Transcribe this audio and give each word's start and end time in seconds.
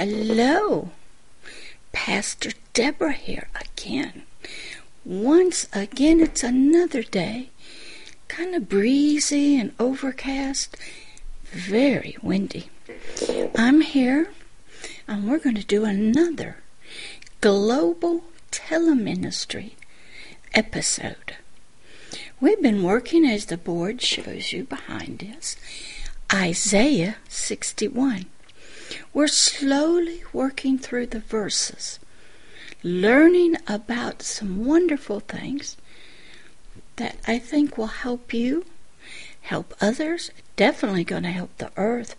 Hello, 0.00 0.90
Pastor 1.90 2.52
Deborah 2.72 3.10
here 3.10 3.48
again. 3.60 4.22
Once 5.04 5.66
again, 5.72 6.20
it's 6.20 6.44
another 6.44 7.02
day, 7.02 7.48
kind 8.28 8.54
of 8.54 8.68
breezy 8.68 9.58
and 9.58 9.72
overcast, 9.80 10.76
very 11.50 12.16
windy. 12.22 12.70
I'm 13.56 13.80
here, 13.80 14.30
and 15.08 15.28
we're 15.28 15.40
going 15.40 15.56
to 15.56 15.64
do 15.64 15.84
another 15.84 16.58
global 17.40 18.22
teleministry 18.52 19.72
episode. 20.54 21.34
We've 22.40 22.62
been 22.62 22.84
working, 22.84 23.26
as 23.26 23.46
the 23.46 23.58
board 23.58 24.00
shows 24.00 24.52
you 24.52 24.62
behind 24.62 25.28
us, 25.36 25.56
Isaiah 26.32 27.16
61. 27.28 28.26
We're 29.14 29.28
slowly 29.28 30.22
working 30.32 30.78
through 30.78 31.06
the 31.06 31.20
verses, 31.20 31.98
learning 32.82 33.56
about 33.66 34.22
some 34.22 34.64
wonderful 34.64 35.20
things 35.20 35.76
that 36.96 37.16
I 37.26 37.38
think 37.38 37.78
will 37.78 37.86
help 37.86 38.32
you, 38.34 38.66
help 39.42 39.74
others, 39.80 40.30
definitely 40.56 41.04
going 41.04 41.22
to 41.22 41.30
help 41.30 41.56
the 41.58 41.70
earth 41.76 42.16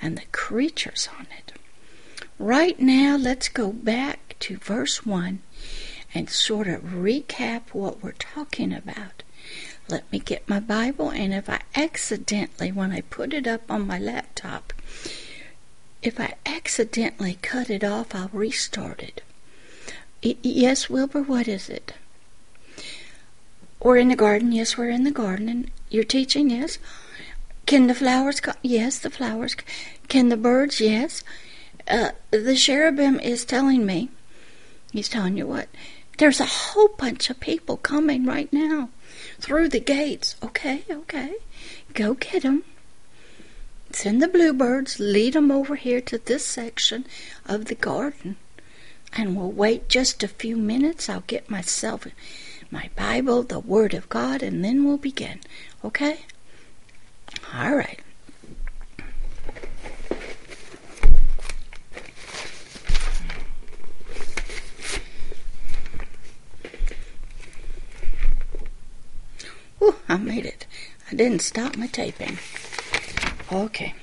and 0.00 0.16
the 0.16 0.26
creatures 0.32 1.08
on 1.18 1.26
it. 1.38 1.52
Right 2.38 2.78
now, 2.78 3.16
let's 3.16 3.48
go 3.48 3.72
back 3.72 4.36
to 4.40 4.58
verse 4.58 5.06
1 5.06 5.40
and 6.14 6.28
sort 6.28 6.66
of 6.68 6.82
recap 6.82 7.62
what 7.72 8.02
we're 8.02 8.12
talking 8.12 8.72
about. 8.74 9.22
Let 9.88 10.10
me 10.12 10.18
get 10.18 10.48
my 10.48 10.60
Bible, 10.60 11.10
and 11.10 11.32
if 11.32 11.48
I 11.48 11.60
accidentally, 11.74 12.72
when 12.72 12.92
I 12.92 13.00
put 13.02 13.32
it 13.32 13.46
up 13.46 13.70
on 13.70 13.86
my 13.86 13.98
laptop, 13.98 14.72
if 16.06 16.20
I 16.20 16.34
accidentally 16.44 17.38
cut 17.42 17.70
it 17.70 17.82
off, 17.84 18.14
I'll 18.14 18.30
restart 18.32 19.02
it. 19.02 19.22
Yes, 20.22 20.88
Wilbur, 20.88 21.22
what 21.22 21.46
is 21.48 21.68
it? 21.68 21.92
We're 23.80 23.98
in 23.98 24.08
the 24.08 24.16
garden. 24.16 24.52
Yes, 24.52 24.76
we're 24.76 24.90
in 24.90 25.04
the 25.04 25.10
garden. 25.10 25.48
And 25.48 25.70
you're 25.90 26.04
teaching. 26.04 26.50
Yes. 26.50 26.78
Can 27.66 27.86
the 27.86 27.94
flowers? 27.94 28.40
Co- 28.40 28.52
yes, 28.62 28.98
the 28.98 29.10
flowers. 29.10 29.56
Can 30.08 30.28
the 30.28 30.36
birds? 30.36 30.80
Yes. 30.80 31.22
Uh, 31.86 32.10
the 32.30 32.56
cherubim 32.56 33.20
is 33.20 33.44
telling 33.44 33.86
me. 33.86 34.08
He's 34.92 35.08
telling 35.08 35.36
you 35.36 35.46
what? 35.46 35.68
There's 36.18 36.40
a 36.40 36.46
whole 36.46 36.88
bunch 36.88 37.28
of 37.30 37.38
people 37.40 37.76
coming 37.76 38.24
right 38.24 38.50
now 38.52 38.88
through 39.38 39.68
the 39.68 39.80
gates. 39.80 40.34
Okay, 40.42 40.84
okay. 40.90 41.34
Go 41.92 42.14
get 42.14 42.44
'em. 42.44 42.64
Send 43.92 44.22
the 44.22 44.28
bluebirds, 44.28 45.00
lead 45.00 45.34
'em 45.34 45.50
over 45.50 45.74
here 45.74 46.00
to 46.02 46.18
this 46.18 46.44
section 46.44 47.06
of 47.46 47.64
the 47.64 47.74
garden. 47.74 48.36
And 49.12 49.34
we'll 49.36 49.50
wait 49.50 49.88
just 49.88 50.22
a 50.22 50.28
few 50.28 50.56
minutes. 50.56 51.08
I'll 51.08 51.24
get 51.26 51.48
myself 51.48 52.06
my 52.70 52.90
Bible, 52.96 53.42
the 53.42 53.58
Word 53.58 53.94
of 53.94 54.08
God, 54.08 54.42
and 54.42 54.64
then 54.64 54.84
we'll 54.84 54.98
begin. 54.98 55.40
Okay? 55.84 56.26
All 57.54 57.74
right. 57.74 58.00
Whew, 69.78 69.96
I 70.08 70.16
made 70.16 70.44
it. 70.44 70.66
I 71.10 71.14
didn't 71.14 71.42
stop 71.42 71.76
my 71.76 71.86
taping. 71.86 72.38
Okay. 73.52 73.94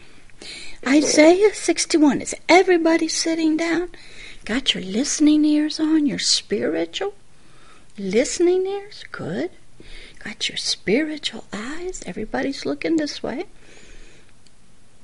Isaiah 0.88 1.54
61. 1.54 2.22
Is 2.22 2.36
everybody 2.48 3.10
sitting 3.10 3.58
down? 3.58 3.90
Got 4.46 4.74
your 4.74 4.84
listening 4.84 5.44
ears 5.44 5.82
on? 5.82 6.06
Your 6.06 6.20
spiritual 6.20 7.14
listening 7.98 8.66
ears? 8.66 9.04
Good. 9.12 9.52
Got 10.20 10.48
your 10.48 10.58
spiritual 10.58 11.44
eyes? 11.52 12.04
Everybody's 12.06 12.66
looking 12.66 12.96
this 12.96 13.22
way. 13.22 13.46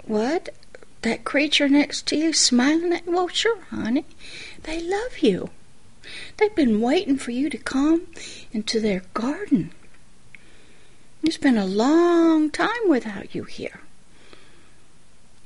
What? 0.05 0.49
That 1.01 1.25
creature 1.25 1.67
next 1.67 2.07
to 2.07 2.15
you 2.17 2.31
smiling 2.31 2.93
at 2.93 3.05
you? 3.05 3.11
Well, 3.11 3.27
sure, 3.27 3.61
honey. 3.71 4.05
They 4.63 4.81
love 4.81 5.19
you. 5.19 5.49
They've 6.37 6.55
been 6.55 6.79
waiting 6.79 7.17
for 7.17 7.31
you 7.31 7.49
to 7.49 7.57
come 7.57 8.07
into 8.53 8.79
their 8.79 9.03
garden. 9.13 9.71
It's 11.23 11.37
been 11.37 11.57
a 11.57 11.65
long 11.65 12.49
time 12.49 12.87
without 12.87 13.35
you 13.35 13.43
here. 13.43 13.81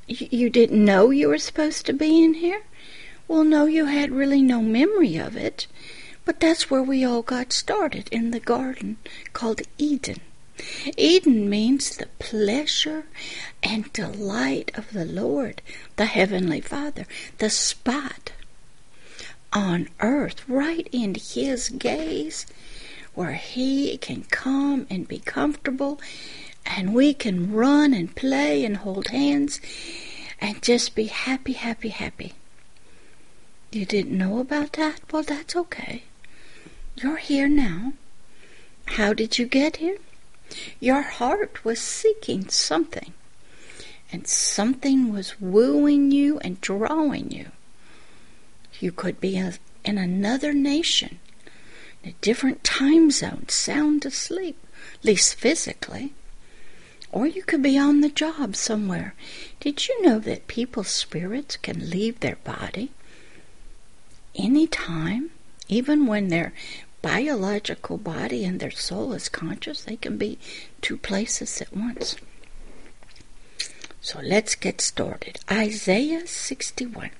You 0.08 0.50
didn't 0.50 0.84
know 0.84 1.12
you 1.12 1.30
were 1.30 1.38
supposed 1.38 1.86
to 1.86 1.94
be 1.94 2.24
in 2.24 2.36
here? 2.36 2.64
Well, 3.28 3.44
no, 3.44 3.66
you 3.66 3.86
had 3.86 4.12
really 4.12 4.41
no 4.41 4.62
memory 4.62 5.16
of 5.18 5.38
it. 5.38 5.68
But 6.25 6.40
that's 6.40 6.69
where 6.69 6.84
we 6.84 7.03
all 7.03 7.22
got 7.22 7.52
started, 7.53 8.08
in 8.12 8.31
the 8.31 8.40
garden 8.40 8.97
called 9.34 9.62
Eden. 9.78 10.22
Eden 10.97 11.50
means 11.50 11.97
the 11.97 12.08
pleasure 12.19 13.06
and 13.62 13.91
delight 13.91 14.72
of 14.75 14.91
the 14.91 15.06
Lord, 15.06 15.62
the 15.96 16.06
Heavenly 16.06 16.62
Father, 16.62 17.06
the 17.40 17.50
spot 17.50 18.31
on 19.52 19.90
earth, 20.00 20.47
right 20.47 20.88
in 20.91 21.16
His 21.16 21.70
gaze, 21.70 22.46
where 23.14 23.34
He 23.34 23.97
can 23.97 24.24
come 24.24 24.88
and 24.90 25.08
be 25.08 25.20
comfortable, 25.20 26.00
and 26.66 26.94
we 26.94 27.13
can 27.13 27.51
run 27.53 27.94
and 27.94 28.16
play 28.16 28.66
and 28.66 28.78
hold 28.78 29.09
hands 29.09 29.59
and 30.40 30.62
just 30.62 30.96
be 30.96 31.06
happy, 31.06 31.53
happy, 31.53 31.90
happy. 31.90 32.34
You 33.72 33.85
didn't 33.85 34.18
know 34.18 34.40
about 34.40 34.73
that? 34.73 35.02
Well, 35.12 35.23
that's 35.23 35.56
okay. 35.56 36.03
You're 36.96 37.18
here 37.18 37.47
now. 37.47 37.94
How 38.85 39.13
did 39.13 39.40
you 39.40 39.46
get 39.46 39.78
here? 39.78 39.97
Your 40.79 41.02
heart 41.02 41.63
was 41.66 41.79
seeking 41.79 42.50
something, 42.50 43.13
and 44.12 44.28
something 44.28 45.12
was 45.12 45.40
wooing 45.40 46.12
you 46.12 46.40
and 46.40 46.62
drawing 46.62 47.31
you. 47.31 47.47
You 48.79 48.91
could 48.91 49.19
be 49.19 49.38
a, 49.38 49.53
in 49.84 49.97
another 49.97 50.53
nation, 50.53 51.19
in 52.03 52.12
a 52.12 52.16
different 52.22 52.63
time 52.63 53.09
zone, 53.09 53.46
sound 53.47 54.06
asleep, 54.06 54.57
at 55.00 55.06
least 55.06 55.35
physically. 55.35 56.13
Or 57.13 57.28
you 57.28 57.44
could 57.44 57.62
be 57.62 57.78
on 57.78 58.01
the 58.01 58.09
job 58.09 58.56
somewhere. 58.56 59.13
Did 59.59 59.88
you 59.88 60.01
know 60.01 60.18
that 60.18 60.47
people's 60.47 60.88
spirits 60.88 61.57
can 61.57 61.91
leave 61.91 62.19
their 62.19 62.38
body 62.38 62.90
any 64.34 64.66
time, 64.66 65.29
even 65.68 66.07
when 66.07 66.29
their 66.29 66.53
biological 67.03 67.97
body 67.97 68.44
and 68.44 68.59
their 68.59 68.72
soul 68.72 69.13
is 69.13 69.29
conscious? 69.29 69.84
They 69.84 69.96
can 69.96 70.18
be 70.18 70.40
two 70.81 70.97
places 70.97 71.62
at 71.62 71.72
once. 71.78 72.16
So 74.02 74.19
let's 74.23 74.56
get 74.56 74.81
started. 74.81 75.40
Isaiah 75.52 76.25
61. 76.25 77.12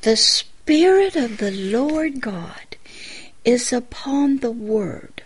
The 0.00 0.16
Spirit 0.16 1.14
of 1.14 1.36
the 1.36 1.50
Lord 1.50 2.22
God 2.22 2.78
is 3.44 3.70
upon 3.70 4.38
the 4.38 4.50
Word, 4.50 5.22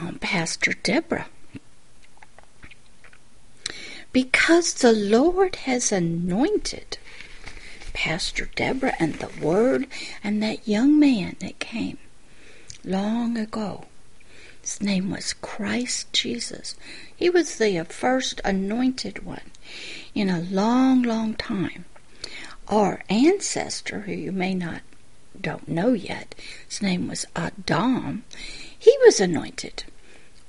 on 0.00 0.20
Pastor 0.20 0.72
Deborah 0.72 1.26
because 4.16 4.72
the 4.72 4.94
Lord 4.94 5.56
has 5.66 5.92
anointed 5.92 6.96
Pastor 7.92 8.48
Deborah 8.56 8.94
and 8.98 9.16
the 9.16 9.28
Word 9.44 9.86
and 10.24 10.42
that 10.42 10.66
young 10.66 10.98
man 10.98 11.36
that 11.40 11.58
came 11.58 11.98
long 12.82 13.36
ago. 13.36 13.84
His 14.62 14.80
name 14.80 15.10
was 15.10 15.34
Christ 15.34 16.14
Jesus. 16.14 16.76
He 17.14 17.28
was 17.28 17.58
the 17.58 17.84
first 17.90 18.40
anointed 18.42 19.22
one 19.22 19.50
in 20.14 20.30
a 20.30 20.40
long, 20.40 21.02
long 21.02 21.34
time. 21.34 21.84
Our 22.68 23.02
ancestor, 23.10 24.00
who 24.00 24.12
you 24.12 24.32
may 24.32 24.54
not 24.54 24.80
don't 25.38 25.68
know 25.68 25.92
yet, 25.92 26.34
his 26.66 26.80
name 26.80 27.06
was 27.06 27.26
Adam. 27.36 28.24
He 28.78 28.96
was 29.04 29.20
anointed. 29.20 29.84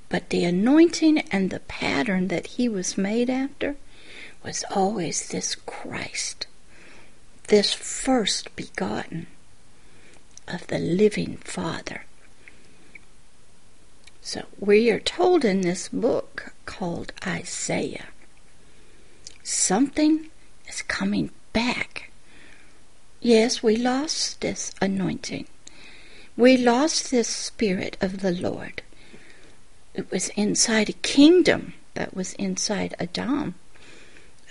But 0.09 0.29
the 0.29 0.45
anointing 0.45 1.19
and 1.31 1.49
the 1.49 1.59
pattern 1.59 2.29
that 2.29 2.47
he 2.47 2.69
was 2.69 2.97
made 2.97 3.29
after 3.29 3.75
was 4.43 4.63
always 4.73 5.27
this 5.27 5.55
Christ, 5.55 6.47
this 7.47 7.73
first 7.73 8.55
begotten 8.55 9.27
of 10.47 10.67
the 10.67 10.79
living 10.79 11.37
Father. 11.37 12.05
So 14.21 14.45
we 14.59 14.89
are 14.89 14.99
told 14.99 15.43
in 15.43 15.61
this 15.61 15.89
book 15.89 16.53
called 16.65 17.13
Isaiah 17.25 18.07
something 19.47 20.27
is 20.67 20.81
coming 20.81 21.31
back. 21.53 22.11
Yes, 23.21 23.63
we 23.63 23.77
lost 23.77 24.41
this 24.41 24.73
anointing. 24.81 25.47
We 26.35 26.57
lost 26.57 27.09
this 27.09 27.29
Spirit 27.29 27.97
of 28.01 28.19
the 28.19 28.31
Lord. 28.31 28.81
It 29.97 30.11
was 30.11 30.29
inside 30.35 30.89
a 30.89 30.93
kingdom 30.93 31.73
that 31.95 32.15
was 32.15 32.33
inside 32.33 32.93
Adam, 32.99 33.55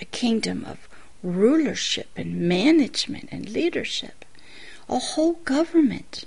a 0.01 0.05
kingdom 0.05 0.65
of 0.65 0.89
rulership 1.23 2.09
and 2.17 2.49
management 2.49 3.29
and 3.31 3.49
leadership, 3.49 4.25
a 4.89 4.99
whole 4.99 5.35
government. 5.45 6.25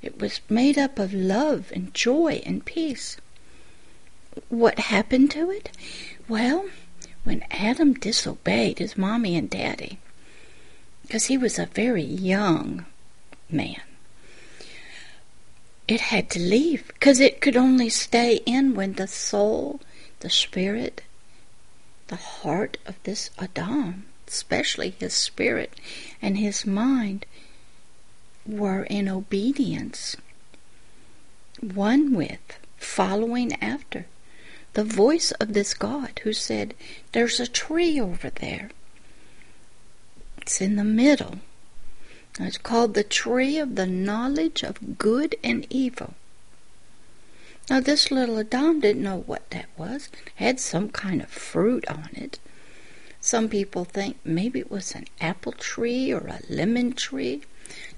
It 0.00 0.18
was 0.18 0.40
made 0.48 0.78
up 0.78 0.98
of 0.98 1.12
love 1.12 1.70
and 1.74 1.92
joy 1.92 2.40
and 2.46 2.64
peace. 2.64 3.18
What 4.48 4.78
happened 4.78 5.30
to 5.32 5.50
it? 5.50 5.70
Well, 6.26 6.70
when 7.24 7.44
Adam 7.50 7.92
disobeyed 7.92 8.78
his 8.78 8.96
mommy 8.96 9.36
and 9.36 9.50
daddy, 9.50 9.98
because 11.02 11.26
he 11.26 11.36
was 11.36 11.58
a 11.58 11.66
very 11.66 12.02
young 12.02 12.86
man, 13.50 13.82
it 15.88 16.00
had 16.02 16.28
to 16.30 16.38
leave 16.38 16.86
because 16.88 17.18
it 17.18 17.40
could 17.40 17.56
only 17.56 17.88
stay 17.88 18.36
in 18.44 18.74
when 18.74 18.92
the 18.92 19.06
soul, 19.08 19.80
the 20.20 20.28
spirit, 20.28 21.02
the 22.08 22.16
heart 22.16 22.76
of 22.86 23.02
this 23.04 23.30
Adam, 23.38 24.04
especially 24.26 24.90
his 24.90 25.14
spirit 25.14 25.72
and 26.20 26.36
his 26.36 26.66
mind, 26.66 27.24
were 28.46 28.84
in 28.84 29.08
obedience, 29.08 30.16
one 31.60 32.14
with, 32.14 32.58
following 32.76 33.52
after 33.62 34.06
the 34.74 34.84
voice 34.84 35.32
of 35.32 35.54
this 35.54 35.74
God 35.74 36.20
who 36.22 36.32
said, 36.32 36.74
There's 37.12 37.40
a 37.40 37.46
tree 37.46 37.98
over 37.98 38.30
there. 38.30 38.70
It's 40.40 40.60
in 40.60 40.76
the 40.76 40.84
middle. 40.84 41.40
It's 42.40 42.58
called 42.58 42.94
the 42.94 43.02
tree 43.02 43.58
of 43.58 43.74
the 43.74 43.86
knowledge 43.86 44.62
of 44.62 44.98
good 44.98 45.34
and 45.42 45.66
evil. 45.70 46.14
Now, 47.68 47.80
this 47.80 48.10
little 48.10 48.38
Adam 48.38 48.80
didn't 48.80 49.02
know 49.02 49.24
what 49.26 49.50
that 49.50 49.66
was. 49.76 50.08
It 50.12 50.32
had 50.36 50.60
some 50.60 50.88
kind 50.88 51.20
of 51.20 51.28
fruit 51.28 51.86
on 51.88 52.10
it. 52.14 52.38
Some 53.20 53.48
people 53.48 53.84
think 53.84 54.18
maybe 54.24 54.60
it 54.60 54.70
was 54.70 54.94
an 54.94 55.06
apple 55.20 55.52
tree 55.52 56.12
or 56.12 56.26
a 56.28 56.40
lemon 56.48 56.92
tree 56.92 57.42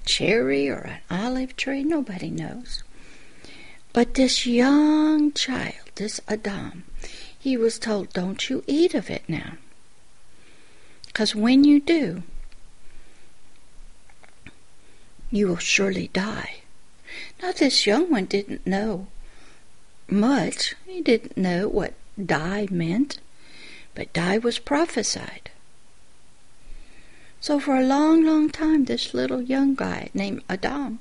cherry 0.05 0.67
or 0.67 0.79
an 0.79 0.99
olive 1.09 1.55
tree, 1.55 1.83
nobody 1.83 2.29
knows. 2.29 2.83
But 3.93 4.15
this 4.15 4.45
young 4.45 5.31
child, 5.33 5.91
this 5.95 6.19
Adam, 6.27 6.83
he 7.37 7.57
was 7.57 7.77
told, 7.77 8.13
Don't 8.13 8.49
you 8.49 8.63
eat 8.67 8.93
of 8.93 9.09
it 9.09 9.23
now. 9.27 9.53
Because 11.07 11.35
when 11.35 11.63
you 11.63 11.79
do, 11.79 12.23
you 15.31 15.47
will 15.47 15.57
surely 15.57 16.09
die. 16.09 16.61
Now, 17.41 17.51
this 17.51 17.85
young 17.87 18.11
one 18.11 18.25
didn't 18.25 18.67
know 18.67 19.07
much. 20.09 20.75
He 20.85 21.01
didn't 21.01 21.37
know 21.37 21.67
what 21.67 21.93
die 22.23 22.67
meant, 22.69 23.19
but 23.95 24.13
die 24.13 24.37
was 24.37 24.59
prophesied. 24.59 25.49
So 27.39 27.59
for 27.59 27.75
a 27.75 27.83
long, 27.83 28.23
long 28.23 28.49
time, 28.49 28.85
this 28.85 29.13
little 29.13 29.41
young 29.41 29.73
guy 29.73 30.09
named 30.13 30.43
Adam 30.47 30.99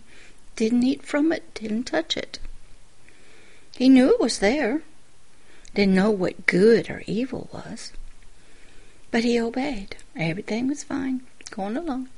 didn't 0.56 0.84
eat 0.84 1.02
from 1.02 1.32
it, 1.32 1.52
didn't 1.54 1.84
touch 1.84 2.16
it. 2.16 2.38
He 3.76 3.88
knew 3.88 4.10
it 4.10 4.20
was 4.20 4.38
there, 4.38 4.82
didn't 5.74 5.94
know 5.94 6.10
what 6.10 6.46
good 6.46 6.88
or 6.88 7.02
evil 7.06 7.48
was, 7.52 7.92
but 9.10 9.24
he 9.24 9.38
obeyed. 9.38 9.96
Everything 10.16 10.68
was 10.68 10.82
fine, 10.82 11.22
going 11.50 11.76
along. 11.76 12.08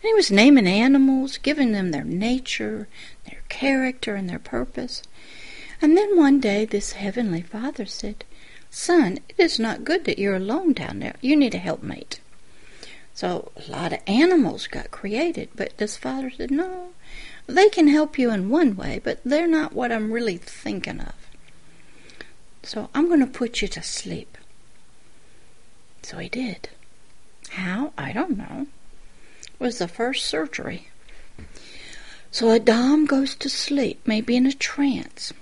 And 0.00 0.08
he 0.08 0.14
was 0.14 0.30
naming 0.30 0.66
animals, 0.66 1.38
giving 1.38 1.72
them 1.72 1.90
their 1.90 2.04
nature, 2.04 2.88
their 3.26 3.42
character, 3.48 4.14
and 4.14 4.28
their 4.28 4.38
purpose. 4.38 5.02
And 5.80 5.96
then 5.96 6.16
one 6.16 6.40
day 6.40 6.64
this 6.64 6.92
heavenly 6.92 7.42
father 7.42 7.86
said, 7.86 8.24
Son, 8.70 9.18
it 9.28 9.36
is 9.38 9.58
not 9.58 9.84
good 9.84 10.04
that 10.04 10.18
you're 10.18 10.36
alone 10.36 10.72
down 10.72 11.00
there. 11.00 11.16
You 11.20 11.36
need 11.36 11.54
a 11.54 11.58
helpmate. 11.58 12.20
So 13.18 13.50
a 13.56 13.68
lot 13.68 13.92
of 13.92 13.98
animals 14.06 14.68
got 14.68 14.92
created, 14.92 15.48
but 15.56 15.76
this 15.78 15.96
father 15.96 16.30
said, 16.30 16.52
no, 16.52 16.90
they 17.48 17.68
can 17.68 17.88
help 17.88 18.16
you 18.16 18.30
in 18.30 18.48
one 18.48 18.76
way, 18.76 19.00
but 19.02 19.18
they're 19.24 19.48
not 19.48 19.72
what 19.72 19.90
I'm 19.90 20.12
really 20.12 20.36
thinking 20.36 21.00
of. 21.00 21.14
So 22.62 22.90
I'm 22.94 23.08
going 23.08 23.18
to 23.18 23.26
put 23.26 23.60
you 23.60 23.66
to 23.66 23.82
sleep. 23.82 24.38
So 26.02 26.18
he 26.18 26.28
did. 26.28 26.68
How? 27.50 27.92
I 27.98 28.12
don't 28.12 28.38
know. 28.38 28.68
Was 29.58 29.78
the 29.78 29.88
first 29.88 30.24
surgery. 30.26 30.88
So 32.30 32.54
Adam 32.54 33.06
goes 33.06 33.34
to 33.36 33.48
sleep, 33.48 34.00
maybe 34.06 34.36
in 34.36 34.46
a 34.46 34.52
trance, 34.52 35.32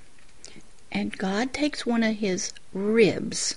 and 0.91 1.19
God 1.19 1.53
takes 1.53 1.85
one 1.85 2.03
of 2.03 2.17
his 2.17 2.53
ribs 2.73 3.57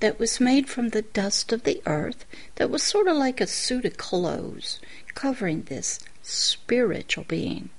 that 0.00 0.18
was 0.18 0.40
made 0.40 0.68
from 0.68 0.90
the 0.90 1.02
dust 1.02 1.52
of 1.52 1.64
the 1.64 1.82
earth, 1.86 2.24
that 2.56 2.70
was 2.70 2.82
sort 2.82 3.08
of 3.08 3.16
like 3.16 3.40
a 3.40 3.46
suit 3.46 3.84
of 3.84 3.96
clothes 3.96 4.80
covering 5.14 5.62
this 5.62 6.00
spiritual 6.22 7.24
being. 7.24 7.70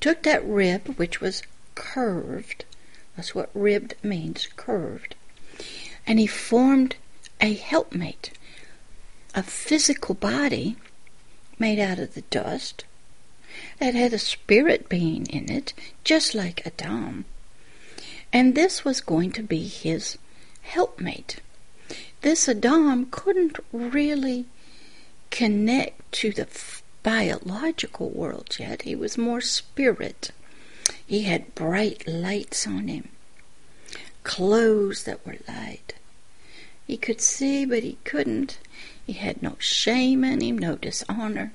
Took 0.00 0.22
that 0.22 0.44
rib, 0.46 0.96
which 0.96 1.20
was 1.20 1.42
curved, 1.74 2.64
that's 3.16 3.34
what 3.34 3.50
ribbed 3.52 3.94
means, 4.02 4.48
curved, 4.56 5.14
and 6.06 6.18
he 6.18 6.26
formed 6.26 6.96
a 7.40 7.54
helpmate, 7.54 8.30
a 9.34 9.42
physical 9.42 10.14
body 10.14 10.76
made 11.58 11.78
out 11.78 11.98
of 11.98 12.14
the 12.14 12.22
dust 12.22 12.84
that 13.78 13.94
had 13.94 14.12
a 14.12 14.18
spirit 14.18 14.88
being 14.88 15.26
in 15.26 15.50
it, 15.50 15.72
just 16.04 16.34
like 16.34 16.66
Adam. 16.66 17.24
And 18.32 18.54
this 18.54 18.84
was 18.84 19.00
going 19.00 19.32
to 19.32 19.42
be 19.42 19.66
his 19.66 20.18
helpmate. 20.62 21.40
This 22.20 22.48
Adam 22.48 23.06
couldn't 23.10 23.58
really 23.72 24.46
connect 25.30 26.12
to 26.12 26.32
the 26.32 26.46
biological 27.02 28.10
world 28.10 28.56
yet. 28.58 28.82
He 28.82 28.94
was 28.94 29.16
more 29.16 29.40
spirit. 29.40 30.30
He 31.06 31.22
had 31.22 31.54
bright 31.54 32.06
lights 32.06 32.66
on 32.66 32.88
him, 32.88 33.08
clothes 34.24 35.04
that 35.04 35.24
were 35.26 35.38
light. 35.46 35.94
He 36.86 36.96
could 36.96 37.20
see, 37.20 37.64
but 37.64 37.82
he 37.82 37.98
couldn't. 38.04 38.58
He 39.08 39.14
had 39.14 39.42
no 39.42 39.56
shame 39.58 40.22
in 40.22 40.42
him, 40.42 40.58
no 40.58 40.76
dishonor. 40.76 41.54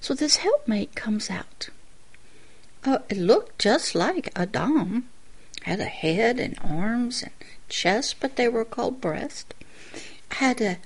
So 0.00 0.14
this 0.14 0.36
helpmate 0.36 0.94
comes 0.94 1.28
out. 1.28 1.68
Uh, 2.84 3.00
it 3.08 3.18
looked 3.18 3.58
just 3.58 3.96
like 3.96 4.30
Adam. 4.36 5.08
Had 5.62 5.80
a 5.80 5.86
head 5.86 6.38
and 6.38 6.56
arms 6.62 7.24
and 7.24 7.32
chest, 7.68 8.20
but 8.20 8.36
they 8.36 8.48
were 8.48 8.64
called 8.64 9.00
breast, 9.00 9.52
had 10.30 10.60
a 10.60 10.78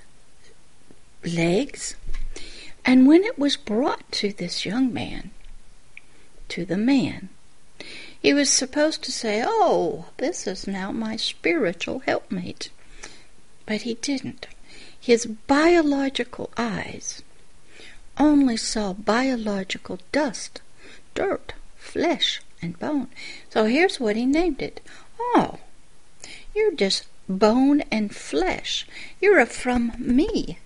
legs, 1.22 1.96
and 2.82 3.06
when 3.06 3.22
it 3.22 3.38
was 3.38 3.58
brought 3.58 4.10
to 4.12 4.32
this 4.32 4.64
young 4.64 4.90
man, 4.90 5.32
to 6.48 6.64
the 6.64 6.78
man, 6.78 7.28
he 8.22 8.32
was 8.32 8.48
supposed 8.48 9.04
to 9.04 9.12
say, 9.12 9.44
Oh, 9.46 10.06
this 10.16 10.46
is 10.46 10.66
now 10.66 10.92
my 10.92 11.16
spiritual 11.16 11.98
helpmate. 12.00 12.70
But 13.66 13.82
he 13.82 13.96
didn't. 13.96 14.46
His 15.04 15.26
biological 15.26 16.48
eyes 16.56 17.22
only 18.16 18.56
saw 18.56 18.94
biological 18.94 19.98
dust, 20.12 20.62
dirt, 21.14 21.52
flesh, 21.76 22.40
and 22.62 22.78
bone. 22.78 23.08
So 23.50 23.66
here's 23.66 24.00
what 24.00 24.16
he 24.16 24.24
named 24.24 24.62
it. 24.62 24.80
Oh, 25.20 25.58
you're 26.54 26.72
just 26.72 27.04
bone 27.28 27.82
and 27.92 28.16
flesh. 28.16 28.86
You're 29.20 29.44
from 29.44 29.92
me. 29.98 30.58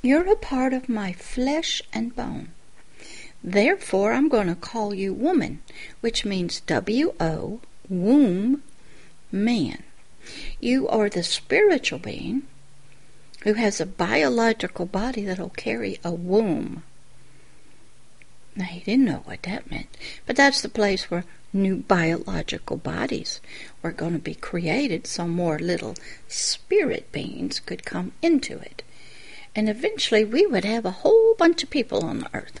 You're 0.00 0.30
a 0.30 0.36
part 0.36 0.72
of 0.72 0.88
my 0.88 1.12
flesh 1.12 1.82
and 1.92 2.14
bone. 2.14 2.50
Therefore, 3.42 4.12
I'm 4.12 4.28
going 4.28 4.46
to 4.46 4.54
call 4.54 4.94
you 4.94 5.12
woman, 5.12 5.60
which 6.02 6.24
means 6.24 6.60
W 6.60 7.12
O, 7.18 7.58
womb, 7.88 8.62
man. 9.32 9.82
You 10.60 10.86
are 10.86 11.08
the 11.08 11.24
spiritual 11.24 11.98
being 11.98 12.44
who 13.42 13.54
has 13.54 13.80
a 13.80 13.86
biological 13.86 14.86
body 14.86 15.24
that'll 15.24 15.50
carry 15.50 15.98
a 16.02 16.10
womb. 16.10 16.82
Now, 18.56 18.64
he 18.64 18.80
didn't 18.80 19.04
know 19.04 19.22
what 19.24 19.44
that 19.44 19.70
meant, 19.70 19.96
but 20.26 20.34
that's 20.34 20.62
the 20.62 20.68
place 20.68 21.10
where 21.10 21.24
new 21.52 21.76
biological 21.76 22.76
bodies 22.76 23.40
were 23.82 23.92
going 23.92 24.12
to 24.12 24.18
be 24.18 24.34
created 24.34 25.06
so 25.06 25.26
more 25.28 25.58
little 25.58 25.94
spirit 26.26 27.10
beings 27.12 27.60
could 27.60 27.84
come 27.84 28.12
into 28.20 28.58
it. 28.58 28.82
And 29.54 29.68
eventually 29.68 30.24
we 30.24 30.44
would 30.44 30.64
have 30.64 30.84
a 30.84 30.90
whole 30.90 31.34
bunch 31.34 31.62
of 31.62 31.70
people 31.70 32.04
on 32.04 32.20
the 32.20 32.30
earth. 32.34 32.60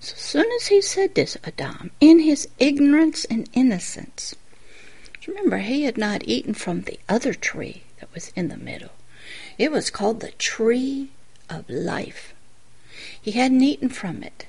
So 0.00 0.14
soon 0.16 0.46
as 0.60 0.68
he 0.68 0.80
said 0.80 1.14
this, 1.14 1.36
Adam, 1.44 1.90
in 2.00 2.20
his 2.20 2.48
ignorance 2.58 3.24
and 3.24 3.48
innocence, 3.52 4.34
remember 5.26 5.58
he 5.58 5.84
had 5.84 5.98
not 5.98 6.22
eaten 6.24 6.54
from 6.54 6.82
the 6.82 7.00
other 7.08 7.32
tree 7.32 7.82
was 8.12 8.32
in 8.36 8.48
the 8.48 8.56
middle. 8.56 8.90
It 9.56 9.70
was 9.70 9.90
called 9.90 10.20
the 10.20 10.32
tree 10.32 11.10
of 11.48 11.68
life. 11.70 12.34
He 13.20 13.32
hadn't 13.32 13.62
eaten 13.62 13.88
from 13.88 14.22
it. 14.22 14.46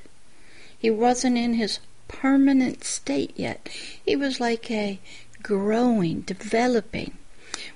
He 0.77 0.89
wasn't 0.89 1.37
in 1.37 1.53
his 1.53 1.79
permanent 2.07 2.83
state 2.83 3.33
yet. 3.35 3.69
He 4.05 4.15
was 4.15 4.39
like 4.39 4.69
a 4.69 4.99
growing, 5.41 6.21
developing. 6.21 7.17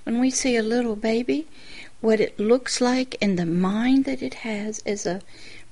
When 0.04 0.20
we 0.20 0.30
see 0.30 0.56
a 0.56 0.64
little 0.64 0.96
baby, 0.96 1.48
what 2.02 2.20
it 2.20 2.40
looks 2.40 2.82
like 2.82 3.16
and 3.22 3.38
the 3.38 3.46
mind 3.46 4.06
that 4.06 4.22
it 4.22 4.46
has 4.46 4.80
as 4.86 5.06
a 5.06 5.22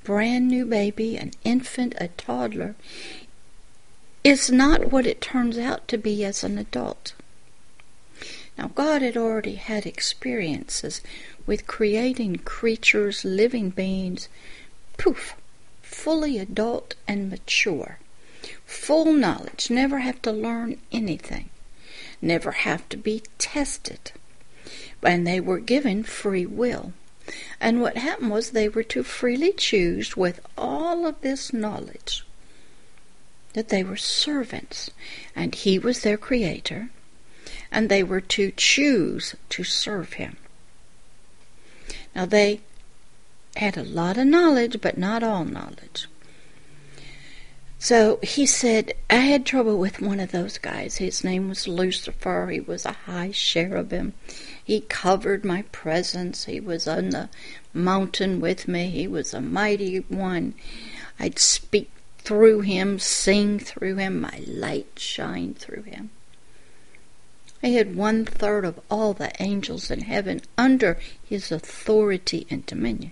brand 0.03 0.47
new 0.47 0.65
baby, 0.65 1.17
an 1.17 1.31
infant, 1.43 1.95
a 1.99 2.07
toddler, 2.09 2.75
is 4.23 4.49
not 4.49 4.91
what 4.91 5.05
it 5.05 5.21
turns 5.21 5.57
out 5.57 5.87
to 5.87 5.97
be 5.97 6.23
as 6.23 6.43
an 6.43 6.57
adult. 6.57 7.13
Now, 8.57 8.71
God 8.73 9.01
had 9.01 9.15
already 9.15 9.55
had 9.55 9.85
experiences 9.85 11.01
with 11.45 11.67
creating 11.67 12.37
creatures, 12.37 13.23
living 13.23 13.69
beings, 13.69 14.27
poof, 14.97 15.35
fully 15.81 16.39
adult 16.39 16.95
and 17.07 17.29
mature. 17.29 17.99
Full 18.65 19.13
knowledge, 19.13 19.69
never 19.69 19.99
have 19.99 20.21
to 20.23 20.31
learn 20.31 20.79
anything, 20.91 21.49
never 22.21 22.51
have 22.51 22.87
to 22.89 22.97
be 22.97 23.23
tested. 23.37 24.11
And 25.03 25.27
they 25.27 25.39
were 25.39 25.59
given 25.59 26.03
free 26.03 26.45
will. 26.45 26.93
And 27.59 27.81
what 27.81 27.97
happened 27.97 28.31
was 28.31 28.51
they 28.51 28.69
were 28.69 28.83
to 28.83 29.03
freely 29.03 29.51
choose 29.51 30.17
with 30.17 30.39
all 30.57 31.05
of 31.05 31.21
this 31.21 31.53
knowledge 31.53 32.25
that 33.53 33.69
they 33.69 33.83
were 33.83 33.97
servants 33.97 34.91
and 35.35 35.53
he 35.55 35.79
was 35.79 36.01
their 36.01 36.17
creator 36.17 36.89
and 37.71 37.89
they 37.89 38.03
were 38.03 38.21
to 38.21 38.51
choose 38.55 39.35
to 39.49 39.63
serve 39.63 40.13
him. 40.13 40.37
Now 42.15 42.25
they 42.25 42.61
had 43.55 43.77
a 43.77 43.83
lot 43.83 44.17
of 44.17 44.27
knowledge, 44.27 44.81
but 44.81 44.97
not 44.97 45.23
all 45.23 45.45
knowledge. 45.45 46.07
So 47.79 48.19
he 48.23 48.45
said, 48.45 48.93
I 49.09 49.17
had 49.17 49.45
trouble 49.45 49.77
with 49.77 50.01
one 50.01 50.19
of 50.19 50.31
those 50.31 50.57
guys. 50.57 50.97
His 50.97 51.23
name 51.23 51.47
was 51.47 51.67
Lucifer. 51.67 52.47
He 52.47 52.59
was 52.59 52.85
a 52.85 52.91
high 52.91 53.31
cherubim. 53.31 54.13
He 54.63 54.81
covered 54.81 55.45
my 55.45 55.61
presence. 55.71 56.45
He 56.45 56.59
was 56.59 56.87
on 56.87 57.09
the 57.09 57.29
mountain 57.73 58.41
with 58.41 58.67
me. 58.67 58.89
He 58.89 59.07
was 59.07 59.33
a 59.33 59.41
mighty 59.41 59.99
one. 59.99 60.55
I'd 61.19 61.39
speak 61.39 61.91
through 62.17 62.61
him, 62.61 62.99
sing 62.99 63.59
through 63.59 63.97
him, 63.97 64.21
my 64.21 64.41
light 64.45 64.97
shine 64.97 65.53
through 65.53 65.83
him. 65.83 66.09
He 67.61 67.75
had 67.75 67.95
one 67.95 68.23
third 68.25 68.65
of 68.65 68.79
all 68.89 69.13
the 69.13 69.31
angels 69.41 69.89
in 69.89 70.01
heaven 70.01 70.41
under 70.57 70.99
his 71.23 71.51
authority 71.51 72.45
and 72.49 72.65
dominion. 72.65 73.11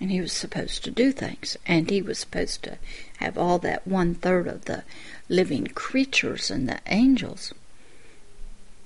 And 0.00 0.10
he 0.10 0.20
was 0.20 0.32
supposed 0.32 0.84
to 0.84 0.90
do 0.90 1.12
things, 1.12 1.56
and 1.66 1.90
he 1.90 2.02
was 2.02 2.18
supposed 2.18 2.62
to 2.64 2.78
have 3.18 3.36
all 3.36 3.58
that 3.60 3.86
one 3.86 4.14
third 4.14 4.46
of 4.46 4.64
the 4.64 4.84
living 5.28 5.66
creatures 5.66 6.50
and 6.50 6.68
the 6.68 6.80
angels 6.86 7.52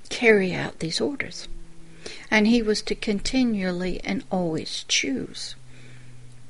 carry 0.08 0.52
out 0.52 0.78
these 0.78 1.00
orders. 1.00 1.48
And 2.30 2.46
he 2.46 2.62
was 2.62 2.82
to 2.82 2.94
continually 2.94 4.00
and 4.04 4.25
always 4.30 4.84
choose 4.88 5.54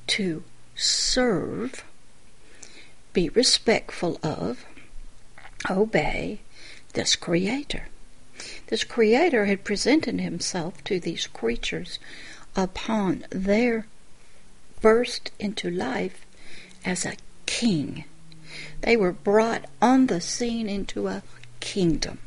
to 0.09 0.45
serve, 0.75 1.85
be 3.13 3.29
respectful 3.31 4.19
of, 4.23 4.65
obey 5.69 6.41
this 6.93 7.17
Creator. 7.17 7.85
This 8.69 8.83
Creator 8.83 9.47
had 9.47 9.65
presented 9.65 10.21
himself 10.21 10.83
to 10.85 10.99
these 10.99 11.29
creatures 11.29 11.99
upon 12.57 13.25
their 13.31 13.87
burst 14.81 15.31
into 15.39 15.71
life 15.71 16.27
as 16.85 17.05
a 17.05 17.17
king. 17.47 18.05
They 18.81 18.97
were 18.97 19.13
brought 19.13 19.67
on 19.81 20.07
the 20.07 20.21
scene 20.21 20.69
into 20.69 21.07
a 21.07 21.23
kingdom. 21.61 22.19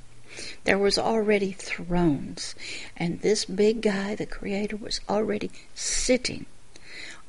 There 0.64 0.78
was 0.78 0.98
already 0.98 1.52
thrones, 1.52 2.56
and 2.96 3.20
this 3.20 3.44
big 3.44 3.82
guy, 3.82 4.16
the 4.16 4.26
Creator, 4.26 4.78
was 4.78 5.02
already 5.10 5.52
sitting 5.76 6.46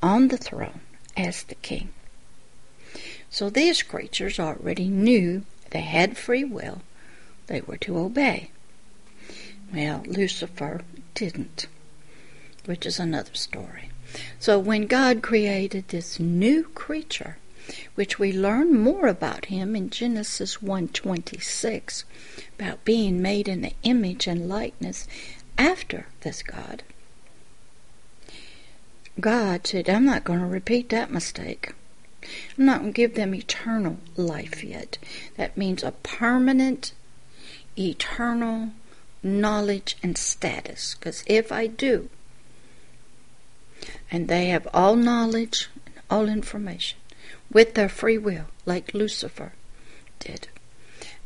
on 0.02 0.28
the 0.28 0.36
throne 0.36 0.80
as 1.16 1.42
the 1.42 1.56
king. 1.56 1.90
So 3.30 3.50
these 3.50 3.82
creatures 3.82 4.38
already 4.38 4.88
knew 4.88 5.44
they 5.70 5.80
had 5.80 6.16
free 6.16 6.44
will, 6.44 6.82
they 7.48 7.60
were 7.60 7.78
to 7.78 7.98
obey. 7.98 8.50
Well, 9.72 10.02
Lucifer 10.06 10.82
didn't, 11.14 11.66
which 12.64 12.84
is 12.86 12.98
another 12.98 13.34
story. 13.34 13.90
So 14.38 14.58
when 14.58 14.86
God 14.86 15.22
created 15.22 15.88
this 15.88 16.18
new 16.18 16.64
creature, 16.64 17.36
which 17.94 18.18
we 18.18 18.32
learn 18.32 18.76
more 18.76 19.06
about 19.06 19.44
him 19.46 19.76
in 19.76 19.90
Genesis 19.90 20.56
1:26 20.56 22.02
about 22.58 22.84
being 22.84 23.22
made 23.22 23.46
in 23.46 23.60
the 23.60 23.74
image 23.84 24.26
and 24.26 24.48
likeness 24.48 25.06
after 25.56 26.06
this 26.22 26.42
God. 26.42 26.82
God 29.20 29.66
said, 29.66 29.88
I'm 29.88 30.04
not 30.04 30.24
going 30.24 30.40
to 30.40 30.46
repeat 30.46 30.88
that 30.88 31.12
mistake. 31.12 31.74
I'm 32.58 32.64
not 32.64 32.80
going 32.80 32.92
to 32.92 32.96
give 32.96 33.14
them 33.14 33.34
eternal 33.34 33.98
life 34.16 34.64
yet. 34.64 34.98
That 35.36 35.56
means 35.56 35.82
a 35.82 35.92
permanent, 35.92 36.92
eternal 37.78 38.70
knowledge 39.22 39.96
and 40.02 40.16
status. 40.16 40.94
Because 40.94 41.24
if 41.26 41.52
I 41.52 41.66
do, 41.66 42.08
and 44.10 44.28
they 44.28 44.46
have 44.46 44.68
all 44.72 44.96
knowledge 44.96 45.68
and 45.86 45.94
all 46.10 46.28
information 46.28 46.98
with 47.52 47.74
their 47.74 47.88
free 47.88 48.18
will, 48.18 48.46
like 48.66 48.94
Lucifer 48.94 49.52
did, 50.18 50.48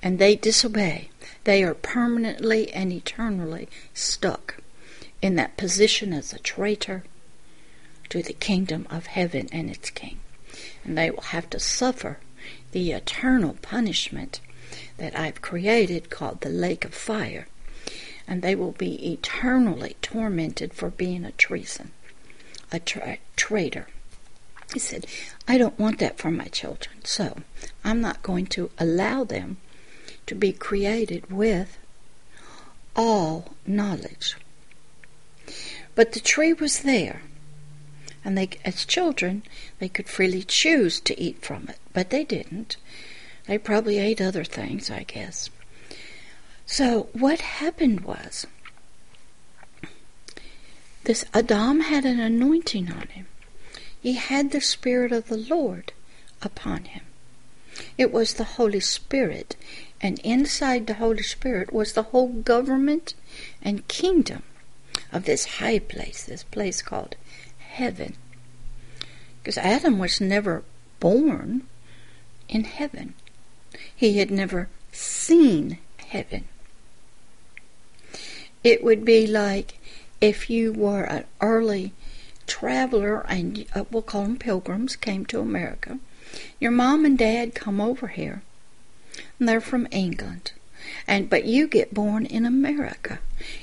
and 0.02 0.18
they 0.18 0.36
disobey, 0.36 1.08
they 1.44 1.62
are 1.62 1.74
permanently 1.74 2.72
and 2.72 2.92
eternally 2.92 3.68
stuck 3.92 4.56
in 5.22 5.36
that 5.36 5.56
position 5.56 6.12
as 6.12 6.32
a 6.32 6.38
traitor 6.38 7.04
to 8.10 8.22
the 8.22 8.32
kingdom 8.34 8.86
of 8.90 9.06
heaven 9.06 9.48
and 9.52 9.70
its 9.70 9.90
king. 9.90 10.20
And 10.84 10.96
they 10.96 11.10
will 11.10 11.22
have 11.22 11.48
to 11.50 11.58
suffer 11.58 12.18
the 12.72 12.92
eternal 12.92 13.56
punishment 13.62 14.40
that 14.98 15.18
I've 15.18 15.40
created 15.40 16.10
called 16.10 16.42
the 16.42 16.50
lake 16.50 16.84
of 16.84 16.94
fire 16.94 17.46
and 18.26 18.42
they 18.42 18.54
will 18.54 18.72
be 18.72 19.12
eternally 19.12 19.96
tormented 20.02 20.72
for 20.72 20.90
being 20.90 21.24
a 21.24 21.32
treason, 21.32 21.92
a 22.72 22.80
tra- 22.80 23.18
traitor. 23.36 23.88
He 24.72 24.78
said, 24.78 25.06
I 25.46 25.58
don't 25.58 25.78
want 25.78 25.98
that 25.98 26.18
for 26.18 26.30
my 26.30 26.46
children, 26.46 27.04
so 27.04 27.38
I'm 27.84 28.00
not 28.00 28.22
going 28.22 28.46
to 28.46 28.70
allow 28.78 29.24
them 29.24 29.58
to 30.26 30.34
be 30.34 30.52
created 30.52 31.30
with 31.30 31.78
all 32.96 33.54
knowledge. 33.66 34.36
But 35.94 36.12
the 36.12 36.20
tree 36.20 36.52
was 36.52 36.80
there, 36.80 37.22
and 38.24 38.36
they, 38.36 38.50
as 38.64 38.84
children, 38.84 39.42
they 39.78 39.88
could 39.88 40.08
freely 40.08 40.42
choose 40.42 40.98
to 41.00 41.20
eat 41.20 41.44
from 41.44 41.68
it, 41.68 41.78
but 41.92 42.10
they 42.10 42.24
didn't. 42.24 42.76
They 43.46 43.58
probably 43.58 43.98
ate 43.98 44.20
other 44.20 44.44
things, 44.44 44.90
I 44.90 45.02
guess. 45.02 45.50
So 46.66 47.08
what 47.12 47.40
happened 47.40 48.00
was 48.00 48.46
this 51.04 51.24
Adam 51.34 51.80
had 51.80 52.04
an 52.04 52.18
anointing 52.18 52.90
on 52.90 53.08
him. 53.08 53.26
He 54.00 54.14
had 54.14 54.50
the 54.50 54.60
Spirit 54.60 55.12
of 55.12 55.28
the 55.28 55.36
Lord 55.36 55.92
upon 56.42 56.84
him. 56.84 57.02
It 57.98 58.12
was 58.12 58.34
the 58.34 58.44
Holy 58.44 58.80
Spirit, 58.80 59.56
and 60.00 60.18
inside 60.20 60.86
the 60.86 60.94
Holy 60.94 61.22
Spirit 61.22 61.72
was 61.72 61.92
the 61.92 62.04
whole 62.04 62.28
government 62.28 63.14
and 63.62 63.86
kingdom 63.88 64.42
of 65.12 65.24
this 65.24 65.58
high 65.58 65.78
place, 65.78 66.24
this 66.24 66.44
place 66.44 66.82
called 66.82 67.16
heaven. 67.58 68.16
Because 69.42 69.58
Adam 69.58 69.98
was 69.98 70.20
never 70.20 70.62
born 71.00 71.66
in 72.48 72.64
heaven. 72.64 73.14
He 73.94 74.18
had 74.18 74.30
never 74.30 74.68
seen 74.92 75.78
heaven. 75.98 76.48
It 78.64 78.82
would 78.82 79.04
be 79.04 79.26
like 79.26 79.78
if 80.22 80.48
you 80.48 80.72
were 80.72 81.02
an 81.02 81.24
early 81.42 81.92
traveler, 82.46 83.20
and 83.28 83.66
uh, 83.74 83.84
we'll 83.90 84.00
call 84.00 84.22
them 84.22 84.38
pilgrims, 84.38 84.96
came 84.96 85.26
to 85.26 85.40
America. 85.40 85.98
Your 86.58 86.70
mom 86.70 87.04
and 87.04 87.18
dad 87.18 87.54
come 87.54 87.78
over 87.78 88.08
here, 88.08 88.42
and 89.38 89.46
they're 89.46 89.60
from 89.60 89.86
England. 89.90 90.52
And 91.06 91.28
but 91.28 91.44
you 91.44 91.68
get 91.68 91.92
born 91.92 92.24
in 92.24 92.46
America. 92.46 93.18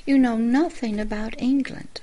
You 0.06 0.18
know 0.18 0.36
nothing 0.36 1.00
about 1.00 1.34
England. 1.36 2.00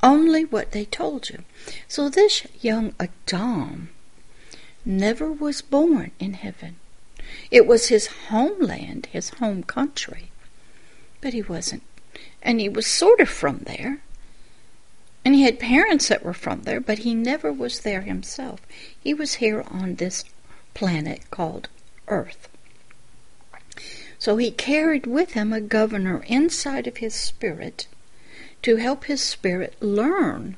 Only 0.00 0.44
what 0.44 0.70
they 0.70 0.84
told 0.84 1.28
you. 1.28 1.42
So 1.88 2.08
this 2.08 2.46
young 2.60 2.94
Adam 3.00 3.88
never 4.84 5.32
was 5.32 5.60
born 5.60 6.12
in 6.20 6.34
heaven. 6.34 6.76
It 7.50 7.66
was 7.66 7.88
his 7.88 8.06
homeland, 8.28 9.06
his 9.06 9.30
home 9.40 9.64
country 9.64 10.30
but 11.24 11.32
he 11.32 11.40
wasn't. 11.40 11.82
And 12.42 12.60
he 12.60 12.68
was 12.68 12.86
sort 12.86 13.18
of 13.18 13.30
from 13.30 13.60
there. 13.60 14.02
And 15.24 15.34
he 15.34 15.44
had 15.44 15.58
parents 15.58 16.08
that 16.08 16.22
were 16.22 16.34
from 16.34 16.64
there, 16.64 16.80
but 16.80 16.98
he 16.98 17.14
never 17.14 17.50
was 17.50 17.80
there 17.80 18.02
himself. 18.02 18.60
He 19.00 19.14
was 19.14 19.36
here 19.36 19.64
on 19.68 19.94
this 19.94 20.24
planet 20.74 21.30
called 21.30 21.70
Earth. 22.08 22.50
So 24.18 24.36
he 24.36 24.50
carried 24.50 25.06
with 25.06 25.32
him 25.32 25.50
a 25.50 25.62
governor 25.62 26.22
inside 26.26 26.86
of 26.86 26.98
his 26.98 27.14
spirit 27.14 27.86
to 28.60 28.76
help 28.76 29.04
his 29.04 29.22
spirit 29.22 29.80
learn 29.80 30.56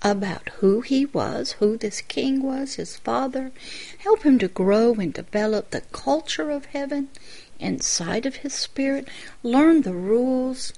about 0.00 0.48
who 0.60 0.80
he 0.80 1.04
was, 1.04 1.52
who 1.52 1.76
this 1.76 2.00
king 2.00 2.42
was, 2.42 2.76
his 2.76 2.96
father, 2.96 3.52
help 3.98 4.22
him 4.22 4.38
to 4.38 4.48
grow 4.48 4.94
and 4.94 5.12
develop 5.12 5.70
the 5.70 5.82
culture 5.92 6.50
of 6.50 6.64
heaven 6.66 7.10
inside 7.58 8.26
of 8.26 8.36
his 8.36 8.52
spirit, 8.52 9.08
learn 9.42 9.82
the 9.82 9.94
rules, 9.94 10.72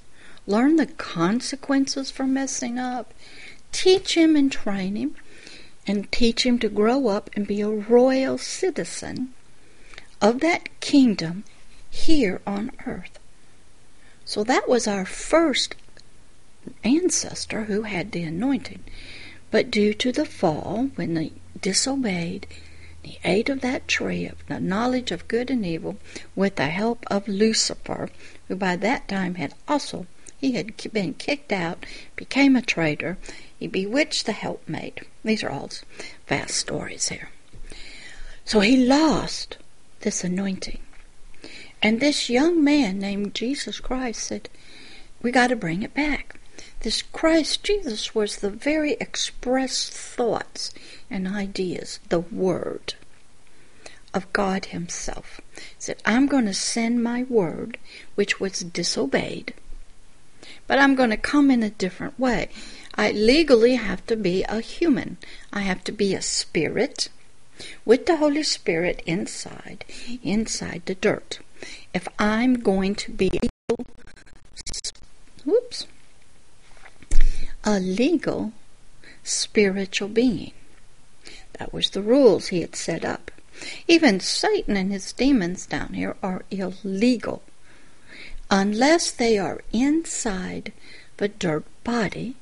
learn 0.47 0.77
the 0.77 0.87
consequences 0.87 2.11
for 2.11 2.27
messing 2.27 2.79
up, 2.79 3.13
teach 3.73 4.17
him 4.17 4.37
and 4.37 4.51
train 4.51 4.97
him, 4.97 5.15
and 5.87 6.11
teach 6.11 6.45
him 6.45 6.59
to 6.59 6.69
grow 6.69 7.09
up 7.09 7.31
and 7.35 7.47
be 7.47 7.61
a 7.61 7.69
royal 7.69 8.39
citizen 8.39 9.33
of 10.21 10.41
that 10.41 10.81
kingdom 10.81 11.45
here 11.91 12.41
on 12.47 12.71
earth. 12.87 13.19
So 14.25 14.43
that 14.45 14.69
was 14.69 14.87
our 14.89 15.07
first 15.07 15.77
ancestor 16.83 17.65
who 17.65 17.83
had 17.83 18.13
the 18.13 18.23
anointing. 18.23 18.83
But 19.51 19.71
due 19.71 19.95
to 19.95 20.11
the 20.11 20.25
fall, 20.25 20.91
when 20.97 21.15
they 21.15 21.33
disobeyed, 21.61 22.47
he 23.07 23.19
ate 23.25 23.49
of 23.49 23.61
that 23.61 23.87
tree 23.87 24.27
of 24.27 24.45
the 24.49 24.59
knowledge 24.59 25.13
of 25.13 25.29
good 25.29 25.49
and 25.49 25.65
evil 25.65 25.97
with 26.35 26.57
the 26.57 26.67
help 26.67 27.05
of 27.07 27.29
Lucifer, 27.29 28.11
who 28.49 28.57
by 28.57 28.75
that 28.75 29.07
time 29.07 29.37
had 29.37 29.55
also 29.69 30.07
he 30.39 30.53
had 30.53 30.77
been 30.93 31.15
kicked 31.15 31.53
out, 31.53 31.87
became 32.17 32.57
a 32.57 32.63
traitor, 32.63 33.17
he 33.59 33.67
bewitched 33.67 34.27
the 34.27 34.33
helpmate. 34.33 35.01
These 35.25 35.43
are 35.43 35.51
all 35.51 35.71
fast 36.27 36.57
stories 36.57 37.09
here. 37.09 37.31
So 38.45 38.61
he 38.61 38.77
lost 38.77 39.57
this 40.01 40.25
anointing. 40.25 40.81
And 41.83 42.01
this 42.01 42.29
young 42.29 42.63
man 42.63 42.99
named 42.99 43.35
Jesus 43.35 43.81
Christ 43.81 44.23
said, 44.23 44.49
We 45.23 45.31
got 45.31 45.49
to 45.49 45.57
bring 45.57 45.83
it 45.83 45.95
back. 45.95 46.39
This 46.81 47.03
Christ 47.03 47.63
Jesus 47.65 48.15
was 48.15 48.37
the 48.37 48.51
very 48.51 48.93
expressed 49.01 49.93
thoughts 49.93 50.73
and 51.11 51.27
ideas, 51.29 52.01
the 52.09 52.21
Word 52.21 52.95
of 54.15 54.33
God 54.33 54.67
Himself. 54.67 55.41
He 55.55 55.63
said, 55.79 56.03
I'm 56.05 56.27
going 56.27 56.47
to 56.47 56.55
send 56.55 57.03
my 57.03 57.25
Word, 57.25 57.79
which 58.15 58.41
was 58.41 58.61
disobeyed, 58.61 59.53
but 60.67 60.79
I'm 60.79 60.95
going 60.95 61.11
to 61.11 61.17
come 61.17 61.51
in 61.51 61.63
a 61.63 61.71
different 61.71 62.19
way. 62.19 62.49
I 62.95 63.11
legally 63.11 63.75
have 63.75 64.07
to 64.07 64.17
be 64.17 64.43
a 64.45 64.61
human. 64.61 65.19
I 65.53 65.61
have 65.61 65.85
to 65.85 65.93
be 65.93 66.15
a 66.15 66.23
spirit 66.23 67.11
with 67.85 68.07
the 68.07 68.17
Holy 68.17 68.43
Spirit 68.43 69.03
inside, 69.07 69.85
inside 70.23 70.83
the 70.87 70.95
dirt. 70.95 71.41
If 71.93 72.09
I'm 72.19 72.55
going 72.55 72.95
to 72.97 73.13
be 73.13 73.31
whoops, 75.45 75.87
a 77.67 77.81
legal 77.81 78.53
spiritual 79.25 80.09
being. 80.09 80.53
That 81.59 81.73
was 81.73 81.91
the 81.91 82.01
rules 82.01 82.49
he 82.49 82.61
had 82.61 82.77
set 82.77 83.05
up. 83.05 83.33
Even 83.89 84.21
Satan 84.21 84.77
and 84.77 84.93
his 84.93 85.13
demons 85.13 85.67
down 85.67 85.95
here 85.95 86.17
are 86.23 86.45
illegal 86.51 87.43
unless 88.51 89.11
they 89.11 89.37
are 89.37 89.63
inside 89.73 90.73
the 91.17 91.27
dirt 91.27 91.65
body 91.83 92.37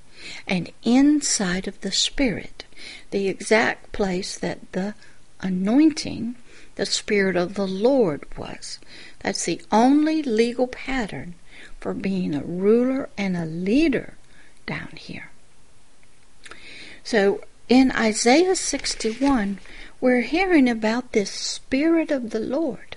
and 0.46 0.70
inside 0.82 1.66
of 1.66 1.80
the 1.80 1.92
spirit, 1.92 2.64
the 3.10 3.28
exact 3.28 3.92
place 3.92 4.36
that 4.36 4.72
the 4.72 4.94
anointing, 5.40 6.34
the 6.74 6.84
spirit 6.84 7.36
of 7.36 7.54
the 7.54 7.66
Lord 7.66 8.26
was. 8.36 8.78
That's 9.20 9.46
the 9.46 9.62
only 9.72 10.22
legal 10.22 10.66
pattern 10.66 11.34
for 11.80 11.94
being 11.94 12.34
a 12.34 12.42
ruler 12.42 13.08
and 13.16 13.36
a 13.36 13.46
leader 13.46 14.14
down 14.66 14.90
here. 14.96 15.30
So 17.02 17.42
in 17.68 17.90
Isaiah 17.92 18.56
61, 18.56 19.58
we're 20.00 20.22
hearing 20.22 20.68
about 20.68 21.12
this 21.12 21.30
Spirit 21.30 22.10
of 22.10 22.30
the 22.30 22.40
Lord, 22.40 22.96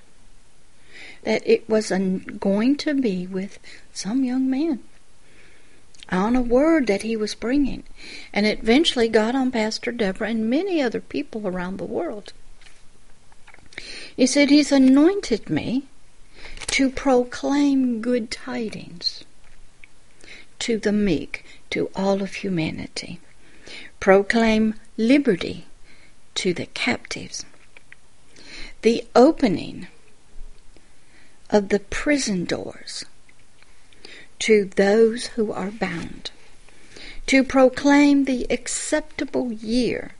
that 1.23 1.47
it 1.47 1.69
was 1.69 1.89
going 1.89 2.75
to 2.77 2.93
be 2.93 3.27
with 3.27 3.59
some 3.93 4.23
young 4.23 4.49
man 4.49 4.83
on 6.09 6.35
a 6.35 6.41
word 6.41 6.87
that 6.87 7.03
he 7.03 7.15
was 7.17 7.35
bringing, 7.35 7.83
and 8.31 8.45
it 8.45 8.59
eventually 8.59 9.09
got 9.09 9.35
on 9.35 9.51
Pastor 9.51 9.91
Deborah 9.91 10.29
and 10.29 10.49
many 10.49 10.81
other 10.81 11.01
people 11.01 11.47
around 11.47 11.77
the 11.77 11.85
world. 11.85 12.33
He 14.15 14.25
said, 14.25 14.49
He's 14.49 14.71
anointed 14.71 15.49
me 15.49 15.83
to 16.67 16.89
proclaim 16.89 18.01
good 18.01 18.31
tidings 18.31 19.23
to 20.59 20.77
the 20.77 20.91
meek, 20.91 21.45
to 21.71 21.89
all 21.95 22.21
of 22.21 22.35
humanity. 22.35 23.19
Proclaim 23.99 24.75
liberty 24.95 25.65
to 26.35 26.53
the 26.53 26.67
captives. 26.67 27.45
The 28.81 29.05
opening 29.15 29.87
of 31.49 31.69
the 31.69 31.79
prison 31.79 32.45
doors 32.45 33.05
to 34.39 34.65
those 34.75 35.27
who 35.27 35.51
are 35.51 35.71
bound. 35.71 36.31
To 37.27 37.43
proclaim 37.43 38.25
the 38.25 38.45
acceptable 38.49 39.51
year 39.51 40.11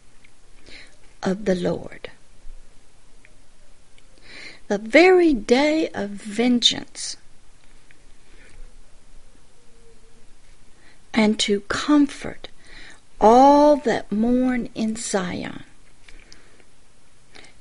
of 1.23 1.45
the 1.45 1.55
Lord. 1.55 2.09
The 4.67 4.77
very 4.77 5.33
day 5.33 5.87
of 5.89 6.09
vengeance 6.09 7.15
and 11.17 11.39
to 11.39 11.61
comfort 11.61 12.47
all 13.19 13.75
that 13.75 14.11
mourn 14.11 14.69
in 14.75 14.95
Zion, 14.95 15.63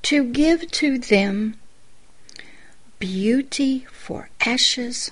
to 0.02 0.22
give 0.24 0.70
to 0.72 0.98
them 0.98 1.56
beauty 2.98 3.86
for 3.90 4.28
ashes, 4.44 5.10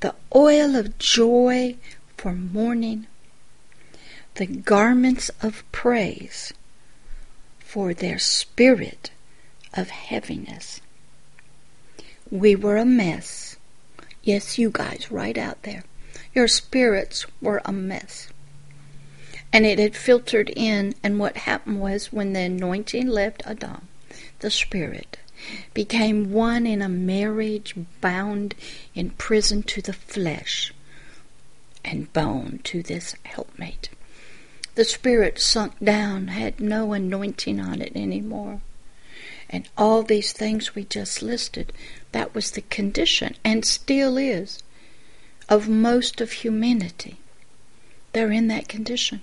the 0.00 0.16
oil 0.34 0.74
of 0.74 0.98
joy 0.98 1.76
for 2.16 2.32
mourning, 2.32 3.06
the 4.34 4.46
garments 4.46 5.30
of 5.40 5.62
praise 5.70 6.52
for 7.60 7.94
their 7.94 8.18
spirit 8.18 9.12
of 9.72 9.90
heaviness. 9.90 10.80
We 12.32 12.56
were 12.56 12.78
a 12.78 12.84
mess. 12.84 13.56
Yes, 14.24 14.58
you 14.58 14.70
guys, 14.70 15.12
right 15.12 15.38
out 15.38 15.62
there. 15.62 15.84
Your 16.34 16.48
spirits 16.48 17.26
were 17.40 17.62
a 17.64 17.72
mess. 17.72 18.28
And 19.52 19.64
it 19.64 19.78
had 19.78 19.96
filtered 19.96 20.50
in, 20.50 20.94
and 21.02 21.18
what 21.18 21.36
happened 21.38 21.80
was 21.80 22.12
when 22.12 22.32
the 22.32 22.40
anointing 22.40 23.06
left 23.06 23.42
Adam, 23.46 23.88
the 24.40 24.50
spirit 24.50 25.18
became 25.74 26.32
one 26.32 26.66
in 26.66 26.82
a 26.82 26.88
marriage 26.88 27.74
bound 28.00 28.54
in 28.94 29.10
prison 29.10 29.62
to 29.62 29.82
the 29.82 29.92
flesh 29.92 30.72
and 31.84 32.12
bone 32.12 32.60
to 32.64 32.82
this 32.82 33.14
helpmate. 33.24 33.90
The 34.74 34.84
spirit 34.84 35.38
sunk 35.38 35.78
down, 35.82 36.28
had 36.28 36.58
no 36.58 36.92
anointing 36.92 37.60
on 37.60 37.80
it 37.80 37.94
anymore. 37.94 38.60
And 39.48 39.68
all 39.78 40.02
these 40.02 40.32
things 40.32 40.74
we 40.74 40.84
just 40.84 41.22
listed, 41.22 41.72
that 42.12 42.34
was 42.34 42.52
the 42.52 42.62
condition, 42.62 43.36
and 43.44 43.64
still 43.64 44.16
is, 44.16 44.62
of 45.48 45.68
most 45.68 46.20
of 46.20 46.32
humanity. 46.32 47.18
They're 48.12 48.32
in 48.32 48.48
that 48.48 48.68
condition. 48.68 49.20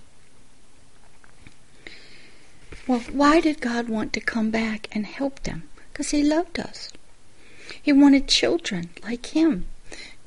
Well, 2.87 2.99
why 3.11 3.39
did 3.41 3.61
God 3.61 3.89
want 3.89 4.11
to 4.13 4.19
come 4.19 4.49
back 4.51 4.87
and 4.91 5.05
help 5.05 5.43
them? 5.43 5.69
Because 5.91 6.11
He 6.11 6.23
loved 6.23 6.59
us. 6.59 6.89
He 7.81 7.93
wanted 7.93 8.27
children 8.27 8.89
like 9.03 9.27
Him. 9.27 9.65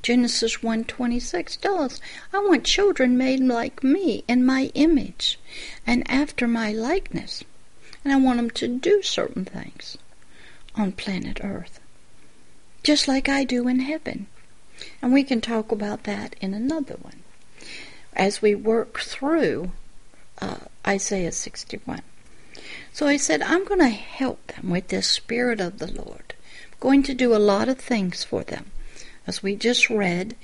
Genesis 0.02 0.58
1:26 0.58 1.60
tells 1.60 2.00
I 2.32 2.38
want 2.38 2.64
children 2.64 3.16
made 3.16 3.40
like 3.40 3.82
me 3.82 4.22
in 4.28 4.44
my 4.44 4.70
image 4.74 5.38
and 5.86 6.08
after 6.10 6.46
my 6.46 6.72
likeness. 6.72 7.42
And 8.04 8.12
I 8.12 8.16
want 8.16 8.36
them 8.36 8.50
to 8.50 8.68
do 8.68 9.02
certain 9.02 9.46
things 9.46 9.96
on 10.74 10.92
planet 10.92 11.40
Earth, 11.42 11.80
just 12.82 13.08
like 13.08 13.28
I 13.28 13.44
do 13.44 13.66
in 13.66 13.80
heaven. 13.80 14.26
And 15.02 15.12
we 15.12 15.24
can 15.24 15.40
talk 15.40 15.72
about 15.72 16.04
that 16.04 16.36
in 16.40 16.54
another 16.54 16.96
one 17.00 17.22
as 18.14 18.40
we 18.40 18.54
work 18.54 19.00
through 19.00 19.72
uh, 20.40 20.56
Isaiah 20.86 21.32
61. 21.32 22.02
So 22.92 23.06
I 23.06 23.16
said, 23.16 23.42
I'm 23.42 23.64
going 23.64 23.80
to 23.80 23.88
help 23.88 24.46
them 24.48 24.70
with 24.70 24.88
this 24.88 25.08
Spirit 25.08 25.60
of 25.60 25.78
the 25.78 25.90
Lord. 25.90 26.34
I'm 26.72 26.78
going 26.80 27.02
to 27.04 27.14
do 27.14 27.34
a 27.34 27.38
lot 27.38 27.68
of 27.68 27.78
things 27.78 28.24
for 28.24 28.44
them. 28.44 28.70
As 29.26 29.42
we 29.42 29.56
just 29.56 29.90
read, 29.90 30.36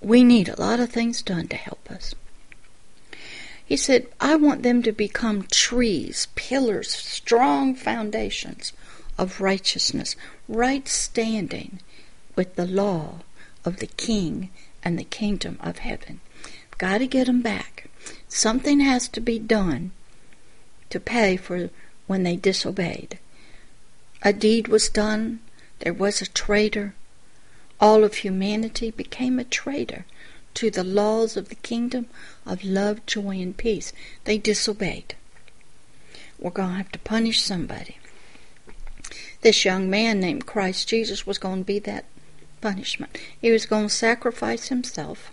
we 0.00 0.22
need 0.22 0.48
a 0.48 0.60
lot 0.60 0.80
of 0.80 0.90
things 0.90 1.22
done 1.22 1.48
to 1.48 1.56
help 1.56 1.90
us. 1.90 2.14
He 3.64 3.76
said, 3.76 4.06
I 4.20 4.36
want 4.36 4.62
them 4.62 4.82
to 4.84 4.92
become 4.92 5.48
trees, 5.50 6.28
pillars, 6.36 6.90
strong 6.90 7.74
foundations 7.74 8.72
of 9.18 9.40
righteousness, 9.40 10.14
right 10.48 10.86
standing 10.86 11.80
with 12.36 12.54
the 12.54 12.66
law 12.66 13.22
of 13.66 13.78
the 13.78 13.86
king 13.86 14.50
and 14.82 14.98
the 14.98 15.04
kingdom 15.04 15.58
of 15.60 15.78
heaven. 15.78 16.20
Got 16.78 16.98
to 16.98 17.06
get 17.06 17.26
them 17.26 17.42
back. 17.42 17.88
Something 18.28 18.80
has 18.80 19.08
to 19.08 19.20
be 19.20 19.38
done 19.38 19.90
to 20.90 21.00
pay 21.00 21.36
for 21.36 21.70
when 22.06 22.22
they 22.22 22.36
disobeyed. 22.36 23.18
A 24.22 24.32
deed 24.32 24.68
was 24.68 24.88
done, 24.88 25.40
there 25.80 25.92
was 25.92 26.22
a 26.22 26.26
traitor. 26.26 26.94
All 27.80 28.04
of 28.04 28.16
humanity 28.16 28.90
became 28.90 29.38
a 29.38 29.44
traitor 29.44 30.06
to 30.54 30.70
the 30.70 30.84
laws 30.84 31.36
of 31.36 31.48
the 31.48 31.54
kingdom 31.56 32.06
of 32.46 32.64
love, 32.64 33.04
joy, 33.04 33.40
and 33.40 33.56
peace. 33.56 33.92
They 34.24 34.38
disobeyed. 34.38 35.14
We're 36.38 36.50
going 36.50 36.70
to 36.70 36.76
have 36.76 36.92
to 36.92 36.98
punish 36.98 37.42
somebody. 37.42 37.98
This 39.42 39.64
young 39.64 39.90
man 39.90 40.20
named 40.20 40.46
Christ 40.46 40.88
Jesus 40.88 41.26
was 41.26 41.38
going 41.38 41.60
to 41.60 41.64
be 41.64 41.78
that 41.80 42.04
punishment. 42.60 43.18
He 43.40 43.50
was 43.50 43.66
going 43.66 43.88
to 43.88 43.94
sacrifice 43.94 44.68
himself 44.68 45.32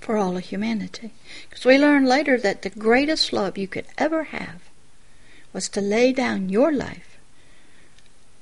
for 0.00 0.16
all 0.16 0.36
of 0.36 0.44
humanity. 0.44 1.10
Because 1.48 1.64
we 1.64 1.78
learn 1.78 2.04
later 2.04 2.38
that 2.38 2.62
the 2.62 2.70
greatest 2.70 3.32
love 3.32 3.56
you 3.56 3.66
could 3.66 3.86
ever 3.96 4.24
have 4.24 4.62
was 5.52 5.68
to 5.70 5.80
lay 5.80 6.12
down 6.12 6.48
your 6.48 6.72
life 6.72 7.18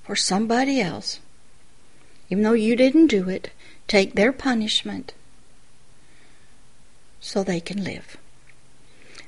for 0.03 0.17
somebody 0.17 0.81
else, 0.81 1.21
even 2.29 2.43
though 2.43 2.53
you 2.53 2.75
didn't 2.75 3.07
do 3.07 3.29
it, 3.29 3.51
take 3.87 4.15
their 4.15 4.33
punishment 4.33 5.13
so 7.21 7.45
they 7.45 7.61
can 7.61 7.85
live. 7.85 8.17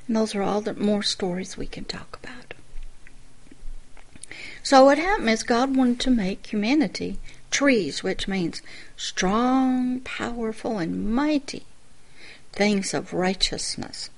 And 0.07 0.15
those 0.15 0.35
are 0.35 0.43
all 0.43 0.61
the 0.61 0.73
more 0.73 1.03
stories 1.03 1.57
we 1.57 1.67
can 1.67 1.85
talk 1.85 2.19
about. 2.21 2.53
So 4.61 4.85
what 4.85 4.97
happened 4.97 5.29
is 5.29 5.43
God 5.43 5.75
wanted 5.75 5.99
to 6.01 6.09
make 6.09 6.47
humanity 6.47 7.19
trees, 7.51 8.03
which 8.03 8.27
means 8.27 8.61
strong, 8.97 9.99
powerful, 10.01 10.77
and 10.77 11.09
mighty 11.13 11.65
things 12.51 12.93
of 12.93 13.13
righteousness. 13.13 14.09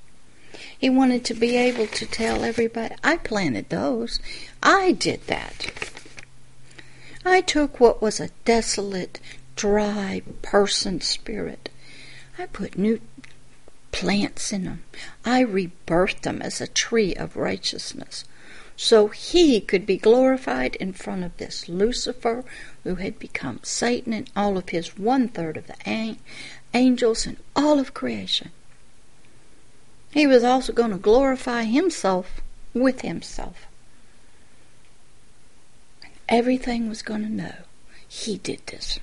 He 0.78 0.90
wanted 0.90 1.26
to 1.26 1.34
be 1.34 1.56
able 1.58 1.88
to 1.88 2.06
tell 2.06 2.44
everybody, 2.44 2.96
I 3.04 3.18
planted 3.18 3.70
those. 3.70 4.20
I 4.64 4.92
did 4.94 5.26
that. 5.28 5.68
I 7.26 7.42
took 7.42 7.80
what 7.80 8.02
was 8.02 8.20
a 8.20 8.30
desolate, 8.46 9.20
dry 9.56 10.22
person 10.42 11.02
spirit. 11.02 11.70
I 12.40 12.46
put 12.46 12.78
new 12.78 13.02
plants 13.92 14.54
in 14.54 14.66
them. 14.66 14.84
I 15.26 15.44
rebirthed 15.44 16.22
them 16.22 16.42
as 16.42 16.62
a 16.62 16.68
tree 16.68 17.16
of 17.16 17.36
righteousness. 17.36 18.26
So 18.80 19.08
he 19.08 19.60
could 19.60 19.88
be 19.88 19.98
glorified 19.98 20.76
in 20.76 20.94
front 20.94 21.24
of 21.24 21.36
this 21.38 21.68
Lucifer 21.68 22.46
who 22.84 22.96
had 22.96 23.18
become 23.18 23.60
Satan 23.64 24.14
and 24.14 24.30
all 24.36 24.56
of 24.56 24.70
his 24.70 24.98
one 24.98 25.28
third 25.28 25.58
of 25.58 25.66
the 25.66 26.16
angels 26.76 27.26
and 27.26 27.38
all 27.56 27.80
of 27.80 27.96
creation. 27.96 28.52
He 30.12 30.28
was 30.28 30.44
also 30.44 30.74
going 30.74 30.92
to 30.92 30.98
glorify 30.98 31.64
himself 31.64 32.40
with 32.76 33.02
himself. 33.02 33.66
Everything 36.30 36.88
was 36.88 37.02
going 37.02 37.24
to 37.24 37.32
know 37.32 37.56
he 38.08 38.38
did 38.38 38.62
this. 38.68 39.00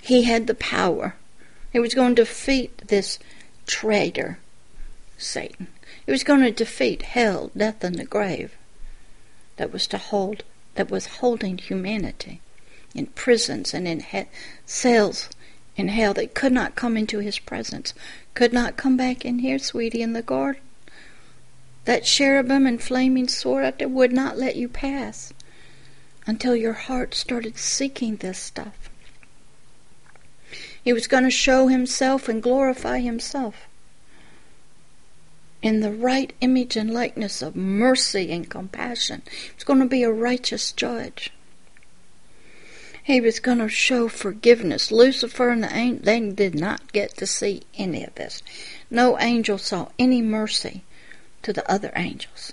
He 0.00 0.22
had 0.22 0.46
the 0.46 0.54
power. 0.54 1.16
He 1.72 1.80
was 1.80 1.92
going 1.92 2.14
to 2.14 2.22
defeat 2.22 2.78
this 2.86 3.18
traitor, 3.66 4.38
Satan. 5.16 5.66
He 6.08 6.12
was 6.12 6.24
going 6.24 6.40
to 6.40 6.50
defeat 6.50 7.02
hell, 7.02 7.50
death, 7.54 7.84
and 7.84 7.96
the 7.96 8.06
grave 8.06 8.56
that 9.58 9.70
was 9.70 9.86
to 9.88 9.98
hold 9.98 10.42
that 10.74 10.90
was 10.90 11.18
holding 11.20 11.58
humanity 11.58 12.40
in 12.94 13.08
prisons 13.08 13.74
and 13.74 13.86
in 13.86 14.00
he- 14.00 14.24
cells 14.64 15.28
in 15.76 15.88
hell 15.88 16.14
that 16.14 16.32
could 16.32 16.52
not 16.52 16.74
come 16.74 16.96
into 16.96 17.18
his 17.18 17.38
presence, 17.38 17.92
could 18.32 18.54
not 18.54 18.78
come 18.78 18.96
back 18.96 19.26
in 19.26 19.40
here, 19.40 19.58
sweetie, 19.58 20.00
in 20.00 20.14
the 20.14 20.22
garden. 20.22 20.62
That 21.84 22.04
cherubim 22.04 22.66
and 22.66 22.80
flaming 22.80 23.28
sword 23.28 23.66
out 23.66 23.78
there 23.78 23.86
would 23.86 24.10
not 24.10 24.38
let 24.38 24.56
you 24.56 24.66
pass 24.66 25.34
until 26.26 26.56
your 26.56 26.72
heart 26.72 27.14
started 27.14 27.58
seeking 27.58 28.16
this 28.16 28.38
stuff. 28.38 28.88
He 30.82 30.94
was 30.94 31.06
going 31.06 31.24
to 31.24 31.30
show 31.30 31.68
himself 31.68 32.30
and 32.30 32.42
glorify 32.42 33.00
himself 33.00 33.67
in 35.62 35.80
the 35.80 35.92
right 35.92 36.32
image 36.40 36.76
and 36.76 36.92
likeness 36.92 37.42
of 37.42 37.56
mercy 37.56 38.30
and 38.30 38.48
compassion. 38.48 39.22
He's 39.54 39.64
going 39.64 39.80
to 39.80 39.86
be 39.86 40.02
a 40.02 40.12
righteous 40.12 40.72
judge. 40.72 41.32
He 43.02 43.20
was 43.20 43.40
going 43.40 43.58
to 43.58 43.68
show 43.68 44.08
forgiveness. 44.08 44.92
Lucifer 44.92 45.48
and 45.48 45.64
the 45.64 45.74
angel, 45.74 46.04
they 46.04 46.20
did 46.30 46.54
not 46.54 46.92
get 46.92 47.16
to 47.16 47.26
see 47.26 47.62
any 47.74 48.04
of 48.04 48.14
this. 48.14 48.42
No 48.90 49.18
angel 49.18 49.58
saw 49.58 49.88
any 49.98 50.20
mercy 50.20 50.82
to 51.42 51.52
the 51.52 51.68
other 51.70 51.90
angels. 51.96 52.52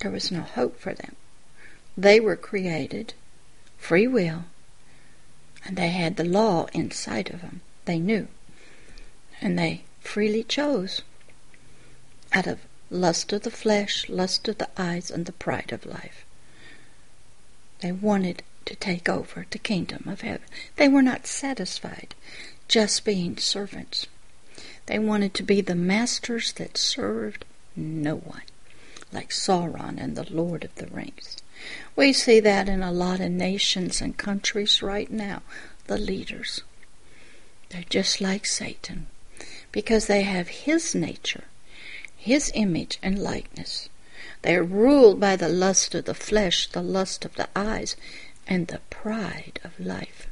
There 0.00 0.10
was 0.10 0.30
no 0.30 0.42
hope 0.42 0.78
for 0.78 0.92
them. 0.92 1.16
They 1.96 2.20
were 2.20 2.36
created, 2.36 3.14
free 3.78 4.06
will, 4.06 4.44
and 5.64 5.76
they 5.76 5.88
had 5.88 6.16
the 6.16 6.24
law 6.24 6.66
inside 6.72 7.30
of 7.30 7.40
them. 7.40 7.62
They 7.86 7.98
knew. 7.98 8.28
And 9.40 9.58
they 9.58 9.84
freely 10.00 10.44
chose 10.44 11.02
out 12.32 12.46
of 12.46 12.60
lust 12.90 13.32
of 13.32 13.42
the 13.42 13.50
flesh, 13.50 14.08
lust 14.08 14.48
of 14.48 14.58
the 14.58 14.68
eyes, 14.76 15.10
and 15.10 15.26
the 15.26 15.32
pride 15.32 15.72
of 15.72 15.86
life. 15.86 16.24
They 17.80 17.92
wanted 17.92 18.42
to 18.64 18.74
take 18.76 19.08
over 19.08 19.46
the 19.50 19.58
kingdom 19.58 20.04
of 20.06 20.22
heaven. 20.22 20.46
They 20.76 20.88
were 20.88 21.02
not 21.02 21.26
satisfied 21.26 22.14
just 22.66 23.04
being 23.04 23.36
servants. 23.38 24.06
They 24.86 24.98
wanted 24.98 25.34
to 25.34 25.42
be 25.42 25.60
the 25.60 25.74
masters 25.74 26.52
that 26.54 26.76
served 26.76 27.44
no 27.76 28.16
one, 28.16 28.42
like 29.12 29.30
Sauron 29.30 29.98
and 29.98 30.16
the 30.16 30.30
Lord 30.32 30.64
of 30.64 30.74
the 30.74 30.86
Rings. 30.86 31.36
We 31.96 32.12
see 32.12 32.40
that 32.40 32.68
in 32.68 32.82
a 32.82 32.92
lot 32.92 33.20
of 33.20 33.30
nations 33.30 34.00
and 34.00 34.16
countries 34.16 34.82
right 34.82 35.10
now, 35.10 35.42
the 35.86 35.98
leaders. 35.98 36.62
They're 37.70 37.84
just 37.88 38.20
like 38.20 38.46
Satan 38.46 39.06
because 39.72 40.06
they 40.06 40.22
have 40.22 40.48
his 40.48 40.94
nature 40.94 41.44
his 42.18 42.52
image 42.54 42.98
and 43.02 43.18
likeness. 43.18 43.88
They 44.42 44.56
are 44.56 44.64
ruled 44.64 45.18
by 45.20 45.36
the 45.36 45.48
lust 45.48 45.94
of 45.94 46.04
the 46.04 46.14
flesh, 46.14 46.68
the 46.68 46.82
lust 46.82 47.24
of 47.24 47.34
the 47.36 47.48
eyes, 47.56 47.96
and 48.46 48.66
the 48.66 48.80
pride 48.90 49.60
of 49.64 49.78
life. 49.78 50.26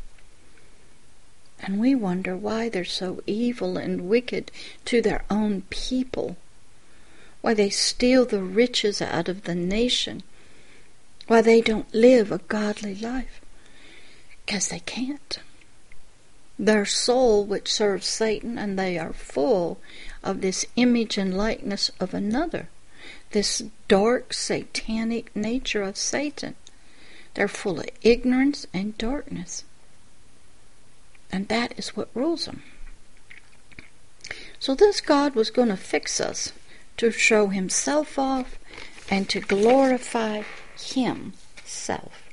And 1.60 1.80
we 1.80 1.94
wonder 1.94 2.36
why 2.36 2.68
they're 2.68 2.84
so 2.84 3.22
evil 3.26 3.78
and 3.78 4.08
wicked 4.08 4.50
to 4.86 5.00
their 5.00 5.24
own 5.30 5.62
people, 5.70 6.36
why 7.40 7.54
they 7.54 7.70
steal 7.70 8.26
the 8.26 8.42
riches 8.42 9.00
out 9.00 9.28
of 9.28 9.44
the 9.44 9.54
nation, 9.54 10.22
why 11.26 11.40
they 11.40 11.60
don't 11.60 11.92
live 11.94 12.30
a 12.30 12.38
godly 12.38 12.94
life. 12.94 13.40
Because 14.44 14.68
they 14.68 14.80
can't. 14.80 15.40
Their 16.58 16.84
soul, 16.84 17.44
which 17.44 17.72
serves 17.72 18.06
Satan, 18.06 18.58
and 18.58 18.78
they 18.78 18.98
are 18.98 19.12
full 19.12 19.78
of 20.26 20.40
this 20.40 20.66
image 20.74 21.16
and 21.16 21.36
likeness 21.36 21.90
of 22.00 22.12
another, 22.12 22.68
this 23.30 23.62
dark 23.86 24.32
satanic 24.32 25.34
nature 25.34 25.82
of 25.82 25.96
Satan. 25.96 26.56
They're 27.34 27.48
full 27.48 27.78
of 27.78 27.88
ignorance 28.02 28.66
and 28.74 28.98
darkness. 28.98 29.64
And 31.30 31.46
that 31.48 31.78
is 31.78 31.96
what 31.96 32.08
rules 32.12 32.46
them. 32.46 32.62
So 34.58 34.74
this 34.74 35.00
God 35.00 35.34
was 35.34 35.50
going 35.50 35.68
to 35.68 35.76
fix 35.76 36.20
us 36.20 36.52
to 36.96 37.10
show 37.10 37.48
himself 37.48 38.18
off 38.18 38.58
and 39.08 39.28
to 39.28 39.40
glorify 39.40 40.42
himself 40.76 42.24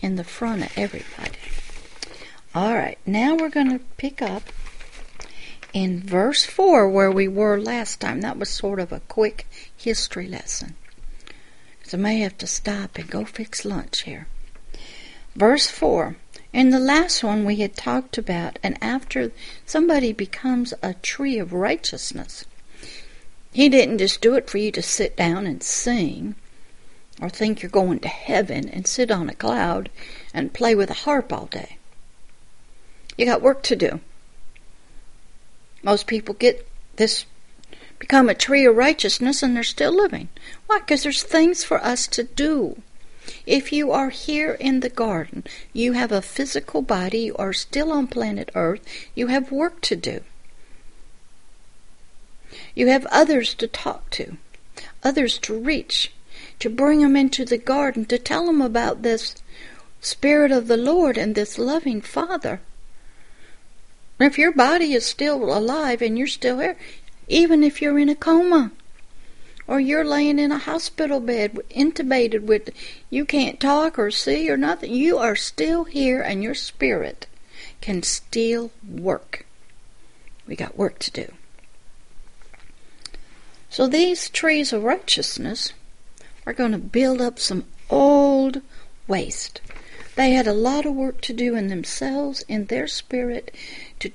in 0.00 0.16
the 0.16 0.24
front 0.24 0.62
of 0.62 0.72
everybody. 0.76 1.38
All 2.54 2.74
right, 2.74 2.98
now 3.06 3.36
we're 3.36 3.48
going 3.48 3.70
to 3.70 3.84
pick 3.96 4.20
up 4.20 4.42
in 5.72 6.00
verse 6.00 6.44
4 6.44 6.88
where 6.88 7.10
we 7.10 7.28
were 7.28 7.58
last 7.58 8.00
time. 8.00 8.20
That 8.20 8.38
was 8.38 8.50
sort 8.50 8.80
of 8.80 8.92
a 8.92 9.00
quick 9.00 9.46
history 9.76 10.28
lesson. 10.28 10.74
So 11.84 11.98
I 11.98 12.00
may 12.00 12.18
have 12.18 12.38
to 12.38 12.46
stop 12.46 12.96
and 12.96 13.10
go 13.10 13.24
fix 13.24 13.64
lunch 13.64 14.02
here. 14.02 14.26
Verse 15.34 15.70
4. 15.70 16.16
In 16.52 16.70
the 16.70 16.78
last 16.78 17.24
one 17.24 17.44
we 17.44 17.56
had 17.56 17.74
talked 17.74 18.18
about, 18.18 18.58
and 18.62 18.76
after 18.82 19.32
somebody 19.64 20.12
becomes 20.12 20.74
a 20.82 20.94
tree 20.94 21.38
of 21.38 21.54
righteousness, 21.54 22.44
he 23.52 23.68
didn't 23.68 23.98
just 23.98 24.20
do 24.20 24.34
it 24.34 24.50
for 24.50 24.58
you 24.58 24.70
to 24.72 24.82
sit 24.82 25.16
down 25.16 25.46
and 25.46 25.62
sing 25.62 26.34
or 27.20 27.30
think 27.30 27.62
you're 27.62 27.70
going 27.70 28.00
to 28.00 28.08
heaven 28.08 28.68
and 28.68 28.86
sit 28.86 29.10
on 29.10 29.28
a 29.28 29.34
cloud 29.34 29.90
and 30.34 30.52
play 30.52 30.74
with 30.74 30.90
a 30.90 31.04
harp 31.04 31.32
all 31.32 31.46
day. 31.46 31.78
You 33.16 33.26
got 33.26 33.42
work 33.42 33.62
to 33.64 33.76
do. 33.76 34.00
Most 35.82 36.06
people 36.06 36.34
get 36.34 36.66
this, 36.96 37.26
become 37.98 38.28
a 38.28 38.34
tree 38.34 38.64
of 38.64 38.76
righteousness 38.76 39.42
and 39.42 39.56
they're 39.56 39.64
still 39.64 39.94
living. 39.94 40.28
Why? 40.66 40.78
Because 40.78 41.02
there's 41.02 41.22
things 41.22 41.64
for 41.64 41.82
us 41.84 42.06
to 42.08 42.22
do. 42.22 42.82
If 43.46 43.72
you 43.72 43.92
are 43.92 44.10
here 44.10 44.52
in 44.52 44.80
the 44.80 44.88
garden, 44.88 45.44
you 45.72 45.92
have 45.92 46.10
a 46.10 46.22
physical 46.22 46.82
body, 46.82 47.20
you 47.20 47.36
are 47.36 47.52
still 47.52 47.92
on 47.92 48.08
planet 48.08 48.50
Earth, 48.54 48.80
you 49.14 49.28
have 49.28 49.52
work 49.52 49.80
to 49.82 49.96
do. 49.96 50.22
You 52.74 52.88
have 52.88 53.06
others 53.06 53.54
to 53.54 53.68
talk 53.68 54.10
to, 54.10 54.36
others 55.04 55.38
to 55.38 55.58
reach, 55.58 56.12
to 56.58 56.68
bring 56.68 57.00
them 57.00 57.16
into 57.16 57.44
the 57.44 57.58
garden, 57.58 58.04
to 58.06 58.18
tell 58.18 58.46
them 58.46 58.60
about 58.60 59.02
this 59.02 59.36
Spirit 60.00 60.50
of 60.50 60.66
the 60.66 60.76
Lord 60.76 61.16
and 61.16 61.34
this 61.34 61.58
loving 61.58 62.00
Father. 62.00 62.60
If 64.22 64.38
your 64.38 64.52
body 64.52 64.94
is 64.94 65.04
still 65.04 65.56
alive 65.56 66.00
and 66.00 66.16
you're 66.16 66.26
still 66.26 66.60
here, 66.60 66.76
even 67.28 67.62
if 67.62 67.82
you're 67.82 67.98
in 67.98 68.08
a 68.08 68.14
coma, 68.14 68.72
or 69.66 69.80
you're 69.80 70.04
laying 70.04 70.38
in 70.38 70.52
a 70.52 70.58
hospital 70.58 71.20
bed 71.20 71.58
intubated 71.70 72.42
with 72.42 72.70
you 73.10 73.24
can't 73.24 73.58
talk 73.60 73.98
or 73.98 74.10
see 74.10 74.50
or 74.50 74.56
nothing 74.56 74.92
you 74.92 75.18
are 75.18 75.36
still 75.36 75.84
here 75.84 76.20
and 76.20 76.42
your 76.42 76.54
spirit 76.54 77.26
can 77.80 78.02
still 78.02 78.70
work. 78.88 79.46
We 80.46 80.56
got 80.56 80.76
work 80.76 80.98
to 81.00 81.10
do. 81.10 81.32
So 83.70 83.86
these 83.86 84.28
trees 84.28 84.72
of 84.72 84.82
righteousness 84.82 85.72
are 86.44 86.52
going 86.52 86.72
to 86.72 86.78
build 86.78 87.20
up 87.20 87.38
some 87.38 87.64
old 87.88 88.60
waste 89.06 89.60
they 90.16 90.32
had 90.32 90.46
a 90.46 90.52
lot 90.52 90.86
of 90.86 90.94
work 90.94 91.20
to 91.22 91.32
do 91.32 91.54
in 91.54 91.68
themselves 91.68 92.42
in 92.48 92.66
their 92.66 92.86
spirit 92.86 93.54
to 94.00 94.10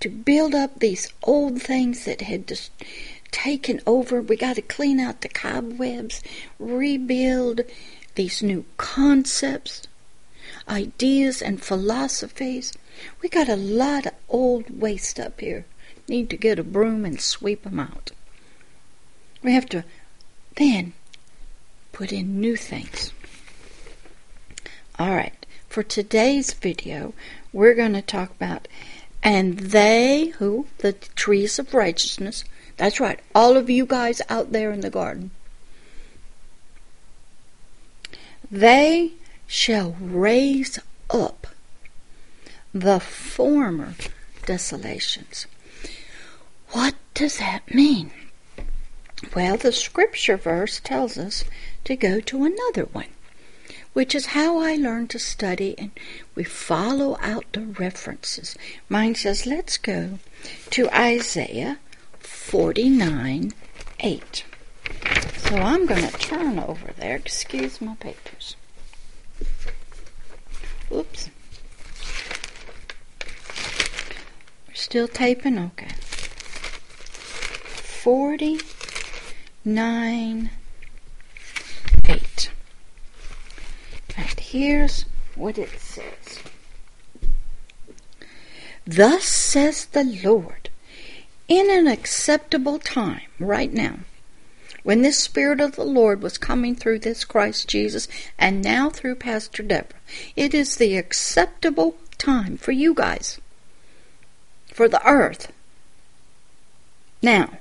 to 0.00 0.08
build 0.10 0.54
up 0.54 0.80
these 0.80 1.08
old 1.22 1.62
things 1.62 2.04
that 2.04 2.20
had 2.20 2.46
just 2.46 2.70
taken 3.30 3.80
over. 3.86 4.20
We 4.20 4.36
got 4.36 4.56
to 4.56 4.62
clean 4.62 5.00
out 5.00 5.22
the 5.22 5.28
cobwebs, 5.28 6.22
rebuild 6.58 7.62
these 8.14 8.42
new 8.42 8.66
concepts, 8.76 9.86
ideas, 10.68 11.40
and 11.40 11.62
philosophies. 11.62 12.74
We 13.22 13.28
got 13.28 13.48
a 13.48 13.56
lot 13.56 14.04
of 14.04 14.12
old 14.28 14.78
waste 14.78 15.18
up 15.18 15.40
here. 15.40 15.64
Need 16.06 16.28
to 16.30 16.36
get 16.36 16.58
a 16.58 16.64
broom 16.64 17.04
and 17.04 17.20
sweep 17.20 17.62
them 17.62 17.80
out. 17.80 18.10
We 19.42 19.54
have 19.54 19.70
to 19.70 19.84
then 20.56 20.92
put 21.92 22.12
in 22.12 22.40
new 22.40 22.56
things. 22.56 23.12
All 24.98 25.14
right, 25.14 25.46
for 25.68 25.82
today's 25.82 26.52
video, 26.52 27.14
we're 27.52 27.74
going 27.74 27.94
to 27.94 28.02
talk 28.02 28.30
about 28.30 28.68
and 29.22 29.58
they 29.58 30.26
who 30.38 30.66
the 30.78 30.92
trees 30.92 31.58
of 31.58 31.74
righteousness 31.74 32.44
that's 32.76 33.00
right, 33.00 33.20
all 33.34 33.56
of 33.56 33.70
you 33.70 33.86
guys 33.86 34.20
out 34.28 34.52
there 34.52 34.72
in 34.72 34.80
the 34.80 34.90
garden. 34.90 35.30
They 38.50 39.12
shall 39.46 39.96
raise 40.00 40.78
up 41.10 41.46
the 42.72 42.98
former 43.00 43.94
desolations. 44.46 45.46
What 46.70 46.94
does 47.14 47.38
that 47.38 47.72
mean? 47.72 48.10
Well, 49.34 49.56
the 49.56 49.72
scripture 49.72 50.36
verse 50.36 50.80
tells 50.80 51.16
us 51.16 51.44
to 51.84 51.96
go 51.96 52.20
to 52.20 52.44
another 52.44 52.84
one, 52.92 53.06
which 53.94 54.14
is 54.14 54.26
how 54.26 54.58
I 54.58 54.76
learned 54.76 55.08
to 55.10 55.18
study, 55.18 55.74
and 55.78 55.90
we 56.34 56.44
follow 56.44 57.16
out 57.22 57.46
the 57.52 57.62
references. 57.62 58.54
Mine 58.88 59.14
says, 59.14 59.46
let's 59.46 59.78
go 59.78 60.18
to 60.70 60.90
Isaiah 60.90 61.78
49 62.18 63.52
8. 64.00 64.44
So 65.36 65.56
I'm 65.56 65.86
going 65.86 66.06
to 66.06 66.12
turn 66.18 66.58
over 66.58 66.92
there. 66.98 67.16
Excuse 67.16 67.80
my 67.80 67.94
papers. 67.94 68.56
Oops. 70.92 71.30
We're 74.68 74.74
still 74.74 75.08
taping? 75.08 75.58
Okay. 75.58 75.88
49 78.02 80.50
8. 82.06 82.50
And 84.16 84.38
here's 84.38 85.04
what 85.34 85.58
it 85.58 85.78
says. 85.80 86.38
Thus 88.86 89.24
says 89.24 89.86
the 89.86 90.04
Lord 90.04 90.70
in 91.48 91.70
an 91.70 91.86
acceptable 91.86 92.78
time, 92.78 93.22
right 93.38 93.72
now, 93.72 93.98
when 94.82 95.02
this 95.02 95.18
Spirit 95.18 95.60
of 95.60 95.76
the 95.76 95.84
Lord 95.84 96.22
was 96.22 96.38
coming 96.38 96.74
through 96.74 96.98
this 97.00 97.24
Christ 97.24 97.68
Jesus 97.68 98.06
and 98.38 98.62
now 98.62 98.90
through 98.90 99.16
Pastor 99.16 99.62
Deborah, 99.62 99.98
it 100.36 100.54
is 100.54 100.76
the 100.76 100.96
acceptable 100.96 101.96
time 102.18 102.56
for 102.56 102.72
you 102.72 102.94
guys, 102.94 103.40
for 104.66 104.88
the 104.88 105.06
earth. 105.06 105.52
Now, 107.22 107.58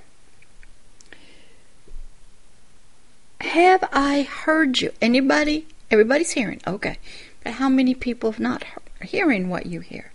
have 3.39 3.87
I 3.93 4.23
heard 4.23 4.81
you? 4.81 4.91
Anybody? 5.01 5.65
Everybody's 5.93 6.31
hearing. 6.31 6.59
Okay. 6.67 6.97
But 7.43 7.53
how 7.53 7.69
many 7.69 7.93
people 7.93 8.31
have 8.31 8.39
not 8.39 8.65
hearing 9.01 9.47
what 9.47 9.65
you 9.65 9.79
hear? 9.79 10.13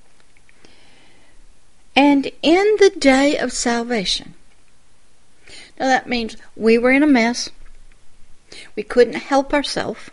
and 1.98 2.30
in 2.42 2.76
the 2.78 2.90
day 2.96 3.36
of 3.36 3.52
salvation. 3.52 4.34
Now 5.80 5.86
that 5.86 6.08
means 6.08 6.36
we 6.54 6.78
were 6.78 6.92
in 6.92 7.02
a 7.02 7.08
mess. 7.08 7.50
We 8.76 8.84
couldn't 8.84 9.26
help 9.32 9.52
ourselves. 9.52 10.08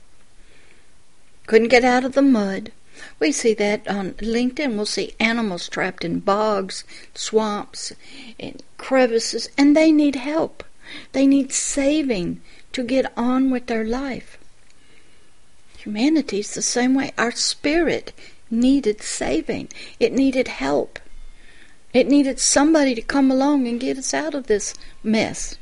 Couldn't 1.46 1.68
get 1.68 1.86
out 1.86 2.04
of 2.04 2.14
the 2.14 2.24
mud. 2.24 2.72
We 3.20 3.32
see 3.32 3.54
that 3.54 3.88
on 3.88 4.14
LinkedIn. 4.14 4.76
We'll 4.76 4.88
see 4.88 5.14
animals 5.20 5.70
trapped 5.70 6.04
in 6.04 6.22
bogs, 6.22 6.86
swamps, 7.14 7.94
and 8.40 8.64
crevices, 8.78 9.48
and 9.56 9.78
they 9.78 9.92
need 9.92 10.16
help. 10.16 10.64
They 11.12 11.28
need 11.28 11.54
saving 11.54 12.42
to 12.72 12.84
get 12.84 13.14
on 13.16 13.52
with 13.52 13.68
their 13.68 13.86
life. 13.86 14.40
Humanity's 15.86 16.56
the 16.56 16.64
same 16.64 16.96
way. 16.96 17.12
Our 17.16 17.32
spirit 17.32 18.12
needed 18.50 19.04
saving. 19.04 19.70
It 20.00 20.14
needed 20.14 20.48
help. 20.48 20.98
It 21.94 22.08
needed 22.08 22.40
somebody 22.40 22.96
to 22.96 23.02
come 23.04 23.30
along 23.30 23.68
and 23.68 23.80
get 23.80 23.98
us 23.98 24.12
out 24.12 24.34
of 24.34 24.48
this 24.48 24.74
mess. 25.04 25.60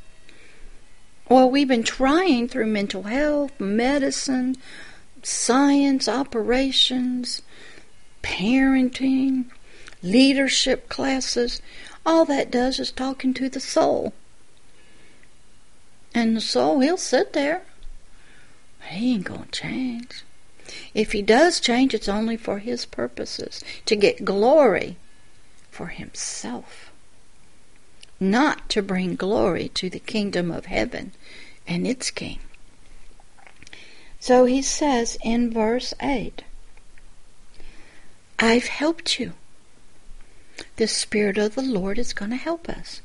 Well, 1.29 1.49
we've 1.49 1.67
been 1.67 1.83
trying 1.83 2.47
through 2.47 2.67
mental 2.67 3.03
health, 3.03 3.59
medicine, 3.59 4.55
science, 5.21 6.07
operations, 6.07 7.41
parenting, 8.23 9.45
leadership 10.01 10.88
classes. 10.88 11.62
All 12.05 12.23
that 12.25 12.49
does 12.49 12.79
is 12.79 12.91
talking 12.91 13.33
to 13.33 13.49
the 13.49 13.59
soul. 13.59 14.13
And 16.15 16.33
the 16.33 16.41
soul, 16.41 16.79
he'll 16.79 16.95
sit 16.97 17.33
there. 17.33 17.63
He 18.88 19.13
ain't 19.13 19.26
going 19.26 19.46
to 19.46 19.52
change. 19.52 20.24
If 20.93 21.12
he 21.12 21.22
does 21.22 21.60
change, 21.60 21.93
it's 21.93 22.10
only 22.10 22.38
for 22.38 22.60
his 22.60 22.86
purposes 22.86 23.63
to 23.86 23.96
get 23.96 24.26
glory 24.26 24.98
for 25.69 25.88
himself, 25.88 26.91
not 28.19 28.69
to 28.69 28.82
bring 28.82 29.15
glory 29.15 29.69
to 29.69 29.89
the 29.89 30.00
kingdom 30.00 30.52
of 30.52 30.67
heaven 30.67 31.12
and 31.67 31.88
its 31.88 32.12
king. 32.12 32.39
So 34.19 34.46
he 34.46 34.62
says 34.62 35.17
in 35.24 35.52
verse 35.52 35.93
8, 36.02 36.43
I've 38.39 38.67
helped 38.67 39.19
you. 39.19 39.34
The 40.78 40.88
Spirit 40.88 41.38
of 41.38 41.56
the 41.56 41.62
Lord 41.62 41.98
is 42.00 42.13
going 42.13 42.32
to 42.32 42.38
help 42.38 42.69
us. 42.69 43.02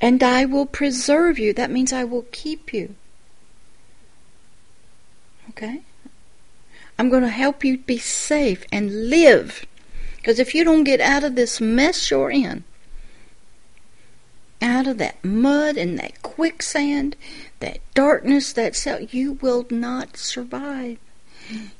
And 0.00 0.22
I 0.22 0.44
will 0.44 0.66
preserve 0.66 1.38
you. 1.38 1.52
That 1.52 1.70
means 1.70 1.92
I 1.92 2.04
will 2.04 2.26
keep 2.30 2.72
you. 2.72 2.94
Okay? 5.60 5.82
I'm 6.98 7.10
going 7.10 7.22
to 7.22 7.28
help 7.28 7.64
you 7.64 7.76
be 7.76 7.98
safe 7.98 8.64
and 8.72 9.10
live 9.10 9.66
because 10.16 10.38
if 10.38 10.54
you 10.54 10.64
don't 10.64 10.84
get 10.84 11.00
out 11.00 11.22
of 11.22 11.34
this 11.34 11.60
mess 11.60 12.10
you're 12.10 12.30
in, 12.30 12.64
out 14.62 14.86
of 14.86 14.96
that 14.98 15.22
mud 15.22 15.76
and 15.76 15.98
that 15.98 16.22
quicksand, 16.22 17.16
that 17.60 17.78
darkness, 17.94 18.54
that 18.54 18.74
cell, 18.74 19.00
you 19.00 19.34
will 19.34 19.66
not 19.70 20.16
survive. 20.16 20.98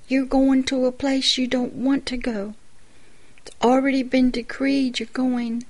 You're 0.08 0.26
going 0.26 0.64
to 0.64 0.84
a 0.84 0.92
place 0.92 1.38
you 1.38 1.46
don't 1.46 1.74
want 1.74 2.04
to 2.06 2.16
go. 2.16 2.54
It's 3.38 3.54
already 3.62 4.02
been 4.02 4.30
decreed 4.30 4.98
you're 4.98 5.08
going 5.12 5.64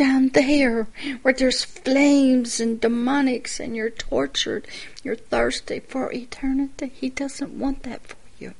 down 0.00 0.28
there 0.28 0.88
where 1.20 1.34
there's 1.34 1.62
flames 1.62 2.58
and 2.58 2.80
demonics 2.80 3.60
and 3.60 3.76
you're 3.76 3.90
tortured. 3.90 4.66
You're 5.04 5.14
thirsty 5.14 5.80
for 5.80 6.10
eternity. 6.10 6.90
He 6.94 7.10
doesn't 7.10 7.58
want 7.58 7.82
that 7.82 8.06
for 8.06 8.16
you. 8.38 8.54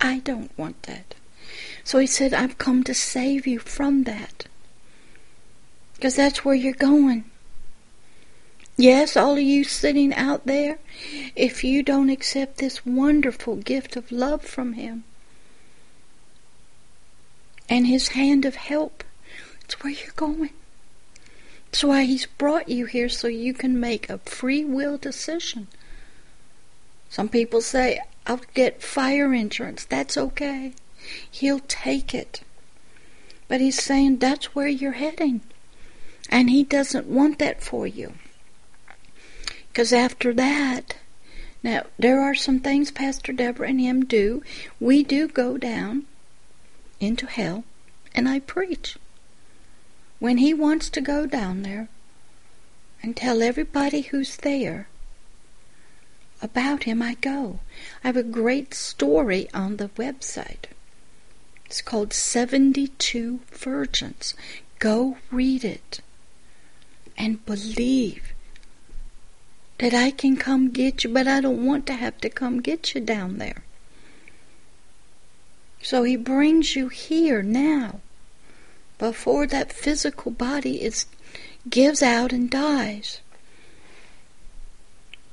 I 0.00 0.18
don't 0.18 0.50
want 0.58 0.82
that. 0.82 1.14
So 1.84 2.00
he 2.00 2.08
said, 2.08 2.34
I've 2.34 2.58
come 2.58 2.82
to 2.82 2.92
save 2.92 3.46
you 3.46 3.60
from 3.60 4.02
that. 4.02 4.46
Because 5.94 6.16
that's 6.16 6.44
where 6.44 6.56
you're 6.56 6.72
going. 6.72 7.24
Yes, 8.76 9.16
all 9.16 9.34
of 9.34 9.42
you 9.42 9.62
sitting 9.62 10.12
out 10.14 10.44
there, 10.44 10.80
if 11.36 11.62
you 11.62 11.84
don't 11.84 12.10
accept 12.10 12.58
this 12.58 12.84
wonderful 12.84 13.54
gift 13.54 13.94
of 13.94 14.10
love 14.10 14.42
from 14.42 14.72
Him 14.72 15.04
and 17.68 17.86
His 17.86 18.08
hand 18.08 18.44
of 18.44 18.56
help, 18.56 19.04
it's 19.62 19.80
where 19.84 19.92
you're 19.92 20.14
going. 20.16 20.50
That's 21.70 21.84
why 21.84 22.04
He's 22.04 22.26
brought 22.26 22.68
you 22.68 22.86
here 22.86 23.08
so 23.08 23.28
you 23.28 23.54
can 23.54 23.78
make 23.78 24.10
a 24.10 24.18
free 24.18 24.64
will 24.64 24.98
decision. 24.98 25.68
Some 27.08 27.28
people 27.28 27.60
say, 27.60 28.00
I'll 28.26 28.40
get 28.54 28.82
fire 28.82 29.32
insurance. 29.32 29.84
That's 29.84 30.16
okay. 30.16 30.74
He'll 31.30 31.60
take 31.60 32.14
it. 32.14 32.42
But 33.48 33.60
He's 33.60 33.82
saying 33.82 34.18
that's 34.18 34.54
where 34.54 34.68
you're 34.68 34.92
heading. 34.92 35.42
And 36.28 36.50
He 36.50 36.64
doesn't 36.64 37.06
want 37.06 37.38
that 37.38 37.62
for 37.62 37.86
you. 37.86 38.14
Because 39.72 39.92
after 39.92 40.34
that, 40.34 40.96
now 41.62 41.84
there 41.98 42.20
are 42.20 42.34
some 42.34 42.60
things 42.60 42.90
Pastor 42.90 43.32
Deborah 43.32 43.68
and 43.68 43.80
him 43.80 44.04
do. 44.04 44.42
We 44.80 45.04
do 45.04 45.28
go 45.28 45.56
down 45.56 46.06
into 46.98 47.26
hell, 47.26 47.64
and 48.14 48.28
I 48.28 48.40
preach. 48.40 48.96
When 50.20 50.36
he 50.36 50.52
wants 50.52 50.90
to 50.90 51.00
go 51.00 51.24
down 51.24 51.62
there 51.62 51.88
and 53.02 53.16
tell 53.16 53.42
everybody 53.42 54.02
who's 54.02 54.36
there 54.36 54.86
about 56.42 56.84
him, 56.84 57.00
I 57.00 57.14
go. 57.14 57.60
I 58.04 58.08
have 58.08 58.18
a 58.18 58.22
great 58.22 58.74
story 58.74 59.48
on 59.54 59.78
the 59.78 59.88
website. 59.96 60.66
It's 61.64 61.80
called 61.80 62.12
72 62.12 63.40
Virgins. 63.50 64.34
Go 64.78 65.16
read 65.30 65.64
it 65.64 66.00
and 67.16 67.44
believe 67.46 68.34
that 69.78 69.94
I 69.94 70.10
can 70.10 70.36
come 70.36 70.70
get 70.70 71.02
you, 71.02 71.10
but 71.10 71.26
I 71.26 71.40
don't 71.40 71.64
want 71.64 71.86
to 71.86 71.94
have 71.94 72.18
to 72.18 72.28
come 72.28 72.60
get 72.60 72.94
you 72.94 73.00
down 73.00 73.38
there. 73.38 73.64
So 75.82 76.02
he 76.02 76.16
brings 76.16 76.76
you 76.76 76.88
here 76.88 77.42
now 77.42 78.00
before 79.00 79.46
that 79.46 79.72
physical 79.72 80.30
body 80.30 80.82
is 80.82 81.06
gives 81.70 82.02
out 82.02 82.34
and 82.34 82.50
dies. 82.50 83.22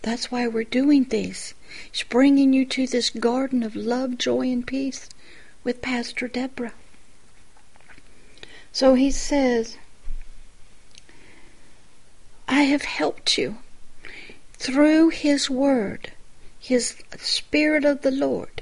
That's 0.03 0.31
why 0.31 0.47
we're 0.47 0.63
doing 0.63 1.03
these. 1.03 1.53
It's 1.89 2.03
bringing 2.03 2.53
you 2.53 2.65
to 2.65 2.87
this 2.87 3.09
garden 3.09 3.63
of 3.63 3.75
love, 3.75 4.17
joy, 4.17 4.49
and 4.53 4.65
peace 4.65 5.09
with 5.65 5.81
Pastor 5.81 6.29
Deborah. 6.29 6.71
So 8.71 8.93
he 8.93 9.11
says, 9.11 9.75
I 12.47 12.61
have 12.61 12.83
helped 12.83 13.37
you 13.37 13.57
through 14.53 15.09
His 15.09 15.49
Word, 15.49 16.13
His 16.57 16.95
Spirit 17.17 17.83
of 17.83 18.01
the 18.01 18.11
Lord, 18.11 18.61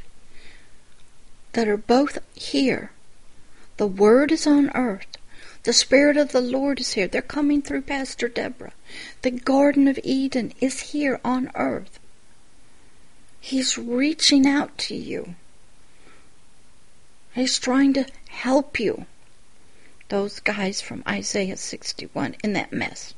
that 1.53 1.67
are 1.67 1.77
both 1.77 2.17
here. 2.33 2.89
The 3.77 3.88
Word 3.88 4.31
is 4.31 4.47
on 4.47 4.69
earth. 4.73 5.17
The 5.63 5.73
Spirit 5.73 6.15
of 6.15 6.31
the 6.31 6.41
Lord 6.41 6.79
is 6.79 6.93
here. 6.93 7.07
They're 7.07 7.21
coming 7.21 7.61
through 7.61 7.81
Pastor 7.81 8.29
Deborah. 8.29 8.71
The 9.21 9.31
Garden 9.31 9.88
of 9.89 9.99
Eden 10.01 10.53
is 10.61 10.91
here 10.91 11.19
on 11.25 11.51
earth. 11.55 11.99
He's 13.41 13.77
reaching 13.77 14.47
out 14.47 14.77
to 14.77 14.95
you. 14.95 15.35
He's 17.33 17.59
trying 17.59 17.93
to 17.93 18.05
help 18.29 18.79
you. 18.79 19.07
Those 20.07 20.39
guys 20.39 20.79
from 20.79 21.03
Isaiah 21.05 21.57
61 21.57 22.38
in 22.43 22.53
that 22.53 22.71
mess. 22.71 23.13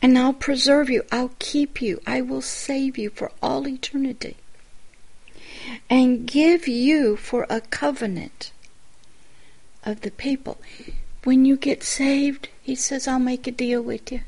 And 0.00 0.16
I'll 0.16 0.32
preserve 0.32 0.88
you. 0.88 1.02
I'll 1.10 1.32
keep 1.40 1.82
you. 1.82 2.00
I 2.06 2.20
will 2.20 2.40
save 2.40 2.96
you 2.96 3.10
for 3.10 3.32
all 3.42 3.66
eternity. 3.66 4.36
And 5.90 6.26
give 6.26 6.68
you 6.68 7.16
for 7.16 7.46
a 7.50 7.60
covenant 7.60 8.52
of 9.84 10.02
the 10.02 10.10
people. 10.10 10.58
When 11.24 11.44
you 11.44 11.56
get 11.56 11.82
saved, 11.82 12.48
he 12.62 12.74
says, 12.74 13.06
I'll 13.06 13.18
make 13.18 13.46
a 13.46 13.50
deal 13.50 13.82
with 13.82 14.10
you. 14.10 14.20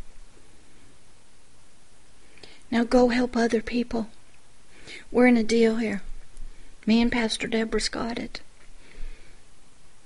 Now 2.71 2.85
go 2.85 3.09
help 3.09 3.37
other 3.37 3.63
people. 3.63 4.09
We're 5.11 5.27
in 5.27 5.37
a 5.37 5.45
deal 5.45 5.77
here. 5.77 6.03
Me 6.87 7.01
and 7.01 7.13
Pastor 7.13 7.47
Deborah's 7.47 7.89
got 7.89 8.19
it. 8.19 8.41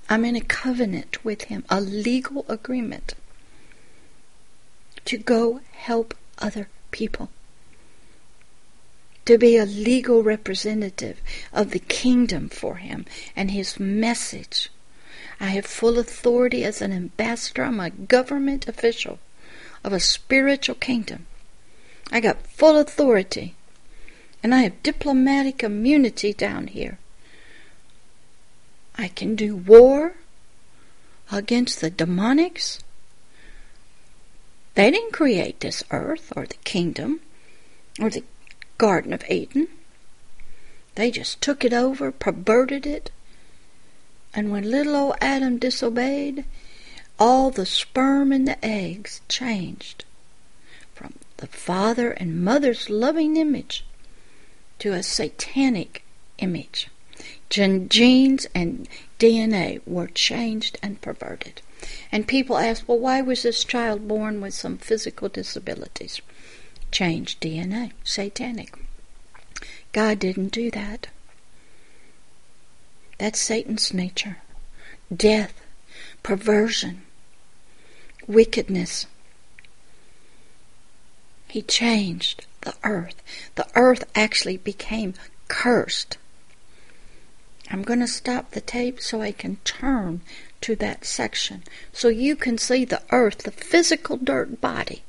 I'm 0.08 0.24
in 0.24 0.36
a 0.36 0.40
covenant 0.40 1.24
with 1.24 1.42
him, 1.42 1.64
a 1.68 1.80
legal 1.80 2.44
agreement 2.48 3.14
to 5.06 5.16
go 5.16 5.60
help 5.72 6.14
other 6.38 6.68
people. 6.90 7.30
To 9.24 9.38
be 9.38 9.56
a 9.56 9.64
legal 9.64 10.22
representative 10.22 11.20
of 11.52 11.70
the 11.70 11.78
kingdom 11.78 12.48
for 12.48 12.76
him 12.76 13.06
and 13.34 13.50
his 13.50 13.80
message. 13.80 14.70
I 15.38 15.46
have 15.46 15.66
full 15.66 15.98
authority 15.98 16.64
as 16.64 16.80
an 16.80 16.92
ambassador. 16.92 17.64
I'm 17.64 17.80
a 17.80 17.90
government 17.90 18.68
official 18.68 19.18
of 19.84 19.92
a 19.92 20.00
spiritual 20.00 20.76
kingdom. 20.76 21.26
I 22.10 22.20
got 22.20 22.46
full 22.46 22.78
authority. 22.78 23.54
And 24.42 24.54
I 24.54 24.62
have 24.62 24.82
diplomatic 24.82 25.62
immunity 25.62 26.32
down 26.32 26.68
here. 26.68 26.98
I 28.96 29.08
can 29.08 29.34
do 29.34 29.56
war 29.56 30.14
against 31.30 31.80
the 31.80 31.90
demonics. 31.90 32.80
They 34.74 34.90
didn't 34.90 35.12
create 35.12 35.60
this 35.60 35.82
earth 35.90 36.32
or 36.36 36.46
the 36.46 36.56
kingdom 36.64 37.20
or 38.00 38.10
the 38.10 38.24
Garden 38.78 39.12
of 39.12 39.24
Eden. 39.28 39.68
They 40.94 41.10
just 41.10 41.40
took 41.40 41.64
it 41.64 41.72
over, 41.72 42.12
perverted 42.12 42.86
it. 42.86 43.10
And 44.36 44.52
when 44.52 44.70
little 44.70 44.94
old 44.94 45.16
Adam 45.22 45.56
disobeyed, 45.58 46.44
all 47.18 47.50
the 47.50 47.64
sperm 47.64 48.32
and 48.32 48.46
the 48.46 48.62
eggs 48.62 49.22
changed 49.30 50.04
from 50.94 51.14
the 51.38 51.46
father 51.46 52.10
and 52.10 52.44
mother's 52.44 52.90
loving 52.90 53.38
image 53.38 53.86
to 54.78 54.92
a 54.92 55.02
satanic 55.02 56.04
image. 56.36 56.90
Genes 57.48 58.46
and 58.54 58.86
DNA 59.18 59.80
were 59.86 60.08
changed 60.08 60.78
and 60.82 61.00
perverted. 61.00 61.62
And 62.12 62.28
people 62.28 62.58
ask, 62.58 62.86
well, 62.86 62.98
why 62.98 63.22
was 63.22 63.42
this 63.42 63.64
child 63.64 64.06
born 64.06 64.42
with 64.42 64.52
some 64.52 64.76
physical 64.76 65.30
disabilities? 65.30 66.20
Changed 66.90 67.40
DNA, 67.40 67.92
satanic. 68.04 68.76
God 69.92 70.18
didn't 70.18 70.52
do 70.52 70.70
that. 70.72 71.06
That's 73.18 73.40
Satan's 73.40 73.94
nature. 73.94 74.38
Death, 75.14 75.54
perversion, 76.22 77.02
wickedness. 78.26 79.06
He 81.48 81.62
changed 81.62 82.46
the 82.62 82.74
earth. 82.84 83.22
The 83.54 83.68
earth 83.74 84.04
actually 84.14 84.58
became 84.58 85.14
cursed. 85.48 86.18
I'm 87.70 87.82
going 87.82 88.00
to 88.00 88.06
stop 88.06 88.50
the 88.50 88.60
tape 88.60 89.00
so 89.00 89.22
I 89.22 89.32
can 89.32 89.56
turn 89.64 90.20
to 90.60 90.76
that 90.76 91.04
section 91.04 91.64
so 91.92 92.08
you 92.08 92.36
can 92.36 92.58
see 92.58 92.84
the 92.84 93.02
earth, 93.10 93.38
the 93.38 93.50
physical 93.50 94.16
dirt 94.16 94.60
body, 94.60 95.02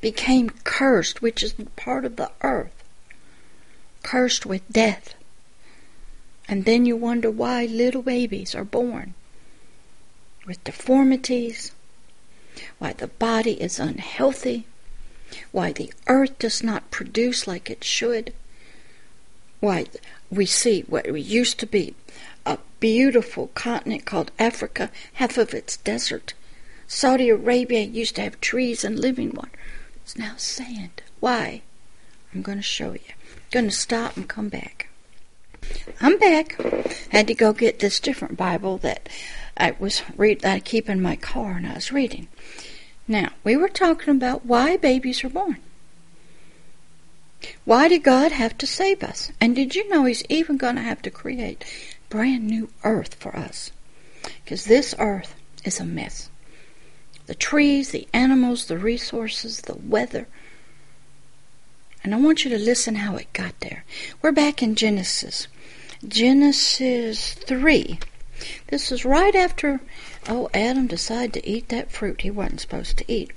became 0.00 0.50
cursed, 0.64 1.22
which 1.22 1.42
is 1.42 1.54
part 1.76 2.04
of 2.04 2.16
the 2.16 2.30
earth, 2.42 2.82
cursed 4.02 4.46
with 4.46 4.68
death. 4.70 5.14
And 6.50 6.64
then 6.64 6.84
you 6.84 6.96
wonder 6.96 7.30
why 7.30 7.66
little 7.66 8.02
babies 8.02 8.56
are 8.56 8.64
born 8.64 9.14
with 10.48 10.64
deformities, 10.64 11.70
why 12.80 12.92
the 12.92 13.06
body 13.06 13.52
is 13.62 13.78
unhealthy, 13.78 14.66
why 15.52 15.70
the 15.70 15.92
earth 16.08 16.36
does 16.40 16.60
not 16.60 16.90
produce 16.90 17.46
like 17.46 17.70
it 17.70 17.84
should, 17.84 18.34
why 19.60 19.86
we 20.28 20.44
see 20.44 20.80
what 20.88 21.08
we 21.12 21.20
used 21.20 21.60
to 21.60 21.66
be 21.66 21.94
a 22.44 22.58
beautiful 22.80 23.46
continent 23.54 24.04
called 24.04 24.32
Africa, 24.36 24.90
half 25.14 25.38
of 25.38 25.54
it's 25.54 25.76
desert. 25.76 26.34
Saudi 26.88 27.28
Arabia 27.28 27.82
used 27.82 28.16
to 28.16 28.22
have 28.22 28.40
trees 28.40 28.82
and 28.82 28.98
living 28.98 29.30
water. 29.30 29.50
It's 30.02 30.18
now 30.18 30.34
sand. 30.36 31.00
Why? 31.20 31.62
I'm 32.34 32.42
going 32.42 32.58
to 32.58 32.62
show 32.62 32.92
you. 32.94 33.12
I'm 33.36 33.50
going 33.52 33.66
to 33.66 33.70
stop 33.70 34.16
and 34.16 34.28
come 34.28 34.48
back. 34.48 34.89
I'm 36.00 36.18
back. 36.18 36.60
Had 37.10 37.26
to 37.28 37.34
go 37.34 37.52
get 37.52 37.78
this 37.78 38.00
different 38.00 38.36
Bible 38.36 38.78
that 38.78 39.08
I 39.56 39.72
was 39.78 40.02
read 40.16 40.40
that 40.40 40.54
I 40.54 40.60
keep 40.60 40.88
in 40.88 41.02
my 41.02 41.16
car 41.16 41.52
and 41.52 41.66
I 41.66 41.74
was 41.74 41.92
reading. 41.92 42.28
Now, 43.06 43.30
we 43.44 43.56
were 43.56 43.68
talking 43.68 44.14
about 44.14 44.46
why 44.46 44.76
babies 44.76 45.24
are 45.24 45.28
born. 45.28 45.58
Why 47.64 47.88
did 47.88 48.02
God 48.02 48.32
have 48.32 48.56
to 48.58 48.66
save 48.66 49.02
us? 49.02 49.32
And 49.40 49.56
did 49.56 49.74
you 49.74 49.88
know 49.88 50.04
He's 50.04 50.24
even 50.28 50.56
going 50.56 50.76
to 50.76 50.82
have 50.82 51.02
to 51.02 51.10
create 51.10 51.64
brand 52.10 52.46
new 52.46 52.68
earth 52.84 53.14
for 53.14 53.34
us. 53.36 53.70
Because 54.44 54.66
this 54.66 54.94
earth 54.98 55.34
is 55.64 55.80
a 55.80 55.84
mess. 55.84 56.28
the 57.26 57.34
trees, 57.34 57.90
the 57.92 58.08
animals, 58.12 58.66
the 58.66 58.76
resources, 58.76 59.60
the 59.62 59.76
weather. 59.76 60.26
And 62.02 62.14
I 62.14 62.18
want 62.18 62.44
you 62.44 62.50
to 62.50 62.58
listen 62.58 62.96
how 62.96 63.16
it 63.16 63.32
got 63.32 63.58
there. 63.60 63.84
We're 64.22 64.32
back 64.32 64.62
in 64.62 64.74
Genesis. 64.74 65.48
Genesis 66.06 67.34
3. 67.34 67.98
This 68.68 68.90
is 68.90 69.04
right 69.04 69.34
after, 69.34 69.80
oh, 70.28 70.48
Adam 70.54 70.86
decided 70.86 71.34
to 71.34 71.48
eat 71.48 71.68
that 71.68 71.90
fruit 71.90 72.22
he 72.22 72.30
wasn't 72.30 72.62
supposed 72.62 72.96
to 72.98 73.12
eat. 73.12 73.32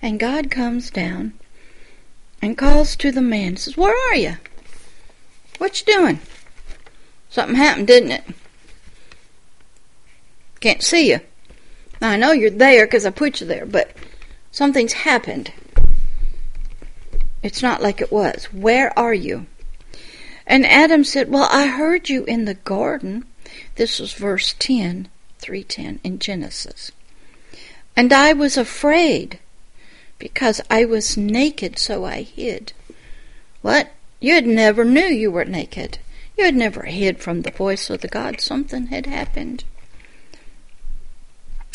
And 0.00 0.18
God 0.18 0.50
comes 0.50 0.90
down 0.90 1.34
and 2.40 2.56
calls 2.56 2.96
to 2.96 3.12
the 3.12 3.20
man 3.20 3.48
and 3.48 3.58
says, 3.58 3.76
Where 3.76 3.94
are 4.10 4.16
you? 4.16 4.36
What 5.58 5.80
you 5.80 5.94
doing? 5.94 6.20
Something 7.28 7.56
happened, 7.56 7.86
didn't 7.86 8.12
it? 8.12 8.24
Can't 10.60 10.82
see 10.82 11.10
you. 11.10 11.20
I 12.00 12.16
know 12.16 12.32
you're 12.32 12.50
there 12.50 12.86
because 12.86 13.04
I 13.04 13.10
put 13.10 13.40
you 13.40 13.46
there, 13.46 13.66
but 13.66 13.92
something's 14.50 14.92
happened. 14.92 15.52
It's 17.46 17.62
not 17.62 17.80
like 17.80 18.00
it 18.00 18.10
was. 18.10 18.46
Where 18.46 18.92
are 18.98 19.14
you? 19.14 19.46
And 20.48 20.66
Adam 20.66 21.04
said, 21.04 21.30
Well, 21.30 21.48
I 21.48 21.68
heard 21.68 22.08
you 22.08 22.24
in 22.24 22.44
the 22.44 22.54
garden. 22.54 23.24
This 23.76 24.00
was 24.00 24.14
verse 24.14 24.56
10, 24.58 25.06
310 25.38 26.00
in 26.02 26.18
Genesis. 26.18 26.90
And 27.96 28.12
I 28.12 28.32
was 28.32 28.56
afraid 28.56 29.38
because 30.18 30.60
I 30.68 30.86
was 30.86 31.16
naked, 31.16 31.78
so 31.78 32.04
I 32.04 32.22
hid. 32.22 32.72
What? 33.62 33.92
You 34.18 34.34
had 34.34 34.48
never 34.48 34.84
knew 34.84 35.06
you 35.06 35.30
were 35.30 35.44
naked. 35.44 35.98
You 36.36 36.46
had 36.46 36.56
never 36.56 36.82
hid 36.86 37.20
from 37.20 37.42
the 37.42 37.52
voice 37.52 37.88
of 37.90 38.00
the 38.00 38.08
God. 38.08 38.40
Something 38.40 38.88
had 38.88 39.06
happened. 39.06 39.62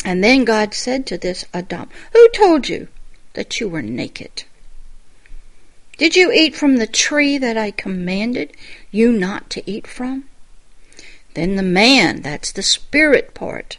And 0.04 0.22
then 0.22 0.44
God 0.44 0.74
said 0.74 1.06
to 1.06 1.18
this 1.18 1.46
Adam, 1.54 1.88
Who 2.12 2.28
told 2.36 2.68
you 2.68 2.90
that 3.36 3.62
you 3.62 3.70
were 3.70 3.82
naked? 3.82 4.44
Did 6.02 6.16
you 6.16 6.32
eat 6.32 6.56
from 6.56 6.78
the 6.78 6.88
tree 6.88 7.38
that 7.38 7.58
I 7.58 7.70
commanded 7.70 8.58
you 8.89 9.12
not 9.12 9.52
to 9.52 9.70
eat 9.70 9.86
from? 9.86 10.26
Then 11.36 11.58
the 11.58 11.62
man, 11.62 12.24
that's 12.24 12.52
the 12.52 12.64
spirit 12.64 13.36
part, 13.36 13.78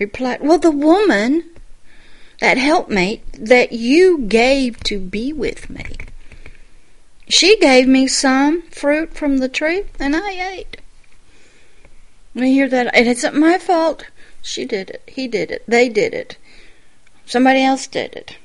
replied, 0.00 0.40
Well, 0.40 0.58
the 0.58 0.72
woman, 0.72 1.44
that 2.40 2.58
helpmate 2.58 3.22
that 3.34 3.70
you 3.70 4.26
gave 4.26 4.82
to 4.82 4.98
be 4.98 5.32
with 5.32 5.70
me, 5.70 5.84
she 7.28 7.56
gave 7.56 7.86
me 7.86 8.08
some 8.08 8.62
fruit 8.62 9.14
from 9.14 9.38
the 9.38 9.48
tree, 9.48 9.84
and 10.00 10.16
I 10.16 10.30
ate. 10.32 10.78
I 12.36 12.46
hear 12.46 12.68
that? 12.68 12.96
It 12.96 13.06
isn't 13.06 13.36
my 13.36 13.58
fault. 13.58 14.06
She 14.40 14.64
did 14.64 14.90
it. 14.90 15.04
He 15.06 15.28
did 15.28 15.52
it. 15.52 15.62
They 15.68 15.88
did 15.88 16.14
it. 16.14 16.36
Somebody 17.26 17.62
else 17.62 17.86
did 17.86 18.12
it. 18.14 18.38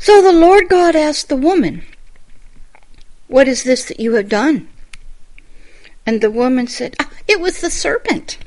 So 0.00 0.22
the 0.22 0.32
Lord 0.32 0.70
God 0.70 0.96
asked 0.96 1.28
the 1.28 1.36
woman, 1.36 1.84
What 3.28 3.46
is 3.46 3.64
this 3.64 3.84
that 3.84 4.00
you 4.00 4.14
have 4.14 4.30
done? 4.30 4.66
And 6.06 6.22
the 6.22 6.30
woman 6.30 6.66
said, 6.68 6.96
ah, 6.98 7.10
It 7.28 7.38
was 7.38 7.60
the 7.60 7.68
serpent. 7.68 8.38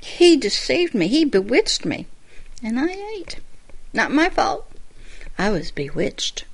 He 0.00 0.38
deceived 0.38 0.94
me. 0.94 1.08
He 1.08 1.26
bewitched 1.26 1.84
me. 1.84 2.06
And 2.62 2.80
I 2.80 2.96
ate. 3.18 3.36
Not 3.92 4.12
my 4.12 4.30
fault. 4.30 4.66
I 5.36 5.50
was 5.50 5.70
bewitched. 5.70 6.46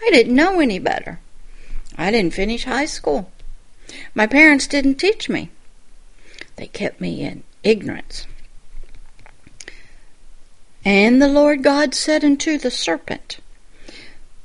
I 0.00 0.10
didn't 0.10 0.36
know 0.36 0.60
any 0.60 0.78
better. 0.78 1.18
I 1.98 2.12
didn't 2.12 2.34
finish 2.34 2.64
high 2.64 2.86
school. 2.86 3.32
My 4.14 4.28
parents 4.28 4.68
didn't 4.68 4.96
teach 5.00 5.28
me. 5.28 5.50
They 6.54 6.68
kept 6.68 7.00
me 7.00 7.22
in 7.22 7.42
ignorance. 7.64 8.28
And 10.84 11.22
the 11.22 11.28
Lord 11.28 11.62
God 11.62 11.94
said 11.94 12.24
unto 12.24 12.58
the 12.58 12.70
serpent, 12.70 13.38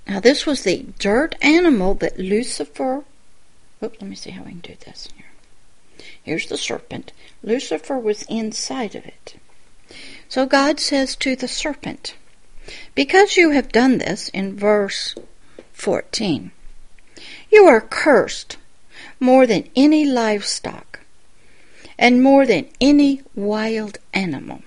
Now 0.07 0.19
this 0.19 0.45
was 0.45 0.63
the 0.63 0.85
dirt 0.99 1.35
animal 1.41 1.95
that 1.95 2.19
Lucifer. 2.19 3.03
Oop, 3.83 3.95
let 3.99 4.09
me 4.09 4.15
see 4.15 4.31
how 4.31 4.43
I 4.43 4.49
can 4.49 4.59
do 4.59 4.75
this 4.85 5.09
here. 5.15 5.25
Here's 6.21 6.47
the 6.47 6.57
serpent. 6.57 7.11
Lucifer 7.41 7.97
was 7.97 8.23
inside 8.23 8.95
of 8.95 9.05
it. 9.05 9.35
So 10.29 10.45
God 10.45 10.79
says 10.79 11.15
to 11.17 11.35
the 11.35 11.47
serpent, 11.47 12.15
Because 12.93 13.37
you 13.37 13.51
have 13.51 13.71
done 13.71 13.97
this, 13.97 14.29
in 14.29 14.57
verse 14.57 15.15
14, 15.73 16.51
you 17.49 17.65
are 17.65 17.81
cursed 17.81 18.57
more 19.19 19.47
than 19.47 19.69
any 19.75 20.05
livestock 20.05 20.99
and 21.97 22.21
more 22.21 22.45
than 22.45 22.67
any 22.79 23.21
wild 23.33 23.97
animal. 24.13 24.61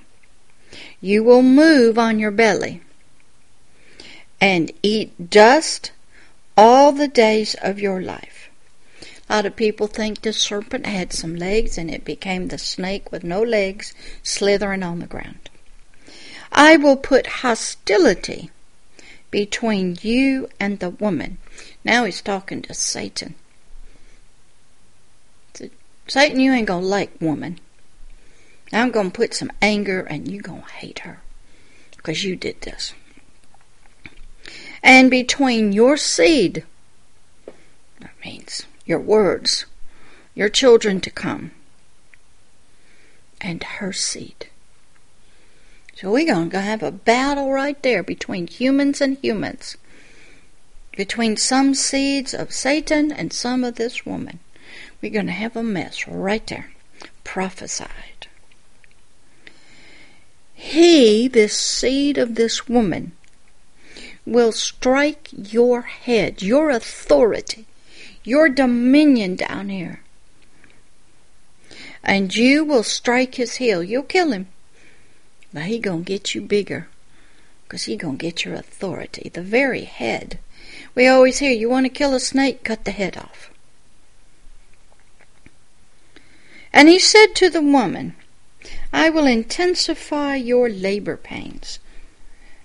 You 1.01 1.25
will 1.25 1.43
move 1.43 1.99
on 1.99 2.19
your 2.19 2.31
belly 2.31 2.83
and 4.41 4.71
eat 4.83 5.31
dust 5.31 5.93
all 6.57 6.93
the 6.93 7.09
days 7.09 7.55
of 7.63 7.79
your 7.79 8.03
life. 8.03 8.51
A 9.29 9.37
lot 9.37 9.47
of 9.47 9.57
people 9.57 9.87
think 9.87 10.21
the 10.21 10.33
serpent 10.33 10.87
had 10.87 11.13
some 11.13 11.37
legs 11.37 11.79
and 11.79 11.91
it 11.91 12.05
became 12.05 12.49
the 12.49 12.59
snake 12.59 13.13
with 13.13 13.25
no 13.25 13.43
legs 13.43 13.95
slithering 14.23 14.83
on 14.83 14.99
the 14.99 15.07
ground. 15.07 15.49
I 16.53 16.77
will 16.77 16.97
put 16.97 17.27
hostility 17.27 18.51
between 19.31 19.97
you 20.03 20.49
and 20.59 20.81
the 20.81 20.91
woman. 20.91 21.39
Now 21.85 22.05
he's 22.05 22.21
talking 22.21 22.61
to 22.63 22.75
Satan. 22.75 23.37
Satan, 26.09 26.41
you 26.41 26.53
ain't 26.53 26.67
gonna 26.67 26.85
like 26.85 27.21
woman. 27.21 27.61
I'm 28.73 28.91
going 28.91 29.11
to 29.11 29.17
put 29.17 29.35
some 29.35 29.51
anger 29.61 30.01
and 30.01 30.31
you're 30.31 30.43
going 30.43 30.63
to 30.63 30.69
hate 30.69 31.01
her 31.01 31.21
because 31.97 32.25
you 32.25 32.37
did 32.37 32.61
this. 32.63 32.95
And 34.83 35.11
between 35.11 35.73
your 35.73 35.97
seed, 35.97 36.65
that 38.01 38.15
means 38.25 38.67
your 38.87 39.01
words, 39.01 39.67
your 40.35 40.49
children 40.49 41.01
to 41.03 41.11
come, 41.11 41.51
and 43.41 43.63
her 43.63 43.93
seed. 43.93 44.49
So 45.97 46.11
we're 46.11 46.33
going 46.33 46.51
to 46.51 46.61
have 46.61 46.83
a 46.83 46.91
battle 46.91 47.53
right 47.53 47.81
there 47.83 48.03
between 48.03 48.47
humans 48.47 49.03
and 49.03 49.19
humans, 49.19 49.77
between 50.97 51.37
some 51.37 51.75
seeds 51.75 52.33
of 52.33 52.53
Satan 52.53 53.13
and 53.13 53.33
some 53.33 53.65
of 53.65 53.75
this 53.75 54.07
woman. 54.07 54.39
We're 55.03 55.13
going 55.13 55.27
to 55.27 55.33
have 55.33 55.57
a 55.57 55.63
mess 55.63 56.09
right 56.09 56.47
there. 56.47 56.71
Prophesied. 57.23 58.29
He, 60.63 61.27
this 61.27 61.57
seed 61.57 62.19
of 62.19 62.35
this 62.35 62.69
woman, 62.69 63.13
will 64.27 64.53
strike 64.53 65.31
your 65.33 65.83
head, 65.83 66.43
your 66.43 66.69
authority, 66.69 67.65
your 68.25 68.51
dominion 68.51 69.37
down 69.37 69.71
here. 69.71 70.03
And 72.05 72.37
you 72.37 72.63
will 72.63 72.83
strike 72.83 73.37
his 73.37 73.57
heel. 73.57 73.83
You'll 73.83 74.03
kill 74.03 74.33
him. 74.33 74.49
But 75.51 75.63
he 75.63 75.79
gonna 75.79 76.03
get 76.03 76.35
you 76.35 76.43
bigger. 76.43 76.89
Because 77.65 77.85
he 77.85 77.97
gonna 77.97 78.19
get 78.19 78.45
your 78.45 78.55
authority. 78.55 79.31
The 79.31 79.43
very 79.43 79.85
head. 79.85 80.39
We 80.95 81.07
always 81.07 81.39
hear, 81.39 81.53
you 81.53 81.71
want 81.71 81.87
to 81.87 81.91
kill 81.91 82.15
a 82.15 82.21
snake? 82.21 82.65
Cut 82.65 82.85
the 82.85 82.91
head 82.91 83.17
off. 83.17 83.51
And 86.71 86.91
he 86.91 86.99
said 86.99 87.35
to 87.37 87.49
the 87.49 87.63
woman, 87.63 88.15
I 88.93 89.11
will 89.11 89.27
intensify 89.27 90.37
your 90.37 90.69
labor 90.69 91.17
pains, 91.17 91.79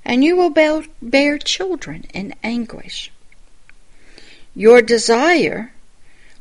and 0.03 0.23
you 0.23 0.35
will 0.35 0.49
bear 1.01 1.37
children 1.37 2.05
in 2.13 2.33
anguish. 2.43 3.11
Your 4.55 4.81
desire 4.81 5.73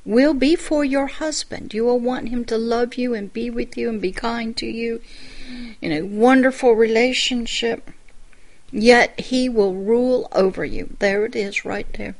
will 0.04 0.34
be 0.34 0.54
for 0.54 0.84
your 0.84 1.06
husband. 1.06 1.74
You 1.74 1.84
will 1.84 1.98
want 1.98 2.28
him 2.28 2.44
to 2.46 2.58
love 2.58 2.94
you 2.94 3.14
and 3.14 3.32
be 3.32 3.50
with 3.50 3.76
you 3.76 3.88
and 3.88 4.00
be 4.00 4.12
kind 4.12 4.56
to 4.58 4.66
you 4.66 5.00
in 5.80 5.92
a 5.92 6.02
wonderful 6.02 6.72
relationship. 6.72 7.90
Yet 8.70 9.18
he 9.18 9.48
will 9.48 9.74
rule 9.74 10.28
over 10.32 10.64
you. 10.64 10.96
There 10.98 11.24
it 11.24 11.34
is, 11.36 11.64
right 11.64 11.90
there. 11.94 12.14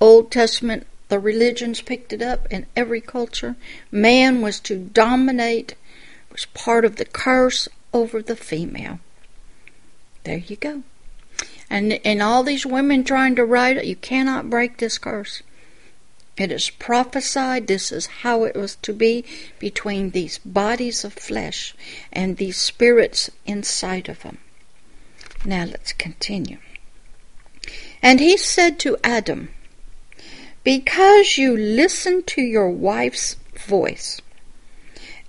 Old 0.00 0.30
Testament, 0.30 0.86
the 1.08 1.18
religions 1.18 1.80
picked 1.80 2.12
it 2.12 2.20
up 2.20 2.46
in 2.50 2.66
every 2.74 3.00
culture. 3.00 3.56
Man 3.90 4.42
was 4.42 4.60
to 4.60 4.76
dominate 4.76 5.74
was 6.34 6.46
part 6.46 6.84
of 6.84 6.96
the 6.96 7.04
curse 7.04 7.68
over 7.92 8.20
the 8.20 8.36
female. 8.36 8.98
There 10.24 10.38
you 10.38 10.56
go. 10.56 10.82
And 11.70 11.94
and 12.04 12.20
all 12.20 12.42
these 12.42 12.66
women 12.66 13.04
trying 13.04 13.36
to 13.36 13.44
write 13.44 13.76
it, 13.76 13.86
you 13.86 13.96
cannot 13.96 14.50
break 14.50 14.76
this 14.76 14.98
curse. 14.98 15.42
It 16.36 16.50
is 16.50 16.70
prophesied. 16.70 17.68
This 17.68 17.92
is 17.92 18.06
how 18.22 18.42
it 18.42 18.56
was 18.56 18.74
to 18.82 18.92
be 18.92 19.24
between 19.60 20.10
these 20.10 20.38
bodies 20.38 21.04
of 21.04 21.12
flesh 21.12 21.74
and 22.12 22.36
these 22.36 22.56
spirits 22.56 23.30
inside 23.46 24.08
of 24.08 24.22
them. 24.22 24.38
Now 25.44 25.64
let's 25.64 25.92
continue. 25.92 26.58
And 28.02 28.18
he 28.18 28.36
said 28.36 28.80
to 28.80 28.98
Adam, 29.04 29.50
Because 30.64 31.38
you 31.38 31.56
listened 31.56 32.26
to 32.28 32.42
your 32.42 32.68
wife's 32.68 33.36
voice 33.56 34.20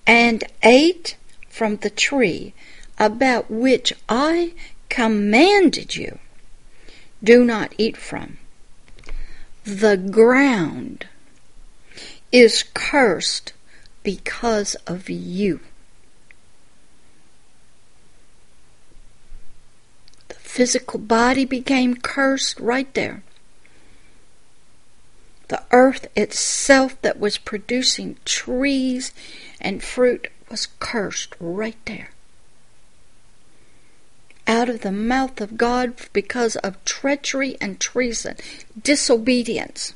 and 0.08 0.44
ate 0.64 1.16
from 1.50 1.78
the 1.78 1.90
tree 1.90 2.54
about 3.00 3.50
which 3.50 3.94
I 4.08 4.54
commanded 4.90 5.96
you, 5.96 6.20
do 7.24 7.44
not 7.44 7.74
eat 7.78 7.98
from. 7.98 8.38
The 9.64 9.98
ground 9.98 11.08
is 12.32 12.64
cursed 12.74 13.54
because 14.04 14.76
of 14.86 15.10
you. 15.10 15.60
The 20.28 20.36
physical 20.36 21.00
body 21.00 21.46
became 21.46 21.96
cursed 21.96 22.60
right 22.60 22.94
there. 22.94 23.24
The 25.48 25.64
earth 25.72 26.08
itself 26.16 27.00
that 27.02 27.20
was 27.20 27.38
producing 27.38 28.18
trees 28.26 29.14
and 29.62 29.84
fruit 29.84 30.28
was 30.50 30.68
cursed 30.80 31.36
right 31.40 31.78
there. 31.86 32.10
Out 34.48 34.70
of 34.70 34.82
the 34.82 34.92
mouth 34.92 35.42
of 35.42 35.58
God 35.58 35.94
because 36.14 36.56
of 36.58 36.84
treachery 36.86 37.58
and 37.60 37.80
treason, 37.80 38.36
disobedience 38.80 39.94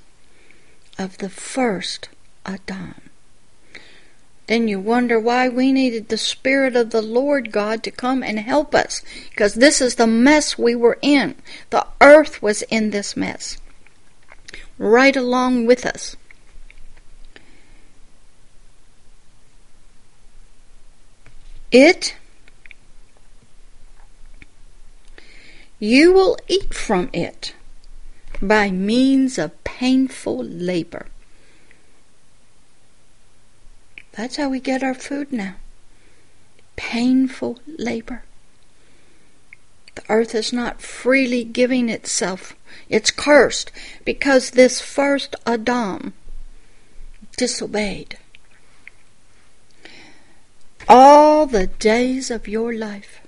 of 0.97 1.19
the 1.19 1.29
first 1.29 2.09
Adam. 2.45 3.09
Then 4.47 4.67
you 4.67 4.79
wonder 4.79 5.19
why 5.19 5.47
we 5.47 5.71
needed 5.71 6.09
the 6.09 6.17
Spirit 6.17 6.75
of 6.75 6.89
the 6.89 7.03
Lord 7.03 7.51
God 7.51 7.83
to 7.83 7.91
come 7.91 8.23
and 8.23 8.39
help 8.39 8.73
us. 8.73 9.03
Because 9.29 9.53
this 9.53 9.79
is 9.79 9.95
the 9.95 10.07
mess 10.07 10.57
we 10.57 10.73
were 10.73 10.97
in. 11.03 11.35
The 11.69 11.85
earth 12.01 12.41
was 12.41 12.63
in 12.63 12.89
this 12.89 13.15
mess. 13.15 13.57
Right 14.79 15.15
along 15.15 15.67
with 15.67 15.85
us. 15.85 16.15
It 21.71 22.15
you 25.79 26.11
will 26.11 26.37
eat 26.47 26.73
from 26.73 27.09
it 27.13 27.53
by 28.41 28.69
means 28.69 29.37
of 29.37 29.63
painful 29.63 30.43
labor. 30.43 31.05
That's 34.11 34.35
how 34.35 34.49
we 34.49 34.59
get 34.59 34.83
our 34.83 34.93
food 34.93 35.31
now. 35.31 35.55
Painful 36.75 37.59
labor. 37.65 38.23
The 39.95 40.03
earth 40.09 40.35
is 40.35 40.51
not 40.51 40.81
freely 40.81 41.45
giving 41.45 41.87
itself. 41.87 42.55
It's 42.89 43.11
cursed 43.11 43.71
because 44.05 44.51
this 44.51 44.81
first 44.81 45.35
Adam 45.45 46.13
disobeyed. 47.37 48.17
All 50.87 51.45
the 51.45 51.67
days 51.67 52.31
of 52.31 52.47
your 52.47 52.73
life. 52.73 53.21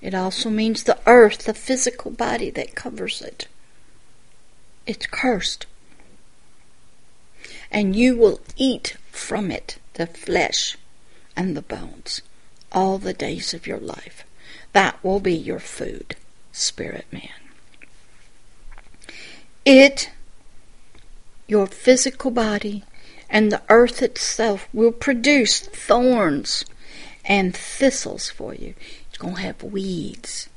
It 0.00 0.14
also 0.14 0.48
means 0.48 0.84
the 0.84 0.98
earth, 1.06 1.44
the 1.44 1.54
physical 1.54 2.12
body 2.12 2.50
that 2.50 2.76
covers 2.76 3.20
it. 3.20 3.48
It's 4.86 5.06
cursed 5.06 5.66
and 7.70 7.94
you 7.94 8.16
will 8.16 8.40
eat 8.56 8.96
from 9.10 9.50
it 9.50 9.78
the 9.94 10.06
flesh 10.06 10.76
and 11.36 11.56
the 11.56 11.62
bones 11.62 12.22
all 12.72 12.98
the 12.98 13.14
days 13.14 13.54
of 13.54 13.66
your 13.66 13.78
life. 13.78 14.24
That 14.72 15.02
will 15.02 15.20
be 15.20 15.34
your 15.34 15.58
food, 15.58 16.16
spirit 16.58 17.06
man. 17.12 17.30
It, 19.64 20.10
your 21.46 21.66
physical 21.66 22.30
body, 22.30 22.84
and 23.28 23.52
the 23.52 23.62
earth 23.68 24.02
itself 24.02 24.68
will 24.72 24.92
produce 24.92 25.60
thorns 25.60 26.64
and 27.24 27.54
thistles 27.54 28.30
for 28.30 28.54
you. 28.54 28.74
It's 29.08 29.18
going 29.18 29.36
to 29.36 29.42
have 29.42 29.62
weeds 29.62 30.48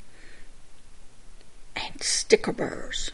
and 1.75 2.01
sticker 2.01 2.53
burrs. 2.53 3.11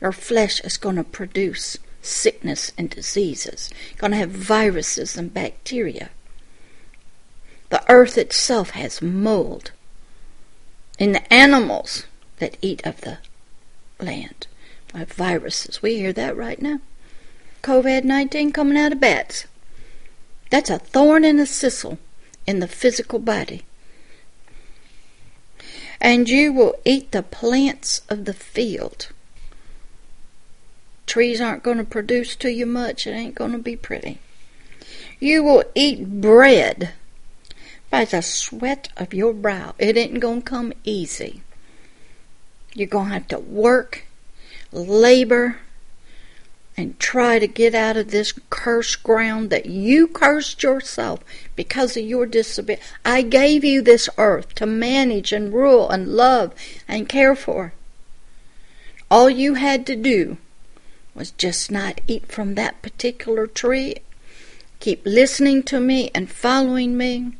Your 0.00 0.12
flesh 0.12 0.60
is 0.60 0.76
going 0.76 0.96
to 0.96 1.04
produce 1.04 1.78
sickness 2.02 2.72
and 2.78 2.88
diseases. 2.88 3.70
You're 3.90 3.98
Going 3.98 4.12
to 4.12 4.18
have 4.18 4.30
viruses 4.30 5.16
and 5.16 5.34
bacteria. 5.34 6.10
The 7.70 7.82
earth 7.90 8.16
itself 8.16 8.70
has 8.70 9.02
mold. 9.02 9.72
In 11.00 11.10
the 11.10 11.32
animals 11.32 12.06
that 12.38 12.56
eat 12.62 12.86
of 12.86 13.00
the 13.00 13.18
land 13.98 14.46
have 14.94 15.12
viruses. 15.12 15.82
We 15.82 15.96
hear 15.96 16.12
that 16.12 16.36
right 16.36 16.62
now. 16.62 16.78
COVID 17.64 18.04
19 18.04 18.52
coming 18.52 18.78
out 18.78 18.92
of 18.92 19.00
bats. 19.00 19.46
That's 20.50 20.70
a 20.70 20.78
thorn 20.78 21.24
and 21.24 21.40
a 21.40 21.46
thistle 21.46 21.98
in 22.46 22.60
the 22.60 22.68
physical 22.68 23.18
body. 23.18 23.62
And 26.00 26.28
you 26.28 26.52
will 26.52 26.76
eat 26.84 27.10
the 27.10 27.24
plants 27.24 28.02
of 28.08 28.24
the 28.24 28.32
field 28.32 29.08
trees 31.10 31.40
aren't 31.40 31.64
going 31.64 31.76
to 31.78 31.84
produce 31.84 32.36
to 32.36 32.52
you 32.52 32.64
much. 32.64 33.04
It 33.04 33.10
ain't 33.10 33.34
going 33.34 33.50
to 33.50 33.58
be 33.58 33.74
pretty. 33.74 34.20
You 35.18 35.42
will 35.42 35.64
eat 35.74 36.20
bread 36.20 36.92
by 37.90 38.04
the 38.04 38.22
sweat 38.22 38.88
of 38.96 39.12
your 39.12 39.32
brow. 39.32 39.74
It 39.78 39.96
ain't 39.96 40.20
going 40.20 40.42
to 40.42 40.48
come 40.48 40.72
easy. 40.84 41.42
You're 42.72 42.86
going 42.86 43.08
to 43.08 43.14
have 43.14 43.28
to 43.28 43.38
work, 43.38 44.04
labor, 44.72 45.58
and 46.76 46.98
try 46.98 47.38
to 47.38 47.46
get 47.46 47.74
out 47.74 47.96
of 47.96 48.10
this 48.10 48.32
cursed 48.48 49.02
ground 49.02 49.50
that 49.50 49.66
you 49.66 50.06
cursed 50.06 50.62
yourself 50.62 51.20
because 51.56 51.96
of 51.96 52.04
your 52.04 52.26
disobedience. 52.26 52.86
I 53.04 53.22
gave 53.22 53.64
you 53.64 53.82
this 53.82 54.08
earth 54.16 54.54
to 54.54 54.66
manage 54.66 55.32
and 55.32 55.52
rule 55.52 55.90
and 55.90 56.08
love 56.08 56.54
and 56.88 57.08
care 57.08 57.34
for. 57.34 57.74
All 59.10 59.28
you 59.28 59.54
had 59.54 59.84
to 59.88 59.96
do 59.96 60.38
was 61.14 61.32
just 61.32 61.70
not 61.70 62.00
eat 62.06 62.26
from 62.26 62.54
that 62.54 62.80
particular 62.80 63.46
tree. 63.46 63.96
Keep 64.78 65.02
listening 65.04 65.64
to 65.64 65.80
me 65.80 66.10
and 66.14 66.30
following 66.30 66.96
me. 66.96 67.32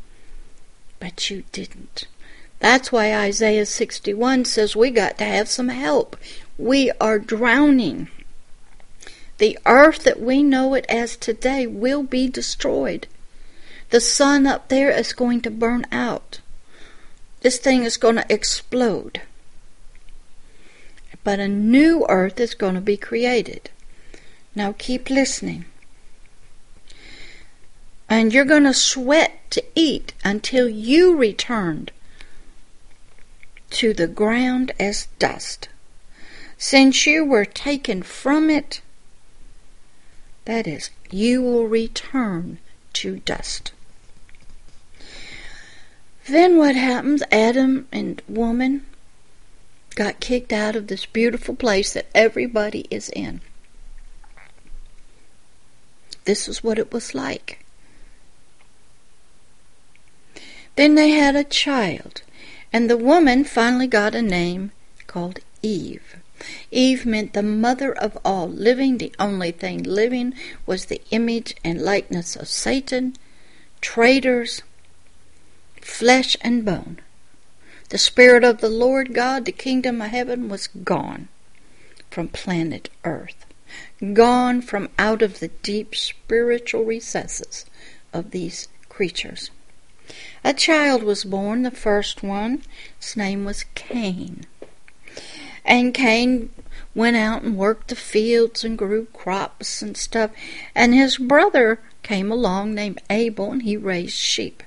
But 1.01 1.31
you 1.31 1.43
didn't. 1.51 2.07
That's 2.61 2.93
why 2.93 3.13
Isaiah 3.13 3.67
61 3.67 4.45
says 4.45 4.77
we 4.77 4.91
got 4.91 5.19
to 5.19 5.25
have 5.25 5.49
some 5.49 5.71
help. 5.71 6.17
We 6.57 6.93
are 7.01 7.19
drowning. 7.19 8.09
The 9.39 9.59
earth 9.67 10.05
that 10.05 10.21
we 10.21 10.45
know 10.45 10.75
it 10.75 10.87
as 10.89 11.17
today 11.17 11.67
will 11.67 12.05
be 12.05 12.29
destroyed. 12.29 13.09
The 13.89 14.01
sun 14.01 14.47
up 14.47 14.69
there 14.69 14.91
is 14.91 15.13
going 15.13 15.41
to 15.41 15.51
burn 15.51 15.85
out. 15.91 16.39
This 17.41 17.59
thing 17.59 17.83
is 17.83 17.97
going 17.97 18.17
to 18.17 18.33
explode 18.33 19.23
but 21.23 21.39
a 21.39 21.49
new 21.49 22.07
earth 22.09 22.41
is 22.41 22.55
going 22.55 22.75
to 22.75 22.81
be 22.81 22.97
created. 22.97 23.71
Now 24.55 24.75
keep 24.77 25.11
listening. 25.11 25.67
And 28.11 28.35
you're 28.35 28.45
going 28.45 28.65
to 28.65 28.75
sweat 28.75 29.49
to 29.53 29.65
eat 29.77 30.13
until 30.25 30.69
you 30.69 31.17
returned 31.17 31.93
to 33.71 33.95
the 33.95 34.09
ground 34.09 34.73
as 34.81 35.07
dust. 35.21 35.69
Since 36.59 37.07
you 37.07 37.25
were 37.25 37.45
taken 37.45 38.03
from 38.03 38.51
it, 38.51 38.83
that 40.45 40.67
is, 40.67 40.91
you 41.11 41.41
will 41.41 41.69
return 41.69 42.59
to 42.95 43.21
dust. 43.21 43.71
Then 46.29 46.57
what 46.57 46.75
happens? 46.75 47.23
Adam 47.31 47.87
and 47.93 48.21
woman 48.29 48.85
got 49.95 50.21
kicked 50.21 50.53
out 50.53 50.75
of 50.75 50.89
this 50.89 51.07
beautiful 51.07 51.55
place 51.55 51.93
that 51.93 52.07
everybody 52.15 52.87
is 52.91 53.09
in. 53.11 53.41
This 56.25 56.49
is 56.49 56.63
what 56.63 56.79
it 56.79 56.93
was 56.93 57.15
like. 57.15 57.65
Then 60.81 60.95
they 60.95 61.11
had 61.11 61.37
a 61.37 61.45
child, 61.45 62.23
and 62.73 62.89
the 62.89 62.97
woman 62.97 63.45
finally 63.45 63.87
got 63.87 64.15
a 64.15 64.23
name 64.23 64.73
called 65.07 65.41
Eve. 65.61 66.17
Eve 66.71 67.05
meant 67.05 67.35
the 67.35 67.43
mother 67.43 67.93
of 67.93 68.17
all 68.25 68.49
living. 68.49 68.97
The 68.97 69.13
only 69.19 69.51
thing 69.51 69.83
living 69.83 70.33
was 70.65 70.87
the 70.87 71.03
image 71.11 71.55
and 71.63 71.83
likeness 71.83 72.35
of 72.35 72.49
Satan, 72.49 73.17
traitors, 73.83 74.63
flesh 75.83 76.35
and 76.41 76.65
bone. 76.65 77.01
The 77.91 77.99
Spirit 77.99 78.43
of 78.43 78.63
the 78.63 78.71
Lord 78.71 79.13
God, 79.13 79.45
the 79.45 79.53
kingdom 79.53 80.01
of 80.01 80.09
heaven, 80.09 80.49
was 80.49 80.67
gone 80.67 81.29
from 82.11 82.29
planet 82.29 82.89
Earth, 83.05 83.45
gone 84.15 84.63
from 84.63 84.89
out 84.99 85.21
of 85.21 85.41
the 85.41 85.49
deep 85.49 85.95
spiritual 85.95 86.85
recesses 86.85 87.67
of 88.15 88.31
these 88.31 88.69
creatures. 88.89 89.51
A 90.43 90.55
child 90.55 91.03
was 91.03 91.25
born, 91.25 91.63
the 91.63 91.71
first 91.71 92.23
one. 92.23 92.63
His 92.99 93.17
name 93.17 93.45
was 93.45 93.65
Cain. 93.75 94.47
And 95.65 95.93
Cain 95.93 96.51
went 96.95 97.17
out 97.17 97.43
and 97.43 97.57
worked 97.57 97.89
the 97.89 97.97
fields 97.97 98.65
and 98.65 98.79
grew 98.79 99.07
crops 99.13 99.83
and 99.83 99.97
stuff. 99.97 100.31
And 100.75 100.95
his 100.95 101.19
brother 101.19 101.81
came 102.03 102.33
along 102.33 102.75
named 102.75 103.03
Abel, 103.11 103.53
and 103.53 103.63
he 103.63 103.77
raised 103.77 104.17
sheep. 104.17 104.63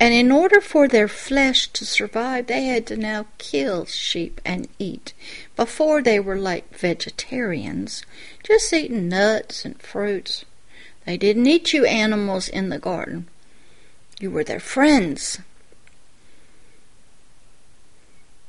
And 0.00 0.12
in 0.12 0.32
order 0.32 0.60
for 0.60 0.88
their 0.88 1.06
flesh 1.06 1.68
to 1.68 1.86
survive, 1.86 2.48
they 2.48 2.64
had 2.64 2.86
to 2.88 2.96
now 2.96 3.26
kill 3.38 3.84
sheep 3.84 4.40
and 4.44 4.66
eat. 4.80 5.14
Before 5.54 6.02
they 6.02 6.18
were 6.18 6.38
like 6.38 6.76
vegetarians, 6.76 8.02
just 8.42 8.72
eating 8.72 9.08
nuts 9.08 9.64
and 9.64 9.80
fruits. 9.80 10.44
They 11.06 11.16
didn't 11.16 11.46
eat 11.46 11.72
you 11.72 11.84
animals 11.84 12.48
in 12.48 12.68
the 12.68 12.80
garden. 12.80 13.28
You 14.22 14.30
were 14.30 14.44
their 14.44 14.60
friends. 14.60 15.40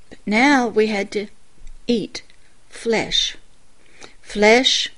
But 0.08 0.20
now 0.24 0.68
we 0.68 0.86
had 0.86 1.10
to 1.14 1.30
eat 1.88 2.22
flesh. 2.70 3.38
Flesh 4.22 4.92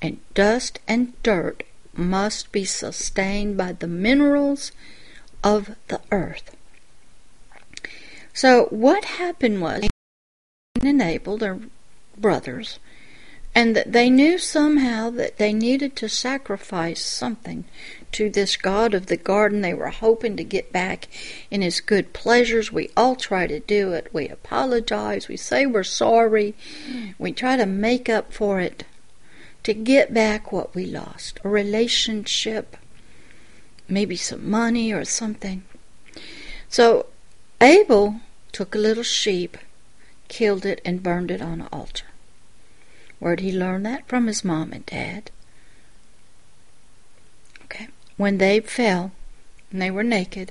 and 0.00 0.20
dust 0.32 0.78
and 0.86 1.20
dirt 1.24 1.64
must 1.92 2.52
be 2.52 2.64
sustained 2.64 3.56
by 3.56 3.72
the 3.72 3.88
minerals 3.88 4.70
of 5.42 5.74
the 5.88 6.00
earth. 6.12 6.54
So 8.32 8.66
what 8.66 9.04
happened 9.04 9.60
was 9.60 9.88
Abel, 10.84 11.36
their 11.36 11.58
brothers, 12.16 12.78
and 13.54 13.76
that 13.76 13.92
they 13.92 14.08
knew 14.08 14.38
somehow 14.38 15.10
that 15.10 15.36
they 15.36 15.52
needed 15.52 15.94
to 15.96 16.08
sacrifice 16.08 17.04
something 17.04 17.64
to 18.12 18.30
this 18.30 18.56
God 18.56 18.94
of 18.94 19.06
the 19.06 19.16
garden. 19.16 19.60
They 19.60 19.74
were 19.74 19.88
hoping 19.88 20.36
to 20.36 20.44
get 20.44 20.72
back 20.72 21.08
in 21.50 21.60
his 21.60 21.80
good 21.80 22.12
pleasures. 22.12 22.72
We 22.72 22.90
all 22.96 23.16
try 23.16 23.46
to 23.46 23.60
do 23.60 23.92
it. 23.92 24.08
We 24.12 24.28
apologize. 24.28 25.28
We 25.28 25.36
say 25.36 25.66
we're 25.66 25.82
sorry. 25.82 26.54
We 27.18 27.32
try 27.32 27.56
to 27.56 27.66
make 27.66 28.08
up 28.08 28.32
for 28.32 28.60
it 28.60 28.84
to 29.64 29.74
get 29.74 30.12
back 30.12 30.50
what 30.50 30.74
we 30.74 30.86
lost 30.86 31.38
a 31.44 31.48
relationship, 31.48 32.76
maybe 33.88 34.16
some 34.16 34.48
money 34.48 34.92
or 34.92 35.04
something. 35.04 35.62
So 36.68 37.06
Abel 37.60 38.16
took 38.50 38.74
a 38.74 38.78
little 38.78 39.02
sheep, 39.02 39.56
killed 40.28 40.66
it, 40.66 40.80
and 40.84 41.02
burned 41.02 41.30
it 41.30 41.42
on 41.42 41.60
an 41.60 41.68
altar. 41.72 42.06
Where'd 43.22 43.38
he 43.38 43.52
learn 43.52 43.84
that? 43.84 44.08
From 44.08 44.26
his 44.26 44.44
mom 44.44 44.72
and 44.72 44.84
dad. 44.84 45.30
Okay. 47.66 47.86
When 48.16 48.38
they 48.38 48.58
fell 48.58 49.12
and 49.70 49.80
they 49.80 49.92
were 49.92 50.02
naked, 50.02 50.50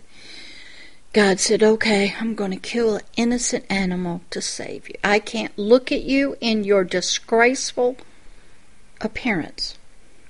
God 1.12 1.42
said, 1.42 1.62
Okay, 1.62 2.16
I'm 2.18 2.34
going 2.34 2.52
to 2.52 2.58
kill 2.58 2.96
an 2.96 3.02
innocent 3.18 3.66
animal 3.70 4.22
to 4.30 4.40
save 4.40 4.88
you. 4.88 4.96
I 5.04 5.20
can't 5.20 5.58
look 5.60 5.92
at 5.92 6.04
you 6.04 6.38
in 6.40 6.64
your 6.64 6.86
disgraceful 6.86 7.98
appearance. 9.02 9.78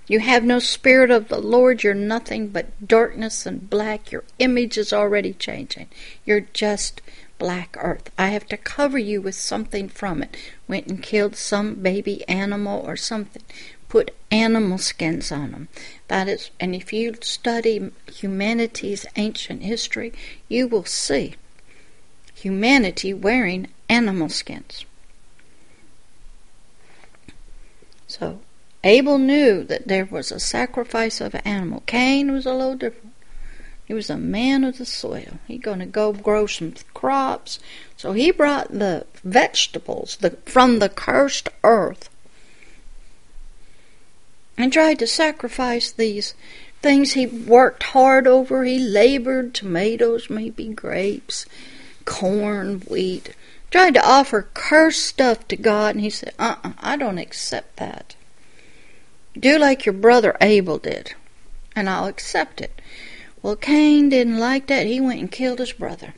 You 0.08 0.20
have 0.22 0.44
no 0.44 0.58
spirit 0.58 1.12
of 1.12 1.28
the 1.28 1.40
Lord. 1.40 1.84
You're 1.84 1.94
nothing 1.94 2.48
but 2.48 2.88
darkness 2.88 3.46
and 3.46 3.70
black. 3.70 4.12
Your 4.12 4.24
image 4.40 4.80
is 4.80 4.92
already 4.92 5.34
changing. 5.34 5.90
You're 6.26 6.48
just 6.54 7.04
black 7.42 7.76
earth. 7.80 8.12
I 8.20 8.28
have 8.28 8.46
to 8.50 8.56
cover 8.56 9.00
you 9.00 9.20
with 9.20 9.34
something 9.34 9.90
from 9.90 10.22
it. 10.22 10.38
Went 10.68 10.86
and 10.86 11.02
killed 11.02 11.36
some 11.36 11.74
baby 11.74 12.24
animal 12.28 12.84
or 12.86 12.96
something. 12.96 13.42
Put 13.90 14.14
animal 14.30 14.78
skins 14.78 15.32
on 15.32 15.52
them. 15.52 15.68
That 16.08 16.28
is, 16.28 16.52
and 16.60 16.76
if 16.76 16.94
you 16.94 17.16
study 17.22 17.92
humanity's 18.14 19.08
ancient 19.16 19.64
history, 19.64 20.14
you 20.50 20.68
will 20.68 20.86
see 20.86 21.34
humanity 22.36 23.12
wearing 23.12 23.70
animal 23.90 24.30
skins. 24.30 24.86
So 28.06 28.40
Abel 28.84 29.18
knew 29.18 29.64
that 29.64 29.88
there 29.88 30.06
was 30.06 30.32
a 30.32 30.40
sacrifice 30.40 31.20
of 31.20 31.34
an 31.34 31.42
animal. 31.42 31.82
Cain 31.88 32.32
was 32.32 32.46
a 32.46 32.54
little 32.54 32.76
different. 32.76 33.11
He 33.86 33.94
was 33.94 34.10
a 34.10 34.18
man 34.18 34.64
of 34.64 34.78
the 34.78 34.86
soil. 34.86 35.40
He 35.48 35.58
going 35.58 35.80
to 35.80 35.86
go 35.86 36.14
grow 36.14 36.48
some 36.48 36.74
crops. 36.94 37.60
So 37.98 38.14
he 38.14 38.32
brought 38.32 38.72
the 38.72 39.06
vegetables 39.24 40.18
the, 40.18 40.32
from 40.46 40.80
the 40.80 40.90
cursed 40.90 41.50
earth 41.64 42.10
and 44.58 44.72
tried 44.72 45.00
to 45.00 45.08
sacrifice 45.08 45.92
these 45.92 46.34
things 46.82 47.14
he 47.14 47.26
worked 47.26 47.84
hard 47.84 48.28
over. 48.28 48.64
He 48.64 48.80
labored 48.80 49.54
tomatoes, 49.54 50.30
maybe 50.30 50.68
grapes, 50.68 51.46
corn, 52.06 52.82
wheat. 52.82 53.36
Tried 53.70 53.94
to 53.94 54.06
offer 54.06 54.48
cursed 54.54 55.06
stuff 55.06 55.48
to 55.48 55.56
God, 55.56 55.96
and 55.96 56.04
he 56.04 56.10
said, 56.10 56.34
uh 56.38 56.56
uh 56.64 56.74
I 56.80 56.98
don't 56.98 57.18
accept 57.18 57.78
that. 57.78 58.16
Do 59.38 59.58
like 59.58 59.86
your 59.86 59.94
brother 59.94 60.36
Abel 60.42 60.78
did, 60.78 61.14
and 61.76 61.90
I'll 61.90 62.08
accept 62.08 62.60
it. 62.60 62.81
Well, 63.42 63.56
Cain 63.56 64.10
didn't 64.10 64.38
like 64.38 64.68
that. 64.68 64.86
He 64.86 65.02
went 65.02 65.20
and 65.20 65.32
killed 65.32 65.60
his 65.60 65.74
brother. 65.74 66.14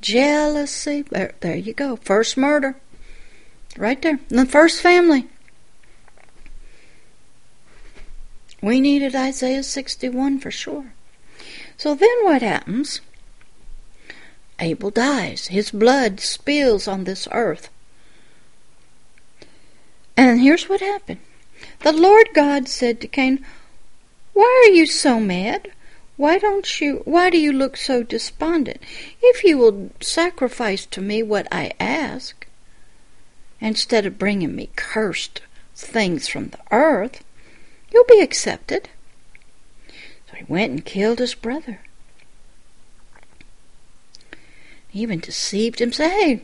Jealousy. 0.00 1.02
There, 1.02 1.34
there 1.40 1.56
you 1.56 1.72
go. 1.72 1.96
First 1.96 2.36
murder. 2.36 2.76
Right 3.76 4.00
there. 4.02 4.18
In 4.30 4.36
The 4.36 4.46
first 4.46 4.80
family. 4.82 5.26
We 8.60 8.80
needed 8.80 9.14
Isaiah 9.14 9.62
61 9.62 10.40
for 10.40 10.50
sure. 10.50 10.92
So 11.76 11.94
then 11.94 12.24
what 12.24 12.42
happens? 12.42 13.00
Abel 14.58 14.90
dies. 14.90 15.46
His 15.46 15.70
blood 15.70 16.20
spills 16.20 16.88
on 16.88 17.04
this 17.04 17.28
earth. 17.30 17.70
And 20.16 20.40
here's 20.40 20.68
what 20.68 20.80
happened. 20.80 21.20
The 21.80 21.92
Lord 21.92 22.30
God 22.34 22.68
said 22.68 23.00
to 23.00 23.08
Cain, 23.08 23.44
Why 24.32 24.64
are 24.66 24.72
you 24.72 24.84
so 24.84 25.20
mad? 25.20 25.70
Why 26.18 26.36
don't 26.38 26.80
you 26.80 27.02
why 27.04 27.30
do 27.30 27.38
you 27.38 27.52
look 27.52 27.76
so 27.76 28.02
despondent? 28.02 28.82
If 29.22 29.44
you 29.44 29.56
will 29.56 29.90
sacrifice 30.00 30.84
to 30.86 31.00
me 31.00 31.22
what 31.22 31.46
I 31.52 31.70
ask, 31.78 32.44
instead 33.60 34.04
of 34.04 34.18
bringing 34.18 34.56
me 34.56 34.70
cursed 34.74 35.42
things 35.76 36.26
from 36.26 36.48
the 36.48 36.58
earth, 36.72 37.22
you'll 37.92 38.04
be 38.08 38.20
accepted. 38.20 38.88
So 40.28 40.36
he 40.36 40.44
went 40.48 40.72
and 40.72 40.84
killed 40.84 41.20
his 41.20 41.36
brother. 41.36 41.82
He 44.88 45.02
even 45.02 45.20
deceived 45.20 45.80
him, 45.80 45.92
say, 45.92 46.08
hey, 46.08 46.42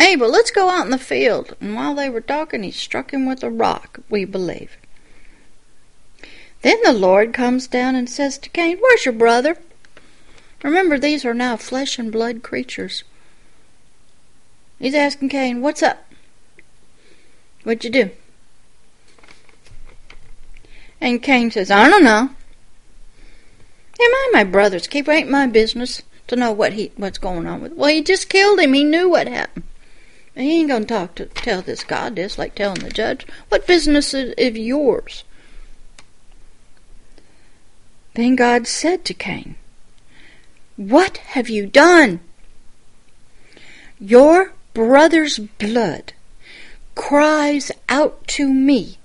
Abel, 0.00 0.30
let's 0.30 0.50
go 0.50 0.68
out 0.68 0.84
in 0.84 0.90
the 0.90 0.98
field. 0.98 1.54
And 1.60 1.76
while 1.76 1.94
they 1.94 2.10
were 2.10 2.20
talking, 2.20 2.64
he 2.64 2.72
struck 2.72 3.12
him 3.12 3.24
with 3.24 3.44
a 3.44 3.50
rock, 3.50 4.00
we 4.10 4.24
believe. 4.24 4.76
Then 6.62 6.78
the 6.82 6.92
Lord 6.92 7.32
comes 7.32 7.66
down 7.66 7.94
and 7.94 8.10
says 8.10 8.38
to 8.38 8.50
Cain, 8.50 8.78
Where's 8.78 9.04
your 9.04 9.14
brother? 9.14 9.56
Remember, 10.62 10.98
these 10.98 11.24
are 11.24 11.34
now 11.34 11.56
flesh 11.56 11.98
and 11.98 12.10
blood 12.10 12.42
creatures. 12.42 13.04
He's 14.78 14.94
asking 14.94 15.28
Cain, 15.28 15.60
What's 15.60 15.82
up? 15.82 16.04
What'd 17.62 17.84
you 17.84 17.90
do? 17.90 18.10
And 21.00 21.22
Cain 21.22 21.50
says, 21.50 21.70
I 21.70 21.88
don't 21.88 22.04
know. 22.04 22.30
Am 24.00 24.14
I 24.14 24.30
my 24.32 24.44
brother's 24.44 24.86
keeper? 24.86 25.10
Ain't 25.10 25.30
my 25.30 25.46
business 25.46 26.02
to 26.28 26.36
know 26.36 26.52
what 26.52 26.74
he 26.74 26.92
what's 26.96 27.18
going 27.18 27.46
on 27.46 27.60
with. 27.60 27.72
Well, 27.72 27.90
he 27.90 28.02
just 28.02 28.28
killed 28.28 28.60
him. 28.60 28.72
He 28.72 28.84
knew 28.84 29.08
what 29.08 29.26
happened. 29.26 29.64
And 30.36 30.46
he 30.46 30.60
ain't 30.60 30.68
gonna 30.68 30.84
talk 30.84 31.16
to 31.16 31.26
tell 31.26 31.62
this 31.62 31.82
God 31.82 32.16
this 32.16 32.38
like 32.38 32.54
telling 32.54 32.82
the 32.82 32.90
judge. 32.90 33.26
What 33.48 33.66
business 33.66 34.14
is, 34.14 34.34
is 34.38 34.56
yours? 34.56 35.24
Then 38.18 38.34
God 38.34 38.66
said 38.66 39.04
to 39.04 39.14
Cain, 39.14 39.54
What 40.74 41.18
have 41.18 41.48
you 41.48 41.66
done? 41.66 42.18
Your 44.00 44.54
brother's 44.74 45.38
blood 45.38 46.14
cries 46.96 47.70
out 47.88 48.26
to 48.38 48.52
me 48.52 48.98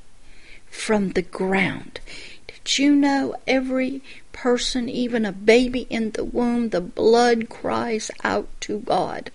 from 0.65 1.09
the 1.09 1.21
ground. 1.21 1.99
Did 2.47 2.79
you 2.79 2.95
know 2.95 3.35
every 3.45 4.01
person, 4.31 4.89
even 4.89 5.25
a 5.25 5.31
baby 5.31 5.85
in 5.91 6.09
the 6.09 6.23
womb, 6.23 6.69
the 6.69 6.81
blood 6.81 7.49
cries 7.49 8.09
out 8.23 8.47
to 8.61 8.79
God? 8.79 9.29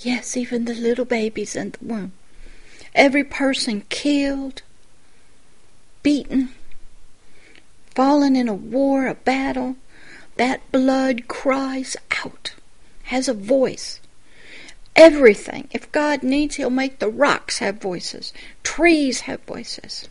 Yes, 0.00 0.36
even 0.36 0.64
the 0.64 0.74
little 0.74 1.04
babies 1.04 1.54
in 1.54 1.70
the 1.78 1.84
womb. 1.86 2.12
Every 2.92 3.22
person 3.22 3.84
killed, 3.88 4.62
beaten, 6.02 6.48
fallen 7.96 8.36
in 8.36 8.46
a 8.46 8.54
war, 8.54 9.06
a 9.06 9.14
battle, 9.14 9.74
that 10.36 10.70
blood 10.70 11.26
cries 11.28 11.96
out, 12.22 12.54
has 13.04 13.26
a 13.26 13.34
voice. 13.34 14.00
Everything. 14.94 15.68
If 15.72 15.90
God 15.92 16.22
needs, 16.22 16.56
He'll 16.56 16.70
make 16.70 16.98
the 16.98 17.08
rocks 17.08 17.58
have 17.58 17.80
voices, 17.80 18.32
trees 18.62 19.20
have 19.20 19.40
voices. 19.44 20.08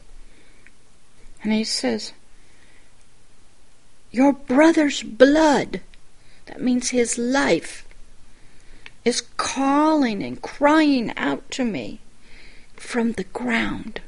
And 1.43 1.53
He 1.53 1.63
says, 1.63 2.11
Your 4.11 4.33
brother's 4.33 5.03
blood, 5.03 5.81
that 6.47 6.61
means 6.61 6.89
his 6.89 7.19
life, 7.19 7.87
is 9.03 9.21
calling 9.37 10.23
and 10.23 10.41
crying 10.41 11.15
out 11.15 11.49
to 11.51 11.63
me 11.63 11.99
from 12.75 13.11
the 13.11 13.25
ground. 13.25 14.01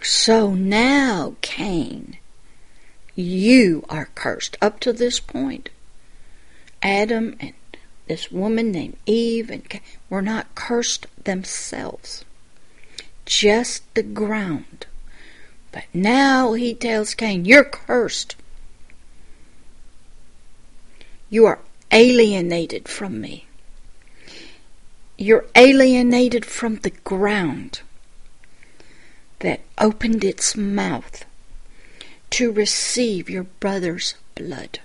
So 0.00 0.54
now, 0.54 1.36
Cain, 1.40 2.18
you 3.14 3.84
are 3.88 4.10
cursed. 4.14 4.56
Up 4.62 4.78
to 4.80 4.92
this 4.92 5.18
point, 5.18 5.70
Adam 6.82 7.36
and 7.40 7.54
this 8.06 8.30
woman 8.30 8.70
named 8.70 8.96
Eve 9.06 9.50
and 9.50 9.68
Cain 9.68 9.80
were 10.08 10.22
not 10.22 10.54
cursed 10.54 11.06
themselves, 11.22 12.24
just 13.26 13.82
the 13.94 14.02
ground. 14.02 14.86
But 15.72 15.84
now 15.92 16.54
he 16.54 16.74
tells 16.74 17.14
Cain, 17.14 17.44
You're 17.44 17.64
cursed. 17.64 18.36
You 21.28 21.44
are 21.44 21.58
alienated 21.90 22.88
from 22.88 23.20
me. 23.20 23.46
You're 25.18 25.46
alienated 25.54 26.46
from 26.46 26.76
the 26.76 26.90
ground 26.90 27.82
that 29.40 29.60
opened 29.78 30.24
its 30.24 30.56
mouth 30.56 31.24
to 32.30 32.52
receive 32.52 33.30
your 33.30 33.44
brother's 33.44 34.14
blood 34.34 34.80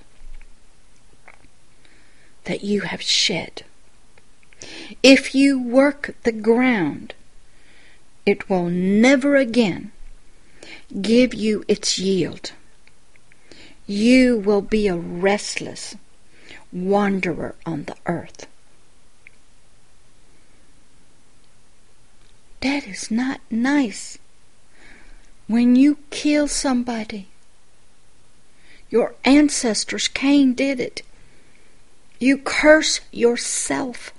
that 2.45 2.63
you 2.63 2.81
have 2.81 3.01
shed. 3.01 3.63
If 5.01 5.35
you 5.35 5.61
work 5.61 6.15
the 6.23 6.31
ground, 6.31 7.13
it 8.25 8.49
will 8.49 8.69
never 8.69 9.35
again 9.35 9.91
give 11.01 11.33
you 11.33 11.63
its 11.67 11.97
yield. 11.99 12.51
You 13.85 14.37
will 14.37 14.61
be 14.61 14.87
a 14.87 14.95
restless 14.95 15.95
wanderer 16.71 17.55
on 17.65 17.83
the 17.83 17.95
earth. 18.05 18.47
That 22.61 22.87
is 22.87 23.11
not 23.11 23.41
nice. 23.51 24.17
When 25.47 25.75
you 25.75 25.97
kill 26.09 26.47
somebody, 26.47 27.27
your 28.89 29.15
ancestors, 29.25 30.07
Cain 30.07 30.53
did 30.53 30.79
it. 30.79 31.01
You 32.19 32.37
curse 32.37 33.01
yourself. 33.11 34.13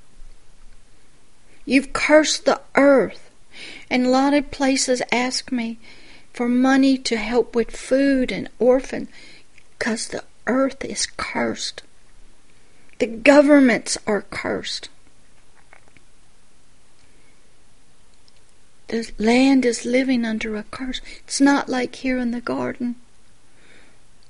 You've 1.65 1.93
cursed 1.93 2.45
the 2.45 2.61
earth. 2.75 3.31
And 3.89 4.07
a 4.07 4.11
lot 4.11 4.35
of 4.35 4.51
places 4.51 5.01
ask 5.13 5.53
me 5.53 5.79
for 6.33 6.49
money 6.49 6.99
to 6.99 7.17
help 7.17 7.55
with 7.55 7.77
food 7.77 8.33
and 8.33 8.49
orphan 8.59 9.09
because 9.79 10.09
the 10.09 10.25
earth 10.47 10.85
is 10.85 11.07
cursed. 11.07 11.83
The 12.99 13.07
governments 13.07 13.97
are 14.07 14.23
cursed. 14.23 14.89
The 18.89 19.11
land 19.19 19.65
is 19.65 19.85
living 19.85 20.25
under 20.25 20.57
a 20.57 20.63
curse. 20.65 21.01
It's 21.25 21.41
not 21.41 21.69
like 21.69 21.97
here 21.97 22.19
in 22.19 22.31
the 22.31 22.41
garden. 22.41 22.97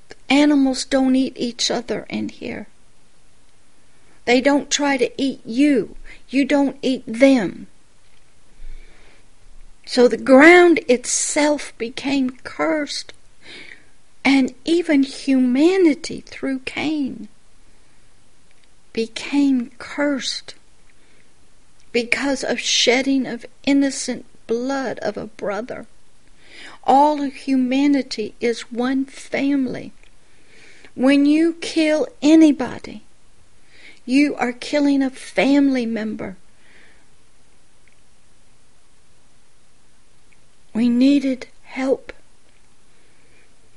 The 0.08 0.16
animals 0.32 0.84
don't 0.84 1.16
eat 1.16 1.34
each 1.36 1.70
other 1.70 2.06
in 2.08 2.28
here. 2.28 2.68
They 4.24 4.40
don't 4.40 4.70
try 4.70 4.96
to 4.96 5.10
eat 5.20 5.40
you. 5.44 5.96
You 6.28 6.44
don't 6.44 6.76
eat 6.82 7.04
them. 7.06 7.66
So 9.86 10.08
the 10.08 10.16
ground 10.16 10.80
itself 10.88 11.76
became 11.76 12.38
cursed, 12.42 13.12
and 14.24 14.54
even 14.64 15.02
humanity 15.02 16.22
through 16.22 16.60
Cain 16.60 17.28
became 18.94 19.72
cursed 19.78 20.54
because 21.92 22.42
of 22.42 22.58
shedding 22.58 23.26
of 23.26 23.44
innocent 23.64 24.24
blood 24.46 24.98
of 25.00 25.16
a 25.16 25.26
brother. 25.26 25.86
All 26.84 27.22
humanity 27.22 28.34
is 28.40 28.72
one 28.72 29.04
family. 29.04 29.92
When 30.94 31.26
you 31.26 31.54
kill 31.54 32.06
anybody, 32.22 33.02
you 34.06 34.34
are 34.36 34.52
killing 34.52 35.02
a 35.02 35.10
family 35.10 35.86
member. 35.86 36.36
We 40.72 40.88
needed 40.88 41.48
help. 41.64 42.12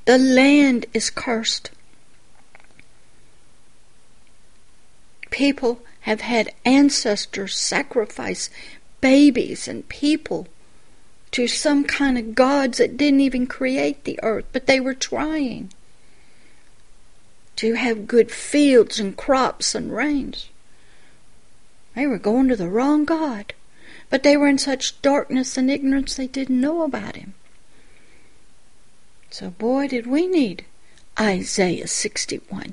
The 0.04 0.18
land 0.18 0.86
is 0.94 1.10
cursed. 1.10 1.70
People 5.30 5.80
have 6.00 6.20
had 6.20 6.54
ancestors 6.64 7.54
sacrifice 7.54 8.50
babies 9.00 9.68
and 9.68 9.88
people 9.88 10.48
to 11.38 11.46
some 11.46 11.84
kind 11.84 12.18
of 12.18 12.34
gods 12.34 12.78
that 12.78 12.96
didn't 12.96 13.20
even 13.20 13.46
create 13.46 14.02
the 14.02 14.18
earth, 14.24 14.44
but 14.50 14.66
they 14.66 14.80
were 14.80 14.92
trying 14.92 15.72
to 17.54 17.74
have 17.74 18.08
good 18.08 18.28
fields 18.28 18.98
and 18.98 19.16
crops 19.16 19.72
and 19.72 19.94
rains. 19.94 20.48
They 21.94 22.08
were 22.08 22.18
going 22.18 22.48
to 22.48 22.56
the 22.56 22.68
wrong 22.68 23.04
God, 23.04 23.54
but 24.10 24.24
they 24.24 24.36
were 24.36 24.48
in 24.48 24.58
such 24.58 25.00
darkness 25.00 25.56
and 25.56 25.70
ignorance 25.70 26.16
they 26.16 26.26
didn't 26.26 26.60
know 26.60 26.82
about 26.82 27.14
Him. 27.14 27.34
So, 29.30 29.50
boy, 29.50 29.86
did 29.86 30.08
we 30.08 30.26
need 30.26 30.64
Isaiah 31.20 31.86
61. 31.86 32.72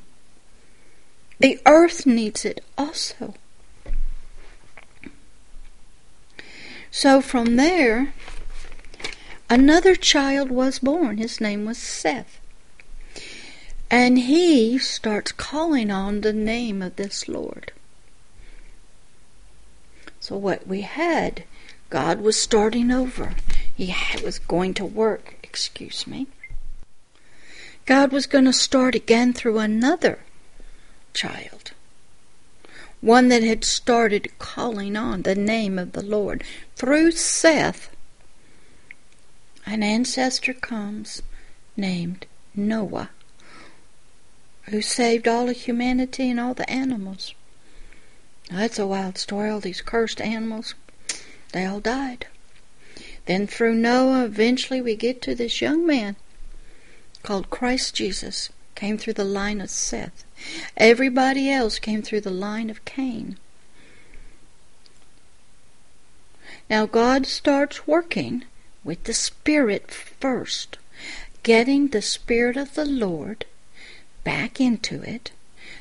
The 1.38 1.60
earth 1.68 2.08
needs 2.08 2.44
it 2.46 2.64
also. 2.80 3.36
So 6.90 7.22
from 7.22 7.58
there, 7.58 8.14
another 9.50 9.96
child 9.96 10.50
was 10.50 10.80
born. 10.80 11.18
His 11.18 11.40
name 11.40 11.66
was 11.66 11.78
Seth. 11.78 12.40
And 13.90 14.18
he 14.18 14.78
starts 14.80 15.32
calling 15.32 15.92
on 15.92 16.22
the 16.22 16.34
name 16.34 16.82
of 16.82 16.96
this 16.96 17.28
Lord. 17.28 17.72
So, 20.20 20.36
what 20.38 20.66
we 20.66 20.82
had, 20.82 21.44
God 21.90 22.22
was 22.22 22.40
starting 22.40 22.90
over. 22.90 23.36
He 23.76 23.94
was 24.24 24.40
going 24.40 24.74
to 24.76 24.86
work, 24.86 25.36
excuse 25.44 26.08
me. 26.08 26.28
God 27.86 28.12
was 28.12 28.26
going 28.26 28.46
to 28.46 28.54
start 28.54 28.96
again 28.96 29.34
through 29.34 29.60
another 29.60 30.20
child. 31.14 31.72
One 33.02 33.28
that 33.28 33.44
had 33.44 33.64
started 33.64 34.32
calling 34.40 34.96
on 34.96 35.22
the 35.22 35.36
name 35.36 35.78
of 35.78 35.92
the 35.92 36.04
Lord. 36.04 36.44
Through 36.76 37.12
Seth, 37.12 37.95
an 39.66 39.84
ancestor 39.84 40.54
comes 40.54 41.22
named 41.76 42.26
Noah 42.56 43.10
who 44.70 44.82
saved 44.82 45.28
all 45.28 45.50
of 45.50 45.56
humanity 45.56 46.30
and 46.30 46.40
all 46.40 46.54
the 46.54 46.70
animals. 46.70 47.34
That's 48.50 48.80
a 48.80 48.88
wild 48.88 49.18
story. 49.18 49.50
All 49.50 49.60
these 49.60 49.82
cursed 49.82 50.22
animals, 50.22 50.76
they 51.52 51.66
all 51.66 51.80
died. 51.80 52.28
Then 53.26 53.48
through 53.48 53.76
Noah, 53.76 54.26
eventually 54.26 54.82
we 54.82 54.96
get 54.96 55.22
to 55.24 55.36
this 55.36 55.62
young 55.62 55.86
man 55.86 56.16
called 57.24 57.50
Christ 57.50 57.96
Jesus, 57.96 58.50
came 58.76 58.98
through 58.98 59.14
the 59.14 59.24
line 59.24 59.62
of 59.62 59.70
Seth. 59.70 60.26
Everybody 60.78 61.50
else 61.50 61.80
came 61.80 62.02
through 62.02 62.22
the 62.22 62.30
line 62.30 62.70
of 62.70 62.86
Cain. 62.86 63.38
Now 66.70 66.86
God 66.86 67.26
starts 67.26 67.88
working 67.88 68.44
with 68.86 69.04
the 69.04 69.14
Spirit 69.14 69.92
first, 69.92 70.78
getting 71.44 71.90
the 71.90 72.02
Spirit 72.02 72.56
of 72.56 72.76
the 72.76 72.86
Lord 72.86 73.46
back 74.24 74.62
into 74.62 75.02
it, 75.02 75.32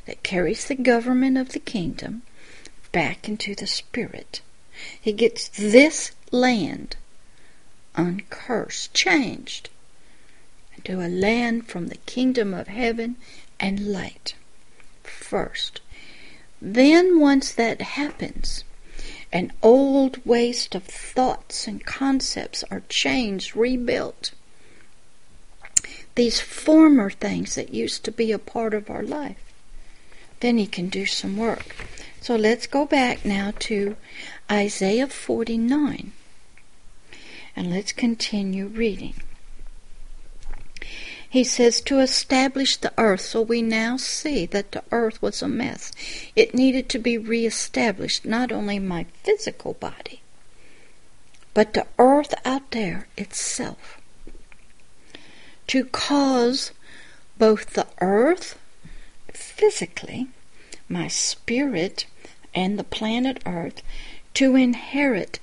that 0.06 0.24
carries 0.24 0.64
the 0.64 0.74
government 0.74 1.38
of 1.38 1.50
the 1.50 1.60
kingdom 1.60 2.22
back 2.90 3.28
into 3.28 3.54
the 3.54 3.66
spirit. 3.66 4.40
He 5.00 5.12
gets 5.12 5.48
this 5.48 6.12
land 6.30 6.96
uncursed, 7.94 8.92
changed 8.94 9.68
into 10.76 11.00
a 11.00 11.08
land 11.08 11.68
from 11.68 11.88
the 11.88 11.98
kingdom 12.06 12.52
of 12.52 12.68
heaven 12.68 13.16
and 13.60 13.92
light 13.92 14.34
first. 15.02 15.80
Then, 16.60 17.20
once 17.20 17.52
that 17.52 17.80
happens, 17.82 18.64
an 19.34 19.52
old 19.62 20.24
waste 20.24 20.74
of 20.74 20.84
thoughts 20.84 21.66
and 21.66 21.84
concepts 21.84 22.64
are 22.70 22.82
changed, 22.88 23.54
rebuilt 23.54 24.30
these 26.14 26.40
former 26.40 27.10
things 27.10 27.56
that 27.56 27.74
used 27.74 28.04
to 28.04 28.12
be 28.12 28.30
a 28.30 28.38
part 28.38 28.72
of 28.74 28.88
our 28.88 29.02
life. 29.02 29.52
Then 30.40 30.58
he 30.58 30.66
can 30.66 30.88
do 30.88 31.06
some 31.06 31.36
work. 31.36 31.74
So 32.20 32.36
let's 32.36 32.66
go 32.66 32.86
back 32.86 33.24
now 33.24 33.52
to 33.60 33.96
Isaiah 34.50 35.08
49 35.08 36.12
and 37.56 37.70
let's 37.70 37.92
continue 37.92 38.66
reading. 38.66 39.14
He 41.34 41.42
says 41.42 41.80
to 41.80 41.98
establish 41.98 42.76
the 42.76 42.92
earth, 42.96 43.22
so 43.22 43.42
we 43.42 43.60
now 43.60 43.96
see 43.96 44.46
that 44.46 44.70
the 44.70 44.84
earth 44.92 45.20
was 45.20 45.42
a 45.42 45.48
mess. 45.48 45.90
It 46.36 46.54
needed 46.54 46.88
to 46.90 46.98
be 47.00 47.18
reestablished, 47.18 48.24
not 48.24 48.52
only 48.52 48.78
my 48.78 49.06
physical 49.24 49.72
body, 49.72 50.22
but 51.52 51.72
the 51.72 51.88
earth 51.98 52.34
out 52.44 52.70
there 52.70 53.08
itself. 53.16 54.00
to 55.66 55.84
cause 55.86 56.70
both 57.36 57.70
the 57.70 57.88
earth, 58.00 58.56
physically, 59.32 60.28
my 60.88 61.08
spirit, 61.08 62.06
and 62.54 62.78
the 62.78 62.84
planet 62.84 63.42
Earth 63.44 63.82
to 64.34 64.54
inherit 64.54 65.40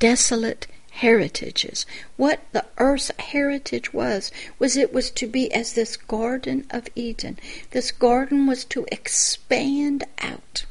desolate 0.00 0.66
heritages. 0.98 1.86
What 2.16 2.40
the 2.50 2.64
earth's 2.76 3.12
heritage 3.20 3.92
was, 3.92 4.32
was 4.58 4.76
it 4.76 4.92
was 4.92 5.10
to 5.12 5.28
be 5.28 5.52
as 5.52 5.74
this 5.74 5.96
Garden 5.96 6.66
of 6.70 6.88
Eden. 6.96 7.38
This 7.70 7.92
garden 7.92 8.48
was 8.48 8.64
to 8.66 8.84
expand 8.90 10.02
out 10.18 10.64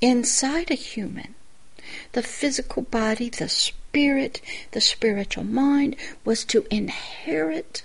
inside 0.00 0.70
a 0.70 0.74
human. 0.74 1.34
The 2.12 2.22
physical 2.22 2.82
body, 2.82 3.30
the 3.30 3.48
spirit, 3.48 4.40
the 4.70 4.80
spiritual 4.80 5.44
mind 5.44 5.96
was 6.24 6.44
to 6.44 6.66
inherit, 6.70 7.82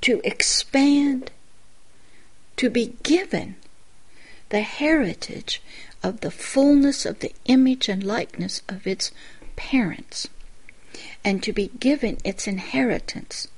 to 0.00 0.22
expand, 0.24 1.30
to 2.56 2.70
be 2.70 2.94
given 3.02 3.56
the 4.48 4.62
heritage 4.62 5.62
of 6.02 6.20
the 6.20 6.30
fullness 6.30 7.04
of 7.04 7.20
the 7.20 7.32
image 7.46 7.88
and 7.88 8.02
likeness 8.02 8.62
of 8.68 8.86
its 8.86 9.10
parents, 9.56 10.28
and 11.24 11.42
to 11.42 11.52
be 11.52 11.70
given 11.80 12.18
its 12.24 12.46
inheritance, 12.46 13.48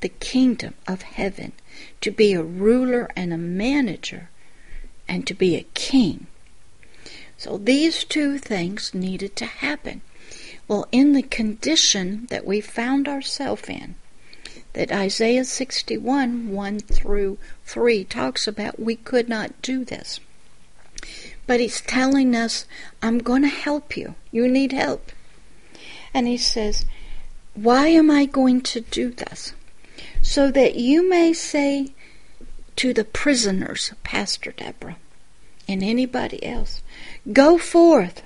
the 0.00 0.08
kingdom 0.08 0.74
of 0.86 1.02
heaven, 1.02 1.52
to 2.00 2.10
be 2.10 2.32
a 2.32 2.42
ruler 2.42 3.08
and 3.16 3.32
a 3.32 3.38
manager, 3.38 4.28
and 5.08 5.26
to 5.26 5.34
be 5.34 5.54
a 5.54 5.66
king. 5.74 6.26
So 7.38 7.58
these 7.58 8.04
two 8.04 8.38
things 8.38 8.94
needed 8.94 9.36
to 9.36 9.46
happen. 9.46 10.00
Well, 10.68 10.88
in 10.90 11.12
the 11.12 11.22
condition 11.22 12.26
that 12.30 12.46
we 12.46 12.60
found 12.60 13.06
ourselves 13.06 13.68
in, 13.68 13.94
that 14.72 14.90
Isaiah 14.90 15.44
61 15.44 16.50
1 16.50 16.80
through 16.80 17.38
3 17.64 18.04
talks 18.04 18.46
about, 18.46 18.80
we 18.80 18.96
could 18.96 19.28
not 19.28 19.62
do 19.62 19.84
this. 19.84 20.18
But 21.46 21.60
he's 21.60 21.80
telling 21.80 22.34
us, 22.34 22.66
I'm 23.02 23.18
going 23.18 23.42
to 23.42 23.48
help 23.48 23.96
you. 23.96 24.14
You 24.32 24.48
need 24.48 24.72
help. 24.72 25.12
And 26.12 26.26
he 26.26 26.36
says, 26.36 26.86
Why 27.54 27.88
am 27.88 28.10
I 28.10 28.26
going 28.26 28.62
to 28.62 28.80
do 28.80 29.10
this? 29.10 29.52
So 30.22 30.50
that 30.50 30.74
you 30.74 31.08
may 31.08 31.32
say 31.32 31.92
to 32.76 32.92
the 32.92 33.04
prisoners, 33.04 33.92
Pastor 34.02 34.52
Deborah, 34.52 34.96
and 35.68 35.82
anybody 35.82 36.44
else, 36.44 36.82
Go 37.32 37.58
forth. 37.58 38.22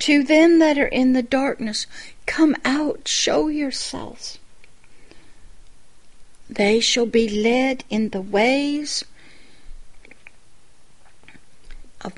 To 0.00 0.24
them 0.24 0.58
that 0.58 0.78
are 0.78 0.86
in 0.86 1.12
the 1.12 1.22
darkness, 1.22 1.86
come 2.26 2.56
out, 2.64 3.06
show 3.06 3.46
yourselves. 3.46 4.38
They 6.50 6.80
shall 6.80 7.06
be 7.06 7.28
led 7.28 7.84
in 7.88 8.08
the 8.08 8.20
ways 8.20 9.04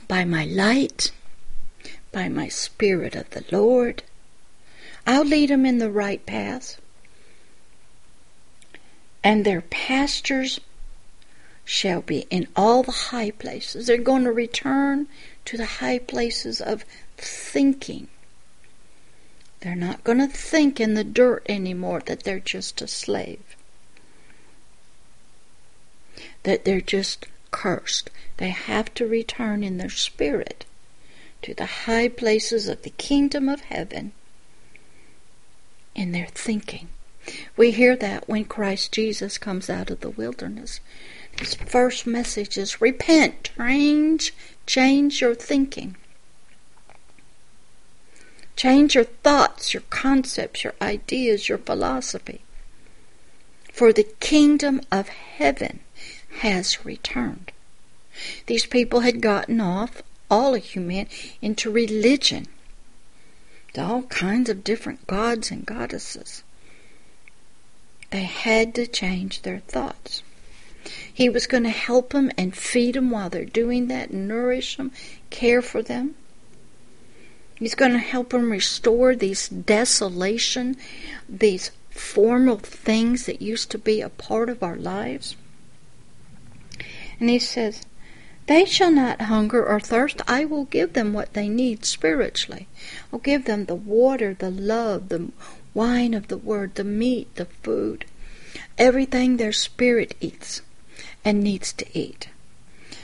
by 0.08 0.24
my 0.24 0.44
light, 0.44 1.10
by 2.12 2.28
my 2.28 2.48
Spirit 2.48 3.14
of 3.14 3.30
the 3.30 3.44
Lord. 3.50 4.02
I'll 5.06 5.24
lead 5.24 5.50
them 5.50 5.66
in 5.66 5.78
the 5.78 5.90
right 5.90 6.24
path. 6.24 6.80
And 9.22 9.44
their 9.44 9.62
pastures 9.62 10.60
shall 11.64 12.02
be 12.02 12.26
in 12.30 12.46
all 12.54 12.82
the 12.82 12.92
high 12.92 13.30
places. 13.30 13.86
They're 13.86 13.98
going 13.98 14.24
to 14.24 14.32
return 14.32 15.06
to 15.46 15.56
the 15.56 15.66
high 15.66 15.98
places 15.98 16.60
of 16.60 16.84
thinking. 17.16 18.08
They're 19.60 19.74
not 19.74 20.04
going 20.04 20.18
to 20.18 20.26
think 20.26 20.78
in 20.78 20.94
the 20.94 21.04
dirt 21.04 21.44
anymore 21.48 22.02
that 22.06 22.24
they're 22.24 22.38
just 22.38 22.82
a 22.82 22.86
slave, 22.86 23.56
that 26.42 26.66
they're 26.66 26.82
just 26.82 27.26
cursed. 27.50 28.10
They 28.36 28.50
have 28.50 28.92
to 28.94 29.06
return 29.06 29.62
in 29.62 29.78
their 29.78 29.90
spirit 29.90 30.64
to 31.42 31.54
the 31.54 31.66
high 31.66 32.08
places 32.08 32.68
of 32.68 32.82
the 32.82 32.90
kingdom 32.90 33.48
of 33.48 33.60
heaven 33.62 34.12
in 35.94 36.12
their 36.12 36.26
thinking. 36.26 36.88
We 37.56 37.70
hear 37.70 37.96
that 37.96 38.28
when 38.28 38.44
Christ 38.44 38.92
Jesus 38.92 39.38
comes 39.38 39.70
out 39.70 39.90
of 39.90 40.00
the 40.00 40.10
wilderness. 40.10 40.80
His 41.38 41.54
first 41.54 42.06
message 42.06 42.58
is 42.58 42.80
repent, 42.80 43.50
change, 43.56 44.34
change 44.66 45.20
your 45.20 45.34
thinking. 45.34 45.96
Change 48.56 48.94
your 48.94 49.04
thoughts, 49.04 49.74
your 49.74 49.82
concepts, 49.90 50.64
your 50.64 50.74
ideas, 50.80 51.48
your 51.48 51.58
philosophy. 51.58 52.42
For 53.72 53.92
the 53.92 54.06
kingdom 54.20 54.80
of 54.92 55.08
heaven 55.08 55.80
has 56.40 56.84
returned. 56.84 57.52
These 58.46 58.66
people 58.66 59.00
had 59.00 59.20
gotten 59.20 59.60
off, 59.60 60.02
all 60.30 60.54
of 60.54 60.64
humanity, 60.64 61.36
into 61.42 61.70
religion, 61.70 62.46
to 63.74 63.82
all 63.82 64.02
kinds 64.04 64.48
of 64.48 64.64
different 64.64 65.06
gods 65.06 65.50
and 65.50 65.66
goddesses. 65.66 66.42
They 68.10 68.24
had 68.24 68.74
to 68.76 68.86
change 68.86 69.42
their 69.42 69.60
thoughts. 69.60 70.22
He 71.12 71.28
was 71.28 71.46
going 71.46 71.62
to 71.64 71.70
help 71.70 72.12
them 72.12 72.30
and 72.36 72.54
feed 72.54 72.94
them 72.94 73.10
while 73.10 73.30
they're 73.30 73.44
doing 73.44 73.88
that, 73.88 74.12
nourish 74.12 74.76
them, 74.76 74.92
care 75.30 75.62
for 75.62 75.82
them. 75.82 76.14
He's 77.56 77.74
going 77.74 77.92
to 77.92 77.98
help 77.98 78.30
them 78.30 78.50
restore 78.50 79.14
these 79.14 79.48
desolation, 79.48 80.76
these 81.28 81.70
formal 81.90 82.58
things 82.58 83.26
that 83.26 83.40
used 83.40 83.70
to 83.70 83.78
be 83.78 84.00
a 84.00 84.08
part 84.08 84.48
of 84.48 84.62
our 84.62 84.76
lives. 84.76 85.36
And 87.20 87.30
he 87.30 87.38
says, 87.38 87.82
They 88.46 88.66
shall 88.66 88.90
not 88.90 89.22
hunger 89.22 89.64
or 89.64 89.80
thirst. 89.80 90.20
I 90.28 90.44
will 90.44 90.64
give 90.64 90.92
them 90.92 91.12
what 91.12 91.32
they 91.32 91.48
need 91.48 91.84
spiritually. 91.84 92.68
I'll 93.12 93.18
give 93.18 93.46
them 93.46 93.64
the 93.64 93.74
water, 93.74 94.34
the 94.34 94.50
love, 94.50 95.08
the 95.08 95.30
wine 95.72 96.12
of 96.12 96.28
the 96.28 96.36
word, 96.36 96.74
the 96.74 96.84
meat, 96.84 97.34
the 97.36 97.46
food, 97.46 98.04
everything 98.76 99.36
their 99.36 99.52
spirit 99.52 100.14
eats 100.20 100.60
and 101.24 101.42
needs 101.42 101.72
to 101.72 101.98
eat. 101.98 102.28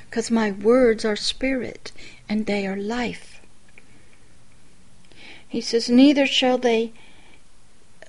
Because 0.08 0.30
my 0.30 0.50
words 0.50 1.04
are 1.04 1.16
spirit 1.16 1.90
and 2.28 2.44
they 2.44 2.66
are 2.66 2.76
life. 2.76 3.40
He 5.48 5.60
says, 5.60 5.88
Neither 5.88 6.26
shall 6.26 6.58
they 6.58 6.92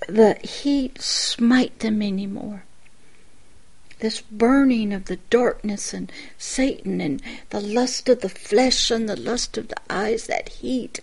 the 0.08 0.34
heat 0.44 1.00
smite 1.02 1.80
them 1.80 2.02
any 2.02 2.28
more 2.28 2.64
this 4.02 4.22
burning 4.22 4.92
of 4.92 5.06
the 5.06 5.20
darkness 5.30 5.94
and 5.94 6.12
Satan 6.38 7.00
and 7.00 7.22
the 7.52 7.62
lust 7.62 8.10
of 8.10 8.22
the 8.22 8.30
flesh 8.30 8.92
and 8.92 9.08
the 9.08 9.16
lust 9.16 9.58
of 9.58 9.70
the 9.70 9.78
eyes, 9.90 10.28
that 10.28 10.50
heat, 10.50 11.00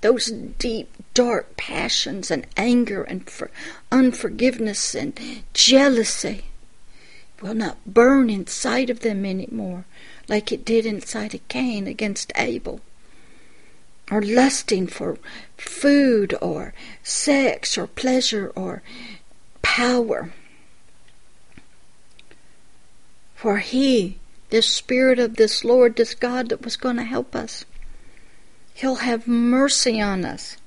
those 0.00 0.26
deep, 0.58 0.90
dark 1.14 1.56
passions 1.56 2.30
and 2.30 2.46
anger 2.56 3.02
and 3.02 3.28
for 3.28 3.50
unforgiveness 3.92 4.94
and 4.94 5.18
jealousy 5.52 6.44
will 7.42 7.54
not 7.54 7.78
burn 7.86 8.30
inside 8.30 8.90
of 8.90 9.00
them 9.00 9.24
anymore 9.24 9.84
like 10.28 10.52
it 10.52 10.64
did 10.64 10.86
inside 10.86 11.34
of 11.34 11.46
Cain 11.48 11.86
against 11.86 12.32
Abel. 12.36 12.80
Or 14.10 14.22
lusting 14.22 14.86
for 14.86 15.18
food 15.56 16.34
or 16.40 16.72
sex 17.02 17.78
or 17.78 17.86
pleasure 17.86 18.52
or 18.56 18.82
power 19.62 20.32
for 23.40 23.56
He, 23.56 24.18
this 24.50 24.66
Spirit 24.66 25.18
of 25.18 25.36
this 25.36 25.64
Lord, 25.64 25.96
this 25.96 26.14
God 26.14 26.50
that 26.50 26.62
was 26.62 26.76
going 26.76 26.96
to 26.96 27.04
help 27.04 27.34
us, 27.34 27.64
He'll 28.74 28.96
have 28.96 29.26
mercy 29.26 29.98
on 29.98 30.26
us. 30.26 30.58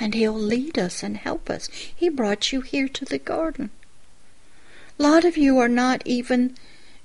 And 0.00 0.14
He'll 0.14 0.32
lead 0.32 0.80
us 0.80 1.04
and 1.04 1.16
help 1.16 1.48
us. 1.48 1.68
He 1.94 2.08
brought 2.08 2.50
you 2.50 2.62
here 2.62 2.88
to 2.88 3.04
the 3.04 3.20
garden. 3.20 3.70
A 4.98 5.02
lot 5.04 5.24
of 5.24 5.36
you 5.36 5.58
are 5.58 5.68
not 5.68 6.02
even 6.04 6.56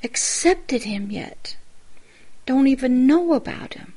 accepted 0.03 0.82
Him 0.82 1.11
yet, 1.11 1.55
don't 2.47 2.65
even 2.65 3.05
know 3.05 3.34
about 3.34 3.76
Him. 3.76 3.93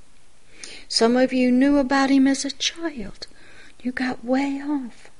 Some 0.87 1.17
of 1.17 1.33
you 1.33 1.51
knew 1.51 1.79
about 1.79 2.11
Him 2.11 2.27
as 2.27 2.45
a 2.45 2.51
child. 2.51 3.27
You 3.83 3.91
got 3.91 4.23
way 4.23 4.61
off. 4.63 5.11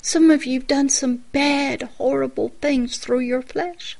Some 0.00 0.30
of 0.30 0.46
you've 0.46 0.66
done 0.66 0.88
some 0.88 1.24
bad, 1.32 1.82
horrible 1.98 2.54
things 2.62 2.96
through 2.96 3.20
your 3.20 3.42
flesh 3.42 3.98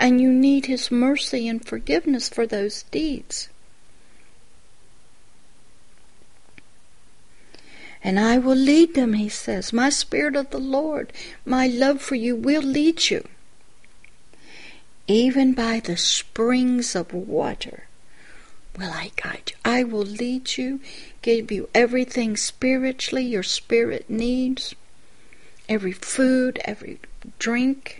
and 0.00 0.18
you 0.18 0.32
need 0.32 0.64
His 0.64 0.90
mercy 0.90 1.46
and 1.46 1.64
forgiveness 1.64 2.28
for 2.28 2.46
those 2.46 2.84
deeds. 2.84 3.50
And 8.02 8.18
I 8.18 8.38
will 8.38 8.56
lead 8.56 8.94
them, 8.94 9.12
he 9.12 9.28
says. 9.28 9.74
My 9.74 9.90
Spirit 9.90 10.34
of 10.34 10.48
the 10.50 10.58
Lord, 10.58 11.12
my 11.44 11.66
love 11.66 12.00
for 12.00 12.14
you 12.14 12.34
will 12.34 12.62
lead 12.62 13.10
you. 13.10 13.28
Even 15.06 15.52
by 15.52 15.80
the 15.80 15.98
springs 15.98 16.96
of 16.96 17.12
water 17.12 17.84
will 18.78 18.90
I 18.90 19.10
guide 19.16 19.50
you. 19.50 19.56
I 19.66 19.84
will 19.84 20.06
lead 20.06 20.56
you, 20.56 20.80
give 21.20 21.52
you 21.52 21.68
everything 21.74 22.38
spiritually 22.38 23.24
your 23.24 23.42
spirit 23.42 24.08
needs, 24.08 24.74
every 25.68 25.92
food, 25.92 26.58
every 26.64 27.00
drink. 27.38 27.99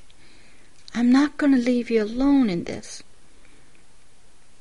I'm 0.95 1.11
not 1.11 1.36
going 1.36 1.53
to 1.53 1.59
leave 1.59 1.91
you 1.91 2.03
alone 2.03 2.51
in 2.51 2.64
this. 2.64 3.03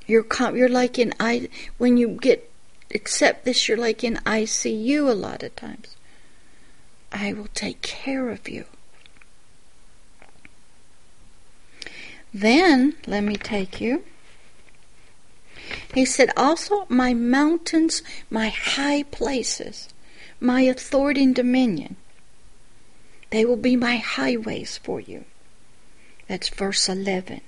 You're 0.06 0.26
you're 0.54 0.70
like 0.70 0.98
in 0.98 1.14
I 1.20 1.50
when 1.78 1.98
you 1.98 2.10
get 2.10 2.50
accept 2.94 3.46
this, 3.46 3.68
you're 3.68 3.78
like 3.78 4.04
in 4.04 4.16
ICU 4.26 5.10
a 5.10 5.14
lot 5.14 5.44
of 5.44 5.56
times. 5.56 5.96
I 7.12 7.34
will 7.34 7.50
take 7.54 7.82
care 7.82 8.30
of 8.30 8.50
you. 8.50 8.66
Then 12.34 12.96
let 13.08 13.24
me 13.24 13.36
take 13.36 13.82
you 13.82 14.04
he 15.94 16.06
said, 16.06 16.30
Also 16.38 16.86
my 16.90 17.14
mountains, 17.14 18.04
my 18.30 18.50
high 18.50 19.04
places, 19.04 19.90
my 20.40 20.62
authority 20.62 21.24
and 21.24 21.36
dominion, 21.36 21.96
they 23.32 23.46
will 23.46 23.58
be 23.58 23.76
my 23.76 23.98
highways 23.98 24.78
for 24.78 25.00
you. 25.00 25.26
That's 26.30 26.48
verse 26.48 26.88
11. 26.88 27.42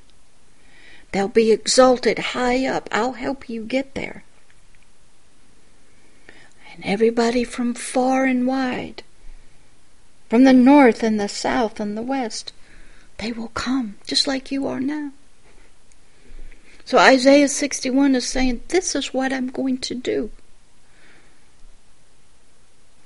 They'll 1.12 1.28
be 1.28 1.52
exalted 1.52 2.18
high 2.20 2.66
up. 2.66 2.90
I'll 2.92 3.14
help 3.14 3.48
you 3.48 3.64
get 3.64 3.94
there. 3.94 4.24
And 6.74 6.84
everybody 6.84 7.44
from 7.44 7.76
far 7.76 8.26
and 8.26 8.48
wide, 8.48 9.04
from 10.30 10.46
the 10.46 10.54
north 10.54 11.04
and 11.04 11.20
the 11.20 11.30
south 11.30 11.80
and 11.80 11.96
the 11.96 12.02
west, 12.02 12.54
they 13.20 13.32
will 13.32 13.50
come 13.50 13.98
just 14.08 14.26
like 14.26 14.52
you 14.52 14.66
are 14.66 14.80
now. 14.80 15.12
So 16.84 16.98
Isaiah 16.98 17.50
61 17.50 18.16
is 18.16 18.26
saying, 18.26 18.62
This 18.70 18.96
is 18.96 19.14
what 19.14 19.32
I'm 19.32 19.50
going 19.50 19.78
to 19.78 19.94
do. 19.94 20.32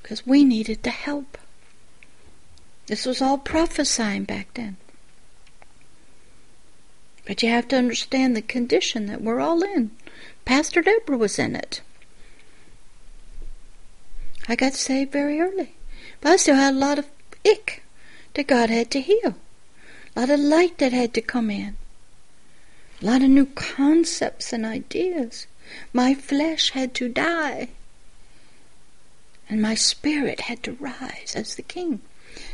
Because 0.01 0.25
we 0.25 0.45
needed 0.45 0.83
the 0.83 0.91
help. 0.91 1.37
This 2.87 3.05
was 3.05 3.21
all 3.21 3.37
prophesying 3.37 4.23
back 4.23 4.53
then. 4.53 4.77
But 7.25 7.41
you 7.41 7.49
have 7.49 7.67
to 7.69 7.77
understand 7.77 8.35
the 8.35 8.41
condition 8.41 9.07
that 9.07 9.21
we're 9.21 9.39
all 9.39 9.63
in. 9.63 9.91
Pastor 10.45 10.81
Deborah 10.81 11.17
was 11.17 11.39
in 11.39 11.55
it. 11.55 11.81
I 14.47 14.55
got 14.55 14.73
saved 14.73 15.11
very 15.11 15.39
early. 15.39 15.73
But 16.21 16.33
I 16.33 16.35
still 16.37 16.55
had 16.55 16.75
a 16.75 16.77
lot 16.77 16.99
of 16.99 17.07
ick 17.45 17.83
that 18.35 18.47
God 18.47 18.69
had 18.69 18.91
to 18.91 19.01
heal. 19.01 19.35
A 20.15 20.19
lot 20.19 20.29
of 20.29 20.39
light 20.39 20.77
that 20.77 20.93
had 20.93 21.13
to 21.15 21.21
come 21.21 21.49
in 21.49 21.77
a 23.01 23.05
lot 23.05 23.21
of 23.21 23.29
new 23.29 23.45
concepts 23.45 24.53
and 24.53 24.65
ideas. 24.65 25.47
My 25.91 26.13
flesh 26.13 26.71
had 26.71 26.93
to 26.95 27.09
die, 27.09 27.69
and 29.49 29.61
my 29.61 29.75
spirit 29.75 30.41
had 30.41 30.63
to 30.63 30.73
rise 30.73 31.33
as 31.35 31.55
the 31.55 31.61
king. 31.61 32.01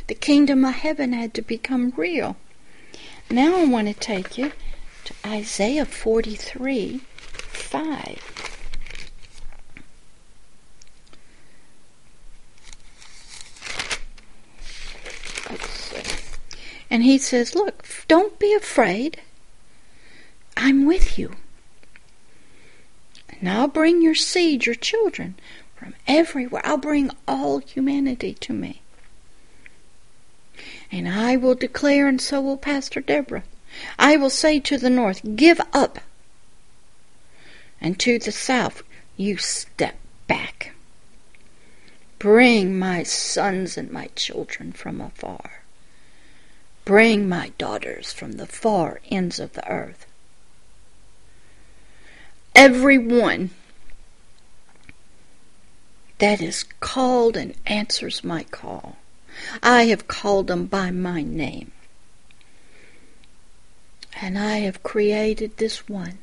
The 0.08 0.14
kingdom 0.14 0.64
of 0.64 0.74
heaven 0.74 1.12
had 1.12 1.34
to 1.34 1.42
become 1.42 1.92
real. 1.96 2.36
Now 3.32 3.56
I 3.56 3.64
want 3.64 3.88
to 3.88 3.94
take 3.94 4.36
you 4.36 4.52
to 5.06 5.14
Isaiah 5.26 5.86
43 5.86 6.98
5. 6.98 8.42
And 16.90 17.02
he 17.04 17.16
says, 17.16 17.54
Look, 17.54 17.86
don't 18.06 18.38
be 18.38 18.52
afraid. 18.52 19.22
I'm 20.54 20.84
with 20.84 21.18
you. 21.18 21.32
And 23.30 23.48
I'll 23.48 23.66
bring 23.66 24.02
your 24.02 24.14
seed, 24.14 24.66
your 24.66 24.74
children, 24.74 25.36
from 25.74 25.94
everywhere. 26.06 26.60
I'll 26.66 26.76
bring 26.76 27.10
all 27.26 27.60
humanity 27.60 28.34
to 28.34 28.52
me. 28.52 28.82
And 30.92 31.08
I 31.08 31.36
will 31.36 31.56
declare, 31.56 32.06
and 32.06 32.20
so 32.20 32.40
will 32.40 32.56
Pastor 32.56 33.00
Deborah. 33.00 33.42
I 33.98 34.16
will 34.16 34.30
say 34.30 34.60
to 34.60 34.78
the 34.78 34.90
north, 34.90 35.22
Give 35.34 35.60
up. 35.72 35.98
And 37.80 37.98
to 37.98 38.20
the 38.20 38.30
south, 38.30 38.84
You 39.16 39.38
step 39.38 39.96
back. 40.28 40.74
Bring 42.20 42.78
my 42.78 43.02
sons 43.02 43.76
and 43.76 43.90
my 43.90 44.10
children 44.14 44.70
from 44.70 45.00
afar. 45.00 45.62
Bring 46.84 47.28
my 47.28 47.50
daughters 47.58 48.12
from 48.12 48.32
the 48.32 48.46
far 48.46 49.00
ends 49.10 49.40
of 49.40 49.54
the 49.54 49.68
earth 49.68 50.06
everyone 52.54 53.50
that 56.18 56.40
is 56.40 56.64
called 56.80 57.36
and 57.36 57.54
answers 57.66 58.22
my 58.22 58.44
call. 58.44 58.96
I 59.62 59.84
have 59.84 60.08
called 60.08 60.46
them 60.46 60.66
by 60.66 60.90
my 60.90 61.22
name. 61.22 61.72
And 64.20 64.38
I 64.38 64.58
have 64.58 64.82
created 64.82 65.56
this 65.56 65.88
one. 65.88 66.18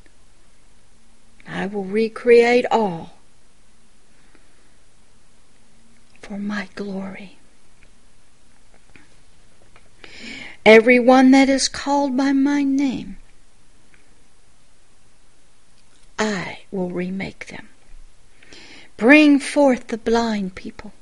I 1.48 1.66
will 1.66 1.84
recreate 1.84 2.66
all 2.72 3.18
for 6.22 6.38
my 6.38 6.70
glory. 6.76 7.38
Everyone 10.66 11.32
that 11.32 11.50
is 11.50 11.68
called 11.68 12.16
by 12.16 12.32
my 12.32 12.62
name, 12.62 13.18
I 16.20 16.60
will 16.72 16.90
remake 16.90 17.48
them. 17.48 17.70
Bring 18.98 19.40
forth 19.40 19.88
the 19.88 19.98
blind 19.98 20.56
people 20.56 20.94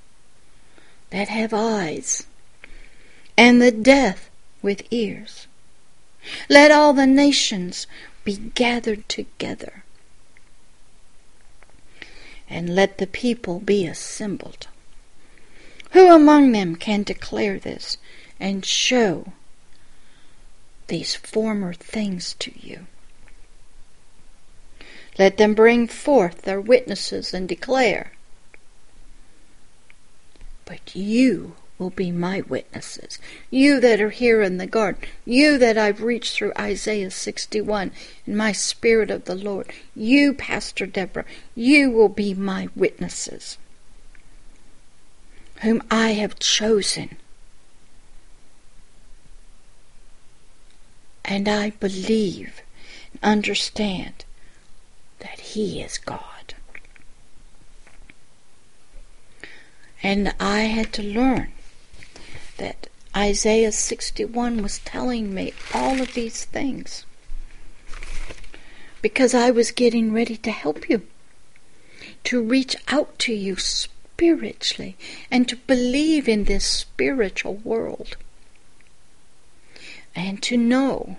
that 1.09 1.29
have 1.29 1.53
eyes, 1.53 2.25
and 3.37 3.61
the 3.61 3.71
deaf 3.71 4.29
with 4.61 4.91
ears. 4.91 5.47
Let 6.49 6.71
all 6.71 6.93
the 6.93 7.07
nations 7.07 7.87
be 8.23 8.35
gathered 8.35 9.07
together, 9.07 9.83
and 12.49 12.75
let 12.75 12.97
the 12.97 13.07
people 13.07 13.59
be 13.59 13.85
assembled. 13.85 14.67
Who 15.91 16.13
among 16.13 16.51
them 16.51 16.75
can 16.75 17.03
declare 17.03 17.57
this 17.57 17.97
and 18.39 18.65
show 18.65 19.31
these 20.87 21.15
former 21.15 21.73
things 21.73 22.35
to 22.39 22.51
you? 22.59 22.87
Let 25.17 25.37
them 25.37 25.53
bring 25.53 25.87
forth 25.87 26.43
their 26.43 26.61
witnesses 26.61 27.33
and 27.33 27.47
declare. 27.47 28.11
But 30.67 30.93
you 30.95 31.55
will 31.79 31.89
be 31.91 32.11
my 32.11 32.41
witnesses. 32.41 33.19
You 33.49 33.79
that 33.79 34.01
are 34.01 34.09
here 34.09 34.41
in 34.41 34.57
the 34.57 34.67
garden. 34.67 35.01
You 35.25 35.57
that 35.57 35.77
I've 35.77 36.03
reached 36.03 36.35
through 36.35 36.51
Isaiah 36.59 37.09
61 37.09 37.91
in 38.25 38.35
my 38.35 38.51
spirit 38.51 39.09
of 39.09 39.25
the 39.25 39.35
Lord. 39.35 39.71
You, 39.95 40.33
Pastor 40.33 40.85
Deborah, 40.85 41.25
you 41.55 41.89
will 41.89 42.09
be 42.09 42.33
my 42.33 42.67
witnesses, 42.75 43.57
whom 45.61 45.81
I 45.89 46.09
have 46.13 46.37
chosen. 46.39 47.17
And 51.23 51.47
I 51.47 51.71
believe 51.71 52.61
and 53.13 53.23
understand 53.23 54.25
that 55.19 55.39
He 55.39 55.81
is 55.81 55.97
God. 55.97 56.36
And 60.07 60.33
I 60.39 60.59
had 60.61 60.93
to 60.93 61.03
learn 61.03 61.51
that 62.55 62.87
Isaiah 63.13 63.73
61 63.73 64.63
was 64.63 64.79
telling 64.79 65.33
me 65.33 65.51
all 65.73 65.99
of 65.99 66.13
these 66.13 66.45
things 66.45 67.05
because 69.01 69.33
I 69.33 69.51
was 69.51 69.71
getting 69.71 70.13
ready 70.13 70.37
to 70.37 70.49
help 70.49 70.89
you, 70.89 71.01
to 72.23 72.41
reach 72.41 72.77
out 72.87 73.19
to 73.19 73.33
you 73.33 73.57
spiritually, 73.57 74.95
and 75.29 75.45
to 75.49 75.57
believe 75.57 76.29
in 76.29 76.45
this 76.45 76.65
spiritual 76.65 77.55
world, 77.55 78.15
and 80.15 80.41
to 80.43 80.55
know 80.55 81.17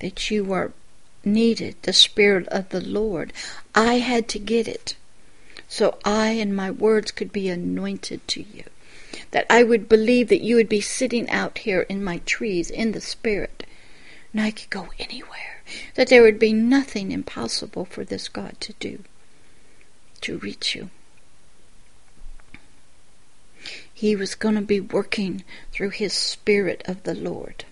that 0.00 0.28
you 0.28 0.52
are 0.52 0.72
needed 1.24 1.76
the 1.82 1.92
Spirit 1.92 2.48
of 2.48 2.70
the 2.70 2.80
Lord. 2.80 3.32
I 3.76 4.00
had 4.00 4.26
to 4.30 4.40
get 4.40 4.66
it 4.66 4.96
so 5.70 5.96
I 6.04 6.30
and 6.30 6.54
my 6.54 6.68
words 6.68 7.12
could 7.12 7.30
be 7.30 7.48
anointed 7.48 8.26
to 8.26 8.42
you. 8.42 8.64
That 9.30 9.46
I 9.48 9.62
would 9.62 9.88
believe 9.88 10.28
that 10.28 10.42
you 10.42 10.56
would 10.56 10.68
be 10.68 10.80
sitting 10.80 11.30
out 11.30 11.58
here 11.58 11.82
in 11.82 12.02
my 12.02 12.18
trees 12.26 12.70
in 12.70 12.90
the 12.90 13.00
Spirit, 13.00 13.64
and 14.32 14.42
I 14.42 14.50
could 14.50 14.68
go 14.68 14.88
anywhere. 14.98 15.62
That 15.94 16.08
there 16.08 16.22
would 16.22 16.40
be 16.40 16.52
nothing 16.52 17.12
impossible 17.12 17.84
for 17.84 18.04
this 18.04 18.28
God 18.28 18.60
to 18.60 18.72
do 18.80 19.04
to 20.22 20.38
reach 20.38 20.74
you. 20.74 20.90
He 23.94 24.16
was 24.16 24.34
going 24.34 24.56
to 24.56 24.62
be 24.62 24.80
working 24.80 25.44
through 25.70 25.90
His 25.90 26.12
Spirit 26.12 26.82
of 26.86 27.04
the 27.04 27.14
Lord. 27.14 27.64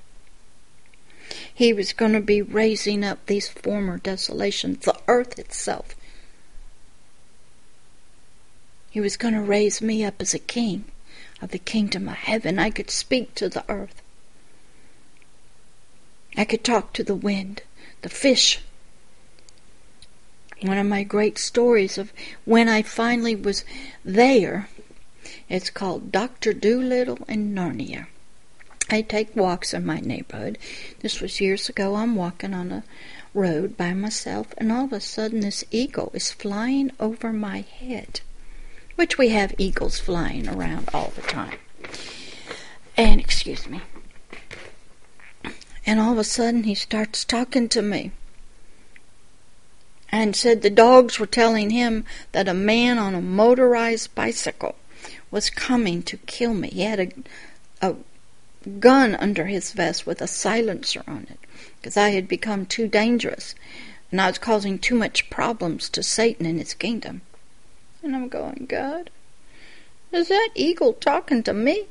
He 1.53 1.72
was 1.72 1.92
going 1.92 2.12
to 2.12 2.20
be 2.20 2.42
raising 2.42 3.03
up 3.03 3.26
these 3.26 3.49
former 3.49 3.99
desolations, 3.99 4.84
the 4.84 4.99
earth 5.09 5.36
itself. 5.36 5.96
He 8.99 9.01
was 9.01 9.16
going 9.16 9.34
to 9.34 9.40
raise 9.40 9.80
me 9.80 10.05
up 10.05 10.20
as 10.20 10.34
a 10.34 10.40
king 10.40 10.84
of 11.40 11.53
the 11.53 11.61
kingdom 11.61 12.09
of 12.09 12.16
heaven. 12.16 12.59
I 12.59 12.70
could 12.70 12.90
speak 12.90 13.32
to 13.36 13.49
the 13.49 13.64
earth. 13.68 14.03
I 16.36 16.44
could 16.44 16.64
talk 16.64 16.92
to 16.94 17.05
the 17.05 17.14
wind, 17.14 17.62
the 18.03 18.09
fish. 18.09 18.59
One 20.62 20.78
of 20.78 20.86
my 20.88 21.05
great 21.05 21.38
stories 21.38 21.96
of 21.96 22.12
when 22.44 22.68
I 22.68 22.82
finally 22.82 23.36
was 23.36 23.64
there, 24.05 24.68
it's 25.49 25.70
called 25.70 26.11
Dr. 26.11 26.53
Dolittle 26.53 27.20
and 27.28 27.57
Narnia. 27.57 28.09
I 28.90 29.03
take 29.03 29.36
walks 29.36 29.72
in 29.72 29.86
my 29.86 30.01
neighborhood. 30.01 30.59
This 31.03 31.20
was 31.20 31.40
years 31.40 31.68
ago. 31.68 31.94
I'm 31.94 32.16
walking 32.16 32.53
on 32.53 32.72
a 32.72 32.82
road 33.32 33.76
by 33.76 33.94
myself, 33.94 34.49
and 34.57 34.72
all 34.72 34.86
of 34.86 34.92
a 34.92 34.99
sudden 34.99 35.38
this 35.38 35.62
eagle 35.70 36.11
is 36.14 36.32
flying 36.32 36.90
over 36.99 37.32
my 37.32 37.61
head, 37.61 38.22
which 38.99 39.16
we 39.16 39.28
have 39.28 39.55
eagles 39.59 40.01
flying 40.01 40.49
around 40.49 40.88
all 40.92 41.12
the 41.14 41.22
time. 41.22 41.57
And, 42.96 43.20
excuse 43.20 43.68
me. 43.68 43.80
And 45.86 46.01
all 46.01 46.14
of 46.14 46.18
a 46.18 46.24
sudden 46.24 46.64
he 46.64 46.74
starts 46.74 47.24
talking 47.24 47.68
to 47.68 47.80
me 47.80 48.11
and 50.11 50.34
said 50.34 50.62
the 50.62 50.68
dogs 50.68 51.20
were 51.20 51.26
telling 51.26 51.70
him 51.70 52.05
that 52.32 52.49
a 52.49 52.55
man 52.55 52.99
on 52.99 53.14
a 53.14 53.20
motorized 53.20 54.16
bicycle 54.16 54.74
was 55.30 55.49
coming 55.49 56.03
to 56.03 56.16
kill 56.16 56.53
me. 56.53 56.68
He 56.70 56.82
had 56.82 56.99
a, 56.99 57.12
a 57.80 57.94
gun 58.80 59.14
under 59.14 59.46
his 59.46 59.70
vest 59.70 60.09
with 60.09 60.20
a 60.20 60.26
silencer 60.26 61.05
on 61.07 61.28
it 61.30 61.38
because 61.76 61.96
I 61.96 62.09
had 62.09 62.26
become 62.26 62.66
too 62.66 62.88
dangerous 62.88 63.55
and 64.11 64.20
I 64.20 64.26
was 64.26 64.38
causing 64.38 64.76
too 64.76 64.96
much 64.96 65.30
problems 65.30 65.88
to 65.90 66.03
Satan 66.03 66.46
and 66.46 66.59
his 66.59 66.74
kingdom. 66.74 67.20
And 68.03 68.14
I'm 68.14 68.28
going, 68.28 68.66
God, 68.68 69.11
is 70.12 70.28
that 70.28 70.51
eagle 70.55 70.92
talking 70.92 71.42
to 71.42 71.53
me? 71.53 71.86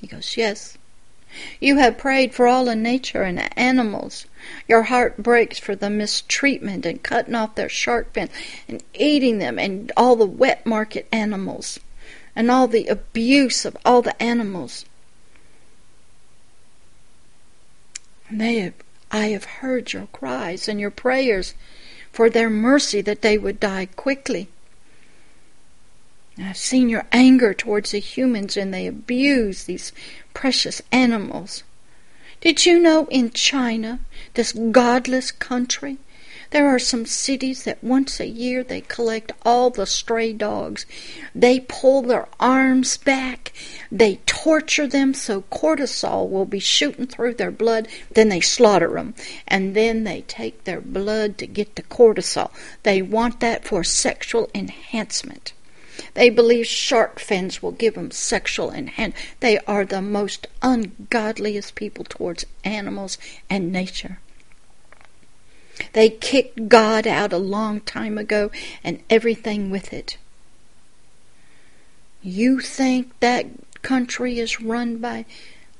He 0.00 0.06
goes, 0.06 0.36
Yes. 0.36 0.76
You 1.60 1.76
have 1.76 1.98
prayed 1.98 2.34
for 2.34 2.46
all 2.46 2.68
in 2.68 2.82
nature 2.82 3.22
and 3.22 3.58
animals. 3.58 4.26
Your 4.68 4.84
heart 4.84 5.18
breaks 5.18 5.58
for 5.58 5.74
the 5.74 5.90
mistreatment 5.90 6.86
and 6.86 7.02
cutting 7.02 7.34
off 7.34 7.56
their 7.56 7.68
shark 7.68 8.12
fins 8.12 8.30
and 8.68 8.82
eating 8.94 9.38
them 9.38 9.58
and 9.58 9.92
all 9.96 10.16
the 10.16 10.24
wet 10.24 10.64
market 10.64 11.08
animals 11.12 11.80
and 12.34 12.50
all 12.50 12.68
the 12.68 12.86
abuse 12.86 13.64
of 13.64 13.76
all 13.84 14.02
the 14.02 14.20
animals. 14.22 14.84
And 18.28 18.40
they 18.40 18.56
have, 18.60 18.74
I 19.10 19.26
have 19.28 19.44
heard 19.44 19.92
your 19.92 20.06
cries 20.12 20.68
and 20.68 20.80
your 20.80 20.90
prayers 20.90 21.54
for 22.12 22.30
their 22.30 22.50
mercy 22.50 23.00
that 23.00 23.22
they 23.22 23.36
would 23.36 23.60
die 23.60 23.86
quickly. 23.86 24.48
I've 26.38 26.56
seen 26.56 26.88
your 26.88 27.06
anger 27.12 27.54
towards 27.54 27.92
the 27.92 27.98
humans 27.98 28.56
and 28.56 28.72
they 28.72 28.86
abuse 28.86 29.64
these 29.64 29.92
precious 30.34 30.82
animals. 30.92 31.62
Did 32.42 32.66
you 32.66 32.78
know 32.78 33.06
in 33.10 33.30
China, 33.30 34.00
this 34.34 34.52
godless 34.52 35.30
country, 35.30 35.96
there 36.50 36.68
are 36.68 36.78
some 36.78 37.06
cities 37.06 37.64
that 37.64 37.82
once 37.82 38.20
a 38.20 38.26
year 38.26 38.62
they 38.62 38.82
collect 38.82 39.32
all 39.44 39.70
the 39.70 39.86
stray 39.86 40.32
dogs. 40.32 40.86
They 41.34 41.60
pull 41.60 42.02
their 42.02 42.28
arms 42.38 42.98
back. 42.98 43.52
They 43.90 44.20
torture 44.26 44.86
them 44.86 45.12
so 45.12 45.42
cortisol 45.42 46.28
will 46.28 46.44
be 46.44 46.60
shooting 46.60 47.06
through 47.06 47.34
their 47.34 47.50
blood. 47.50 47.88
Then 48.12 48.28
they 48.28 48.40
slaughter 48.40 48.90
them. 48.90 49.14
And 49.48 49.74
then 49.74 50.04
they 50.04 50.20
take 50.22 50.64
their 50.64 50.80
blood 50.80 51.36
to 51.38 51.46
get 51.46 51.74
the 51.74 51.82
cortisol. 51.82 52.52
They 52.84 53.02
want 53.02 53.40
that 53.40 53.64
for 53.64 53.82
sexual 53.82 54.48
enhancement. 54.54 55.52
They 56.14 56.30
believe 56.30 56.66
shark 56.66 57.18
fins 57.18 57.62
will 57.62 57.72
give 57.72 57.94
them 57.94 58.10
sexual 58.10 58.70
enhancement. 58.70 59.14
They 59.40 59.58
are 59.60 59.84
the 59.84 60.02
most 60.02 60.46
ungodliest 60.62 61.74
people 61.74 62.04
towards 62.04 62.46
animals 62.64 63.18
and 63.48 63.72
nature. 63.72 64.18
They 65.92 66.08
kicked 66.08 66.68
God 66.68 67.06
out 67.06 67.32
a 67.32 67.38
long 67.38 67.80
time 67.80 68.18
ago 68.18 68.50
and 68.82 69.02
everything 69.10 69.70
with 69.70 69.92
it. 69.92 70.16
You 72.22 72.60
think 72.60 73.18
that 73.20 73.46
country 73.82 74.38
is 74.38 74.60
run 74.60 74.98
by 74.98 75.26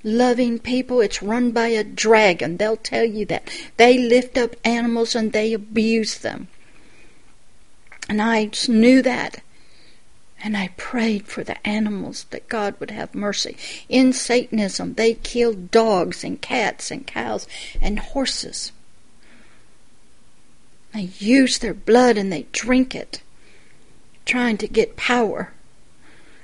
loving 0.04 0.58
people? 0.58 1.00
It's 1.00 1.22
run 1.22 1.50
by 1.50 1.68
a 1.68 1.82
dragon. 1.82 2.56
They'll 2.56 2.76
tell 2.76 3.04
you 3.04 3.26
that. 3.26 3.50
They 3.76 3.98
lift 3.98 4.38
up 4.38 4.54
animals 4.64 5.14
and 5.14 5.32
they 5.32 5.52
abuse 5.52 6.18
them. 6.18 6.48
And 8.08 8.22
I 8.22 8.50
knew 8.68 9.02
that. 9.02 9.42
And 10.46 10.56
I 10.56 10.68
prayed 10.76 11.26
for 11.26 11.42
the 11.42 11.66
animals 11.66 12.26
that 12.30 12.48
God 12.48 12.76
would 12.78 12.92
have 12.92 13.16
mercy. 13.16 13.56
In 13.88 14.12
Satanism, 14.12 14.94
they 14.94 15.14
killed 15.14 15.72
dogs 15.72 16.22
and 16.22 16.40
cats 16.40 16.92
and 16.92 17.04
cows 17.04 17.48
and 17.82 17.98
horses. 17.98 18.70
They 20.94 21.10
use 21.18 21.58
their 21.58 21.74
blood 21.74 22.16
and 22.16 22.32
they 22.32 22.46
drink 22.52 22.94
it, 22.94 23.22
trying 24.24 24.56
to 24.58 24.68
get 24.68 24.96
power, 24.96 25.52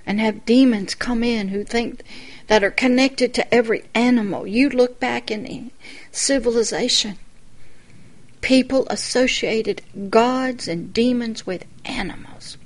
and 0.05 0.19
have 0.19 0.45
demons 0.45 0.97
come 0.97 1.23
in 1.23 1.51
who 1.51 1.63
think 1.63 2.03
that 2.49 2.65
are 2.65 2.73
connected 2.73 3.33
to 3.35 3.55
every 3.55 3.85
animal. 3.95 4.49
You 4.49 4.69
look 4.69 4.99
back 4.99 5.31
in 5.31 5.71
civilization, 6.11 7.19
people 8.41 8.85
associated 8.91 9.81
gods 10.11 10.67
and 10.67 10.93
demons 10.93 11.47
with 11.47 11.67
animals. 11.85 12.57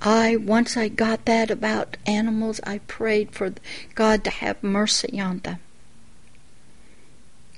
I 0.00 0.36
once 0.36 0.76
I 0.76 0.88
got 0.88 1.26
that 1.26 1.50
about 1.50 1.96
animals, 2.06 2.60
I 2.64 2.78
prayed 2.78 3.32
for 3.32 3.52
God 3.94 4.24
to 4.24 4.30
have 4.30 4.62
mercy 4.62 5.20
on 5.20 5.40
them. 5.40 5.58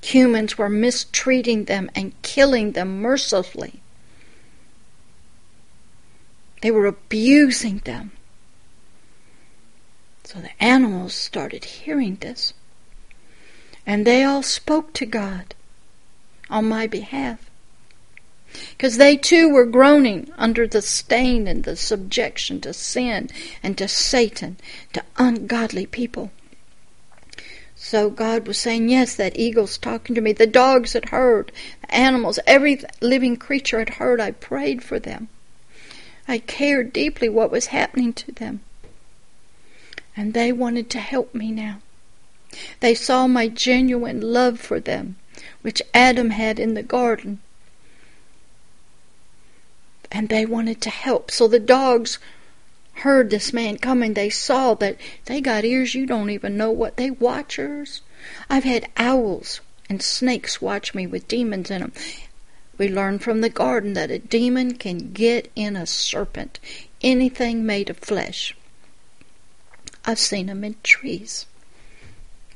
Humans 0.02 0.58
were 0.58 0.68
mistreating 0.68 1.66
them 1.66 1.88
and 1.94 2.20
killing 2.22 2.72
them 2.72 3.00
mercilessly. 3.00 3.80
They 6.62 6.72
were 6.72 6.86
abusing 6.86 7.78
them. 7.78 8.10
So 10.24 10.40
the 10.40 10.62
animals 10.62 11.14
started 11.14 11.64
hearing 11.64 12.16
this. 12.16 12.54
And 13.86 14.06
they 14.06 14.24
all 14.24 14.42
spoke 14.42 14.92
to 14.94 15.06
God 15.06 15.54
on 16.50 16.68
my 16.68 16.86
behalf. 16.86 17.50
Because 18.70 18.96
they 18.96 19.16
too 19.16 19.48
were 19.48 19.64
groaning 19.64 20.30
under 20.36 20.66
the 20.66 20.82
stain 20.82 21.46
and 21.46 21.64
the 21.64 21.76
subjection 21.76 22.60
to 22.60 22.72
sin 22.72 23.30
and 23.62 23.78
to 23.78 23.88
Satan, 23.88 24.58
to 24.92 25.02
ungodly 25.16 25.86
people. 25.86 26.30
So 27.76 28.10
God 28.10 28.46
was 28.46 28.58
saying, 28.58 28.88
Yes, 28.88 29.16
that 29.16 29.38
eagle's 29.38 29.76
talking 29.76 30.14
to 30.14 30.20
me. 30.20 30.32
The 30.32 30.46
dogs 30.46 30.92
had 30.92 31.08
heard, 31.08 31.50
the 31.80 31.94
animals, 31.94 32.38
every 32.46 32.80
living 33.00 33.36
creature 33.36 33.80
had 33.80 33.90
heard. 33.90 34.20
I 34.20 34.30
prayed 34.30 34.82
for 34.82 35.00
them. 35.00 35.28
I 36.28 36.38
cared 36.38 36.92
deeply 36.92 37.28
what 37.28 37.50
was 37.50 37.66
happening 37.66 38.12
to 38.14 38.32
them. 38.32 38.60
And 40.16 40.32
they 40.32 40.52
wanted 40.52 40.88
to 40.90 41.00
help 41.00 41.34
me 41.34 41.50
now. 41.50 41.80
They 42.80 42.94
saw 42.94 43.26
my 43.26 43.48
genuine 43.48 44.20
love 44.20 44.60
for 44.60 44.78
them, 44.78 45.16
which 45.62 45.82
Adam 45.92 46.30
had 46.30 46.60
in 46.60 46.74
the 46.74 46.82
garden. 46.82 47.40
And 50.12 50.28
they 50.28 50.46
wanted 50.46 50.80
to 50.82 50.90
help. 50.90 51.30
So 51.32 51.48
the 51.48 51.58
dogs 51.58 52.18
heard 52.96 53.30
this 53.30 53.52
man 53.52 53.78
coming, 53.78 54.14
they 54.14 54.30
saw 54.30 54.74
that 54.74 54.96
they 55.24 55.40
got 55.40 55.64
ears 55.64 55.94
you 55.94 56.06
don't 56.06 56.30
even 56.30 56.56
know 56.56 56.70
what 56.70 56.96
they 56.96 57.10
watchers. 57.10 58.02
I've 58.48 58.64
had 58.64 58.88
owls 58.96 59.60
and 59.88 60.02
snakes 60.02 60.62
watch 60.62 60.94
me 60.94 61.06
with 61.06 61.28
demons 61.28 61.70
in 61.70 61.80
them. 61.80 61.92
We 62.78 62.88
learned 62.88 63.22
from 63.22 63.40
the 63.40 63.50
garden 63.50 63.94
that 63.94 64.10
a 64.10 64.18
demon 64.18 64.74
can 64.76 65.12
get 65.12 65.50
in 65.56 65.76
a 65.76 65.86
serpent, 65.86 66.58
anything 67.02 67.66
made 67.66 67.90
of 67.90 67.98
flesh. 67.98 68.56
I've 70.04 70.18
seen 70.18 70.46
them 70.46 70.64
in 70.64 70.76
trees, 70.82 71.46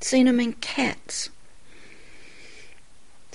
seen 0.01 0.27
them 0.27 0.41
in 0.41 0.55
cats. 0.55 1.31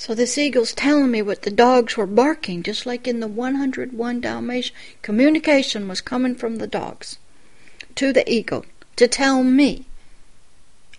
So 0.04 0.16
this 0.16 0.36
eagle's 0.36 0.74
telling 0.74 1.12
me 1.12 1.22
what 1.22 1.44
the 1.44 1.52
dogs 1.52 1.96
were 1.96 2.08
barking, 2.08 2.64
just 2.64 2.88
like 2.88 3.08
in 3.08 3.20
the 3.20 3.28
101 3.28 4.20
Dalmatian. 4.20 4.76
Communication 5.04 5.88
was 5.88 6.02
coming 6.02 6.34
from 6.34 6.56
the 6.56 6.66
dogs 6.66 7.20
to 7.94 8.12
the 8.12 8.28
eagle 8.28 8.66
to 8.96 9.08
tell 9.08 9.44
me 9.44 9.86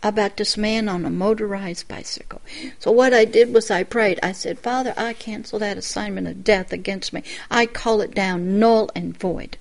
about 0.04 0.36
this 0.36 0.56
man 0.56 0.88
on 0.88 1.04
a 1.04 1.10
motorized 1.10 1.88
bicycle. 1.88 2.42
So 2.78 2.92
what 2.92 3.12
I 3.12 3.24
did 3.24 3.52
was 3.52 3.72
I 3.72 3.82
prayed. 3.82 4.20
I 4.22 4.30
said, 4.30 4.60
Father, 4.60 4.94
I 4.96 5.14
cancel 5.14 5.58
that 5.58 5.76
assignment 5.76 6.28
of 6.28 6.44
death 6.44 6.72
against 6.72 7.12
me. 7.12 7.24
I 7.50 7.66
call 7.66 8.02
it 8.02 8.14
down 8.14 8.60
null 8.60 8.88
and 8.94 9.18
void. 9.18 9.56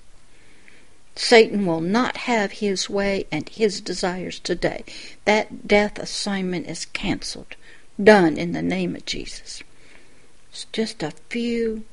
Satan 1.16 1.66
will 1.66 1.80
not 1.80 2.16
have 2.16 2.52
his 2.52 2.88
way 2.88 3.26
and 3.32 3.48
his 3.48 3.80
desires 3.80 4.38
today. 4.38 4.84
That 5.24 5.66
death 5.66 5.98
assignment 5.98 6.68
is 6.68 6.84
canceled 6.84 7.56
done 8.02 8.36
in 8.36 8.52
the 8.52 8.62
name 8.62 8.94
of 8.96 9.06
Jesus. 9.06 9.62
It's 10.50 10.66
just 10.72 11.02
a 11.02 11.12
few 11.28 11.84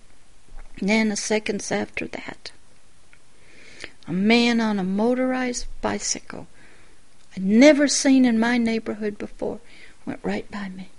nanoseconds 0.80 1.72
after 1.72 2.08
that. 2.08 2.52
A 4.08 4.14
man 4.14 4.60
on 4.60 4.80
a 4.80 4.84
motorized 4.84 5.66
bicycle 5.82 6.48
I'd 7.36 7.44
never 7.44 7.88
seen 7.88 8.26
in 8.26 8.40
my 8.40 8.58
neighborhood 8.58 9.18
before 9.18 9.60
went 10.06 10.20
right 10.24 10.50
by 10.50 10.70
me. 10.70 10.90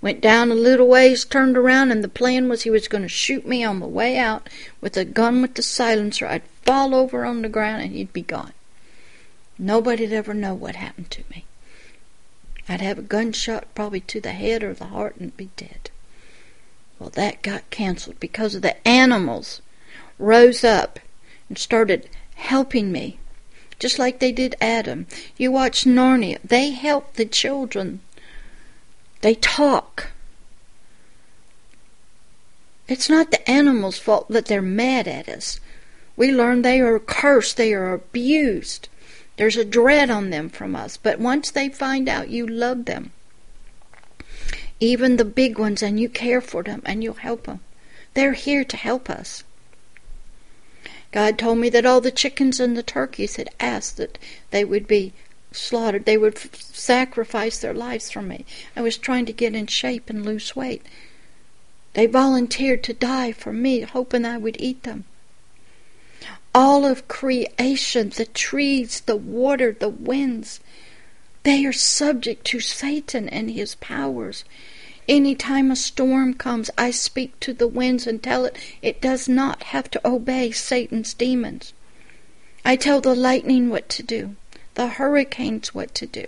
Went 0.00 0.20
down 0.20 0.50
a 0.50 0.54
little 0.54 0.86
ways, 0.86 1.24
turned 1.24 1.56
around, 1.56 1.90
and 1.90 2.04
the 2.04 2.08
plan 2.08 2.48
was 2.48 2.62
he 2.62 2.70
was 2.70 2.88
going 2.88 3.02
to 3.02 3.08
shoot 3.08 3.46
me 3.46 3.64
on 3.64 3.80
the 3.80 3.86
way 3.86 4.16
out 4.16 4.48
with 4.80 4.96
a 4.96 5.04
gun 5.04 5.42
with 5.42 5.54
the 5.54 5.62
silencer. 5.62 6.26
I'd 6.26 6.42
fall 6.64 6.94
over 6.94 7.24
on 7.24 7.42
the 7.42 7.48
ground 7.48 7.82
and 7.82 7.92
he'd 7.92 8.12
be 8.12 8.22
gone. 8.22 8.52
Nobody'd 9.58 10.12
ever 10.12 10.34
know 10.34 10.54
what 10.54 10.76
happened 10.76 11.10
to 11.10 11.24
me. 11.30 11.44
I'd 12.68 12.80
have 12.80 12.98
a 12.98 13.02
gunshot 13.02 13.74
probably 13.74 14.00
to 14.00 14.20
the 14.20 14.32
head 14.32 14.62
or 14.62 14.74
the 14.74 14.86
heart 14.86 15.16
and 15.16 15.36
be 15.36 15.50
dead. 15.56 15.90
Well, 16.98 17.10
that 17.10 17.42
got 17.42 17.70
canceled 17.70 18.20
because 18.20 18.54
of 18.54 18.62
the 18.62 18.86
animals 18.86 19.60
rose 20.18 20.62
up 20.62 21.00
and 21.48 21.58
started 21.58 22.08
helping 22.34 22.92
me, 22.92 23.18
just 23.78 23.98
like 23.98 24.20
they 24.20 24.32
did 24.32 24.54
Adam. 24.60 25.06
You 25.36 25.50
watch 25.50 25.84
Narnia, 25.84 26.38
they 26.44 26.70
help 26.70 27.14
the 27.14 27.26
children 27.26 28.00
they 29.22 29.34
talk. 29.36 30.08
It's 32.88 33.08
not 33.08 33.30
the 33.30 33.50
animals' 33.50 33.98
fault 33.98 34.28
that 34.28 34.46
they're 34.46 34.60
mad 34.60 35.08
at 35.08 35.28
us. 35.28 35.60
We 36.16 36.30
learn 36.30 36.62
they 36.62 36.80
are 36.80 36.98
cursed, 36.98 37.56
they 37.56 37.72
are 37.72 37.94
abused. 37.94 38.88
There's 39.36 39.56
a 39.56 39.64
dread 39.64 40.10
on 40.10 40.30
them 40.30 40.48
from 40.48 40.76
us. 40.76 40.96
But 40.96 41.18
once 41.18 41.50
they 41.50 41.68
find 41.68 42.08
out 42.08 42.28
you 42.28 42.46
love 42.46 42.84
them, 42.84 43.12
even 44.80 45.16
the 45.16 45.24
big 45.24 45.58
ones, 45.58 45.82
and 45.82 45.98
you 45.98 46.08
care 46.08 46.40
for 46.40 46.62
them 46.62 46.82
and 46.84 47.02
you'll 47.02 47.14
help 47.14 47.44
them, 47.44 47.60
they're 48.14 48.34
here 48.34 48.64
to 48.64 48.76
help 48.76 49.08
us. 49.08 49.44
God 51.12 51.38
told 51.38 51.58
me 51.58 51.68
that 51.68 51.86
all 51.86 52.00
the 52.00 52.10
chickens 52.10 52.58
and 52.58 52.76
the 52.76 52.82
turkeys 52.82 53.36
had 53.36 53.50
asked 53.60 53.98
that 53.98 54.18
they 54.50 54.64
would 54.64 54.86
be 54.86 55.12
slaughtered. 55.52 56.06
They 56.06 56.16
would 56.16 56.36
f- 56.36 56.54
sacrifice 56.54 57.58
their 57.58 57.74
lives 57.74 58.10
for 58.10 58.22
me. 58.22 58.46
I 58.74 58.80
was 58.80 58.96
trying 58.96 59.26
to 59.26 59.32
get 59.32 59.54
in 59.54 59.66
shape 59.66 60.08
and 60.08 60.24
lose 60.24 60.56
weight. 60.56 60.82
They 61.94 62.06
volunteered 62.06 62.82
to 62.84 62.94
die 62.94 63.32
for 63.32 63.52
me, 63.52 63.82
hoping 63.82 64.24
I 64.24 64.38
would 64.38 64.56
eat 64.58 64.84
them. 64.84 65.04
All 66.54 66.84
of 66.84 67.08
creation, 67.08 68.10
the 68.10 68.26
trees, 68.26 69.00
the 69.00 69.16
water, 69.16 69.72
the 69.78 69.88
winds, 69.88 70.60
they 71.44 71.64
are 71.64 71.72
subject 71.72 72.44
to 72.46 72.60
Satan 72.60 73.28
and 73.28 73.50
his 73.50 73.74
powers. 73.76 74.44
Any 75.08 75.34
time 75.34 75.70
a 75.70 75.76
storm 75.76 76.34
comes, 76.34 76.70
I 76.78 76.90
speak 76.90 77.38
to 77.40 77.52
the 77.52 77.66
winds 77.66 78.06
and 78.06 78.22
tell 78.22 78.44
it 78.44 78.56
it 78.82 79.00
does 79.00 79.28
not 79.28 79.64
have 79.64 79.90
to 79.92 80.06
obey 80.06 80.52
Satan's 80.52 81.14
demons. 81.14 81.72
I 82.64 82.76
tell 82.76 83.00
the 83.00 83.14
lightning 83.14 83.70
what 83.70 83.88
to 83.90 84.02
do 84.02 84.36
the 84.74 84.88
hurricanes 84.88 85.74
what 85.74 85.94
to 85.94 86.06
do. 86.06 86.24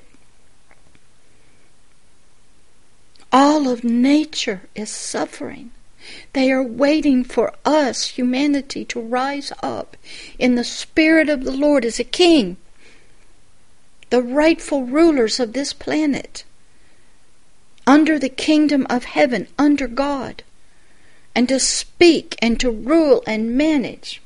All 3.33 3.69
of 3.69 3.85
nature 3.85 4.69
is 4.75 4.91
suffering. 4.91 5.73
They 6.33 6.51
are 6.51 6.63
waiting 6.63 7.25
for 7.25 7.55
us, 7.65 8.09
humanity, 8.09 8.85
to 8.87 9.01
rise 9.01 9.53
up 9.63 9.97
in 10.39 10.55
the 10.55 10.65
Spirit 10.65 11.29
of 11.29 11.45
the 11.45 11.53
Lord 11.53 11.85
as 11.85 11.99
a 11.99 12.05
king, 12.05 12.57
the 14.11 14.23
rightful 14.23 14.85
rulers 14.85 15.41
of 15.41 15.53
this 15.53 15.73
planet, 15.73 16.45
under 17.87 18.19
the 18.19 18.29
kingdom 18.29 18.87
of 18.91 19.05
heaven, 19.05 19.49
under 19.59 19.87
God, 19.87 20.43
and 21.35 21.49
to 21.49 21.59
speak 21.59 22.37
and 22.41 22.61
to 22.61 22.71
rule 22.71 23.23
and 23.27 23.57
manage. 23.57 24.21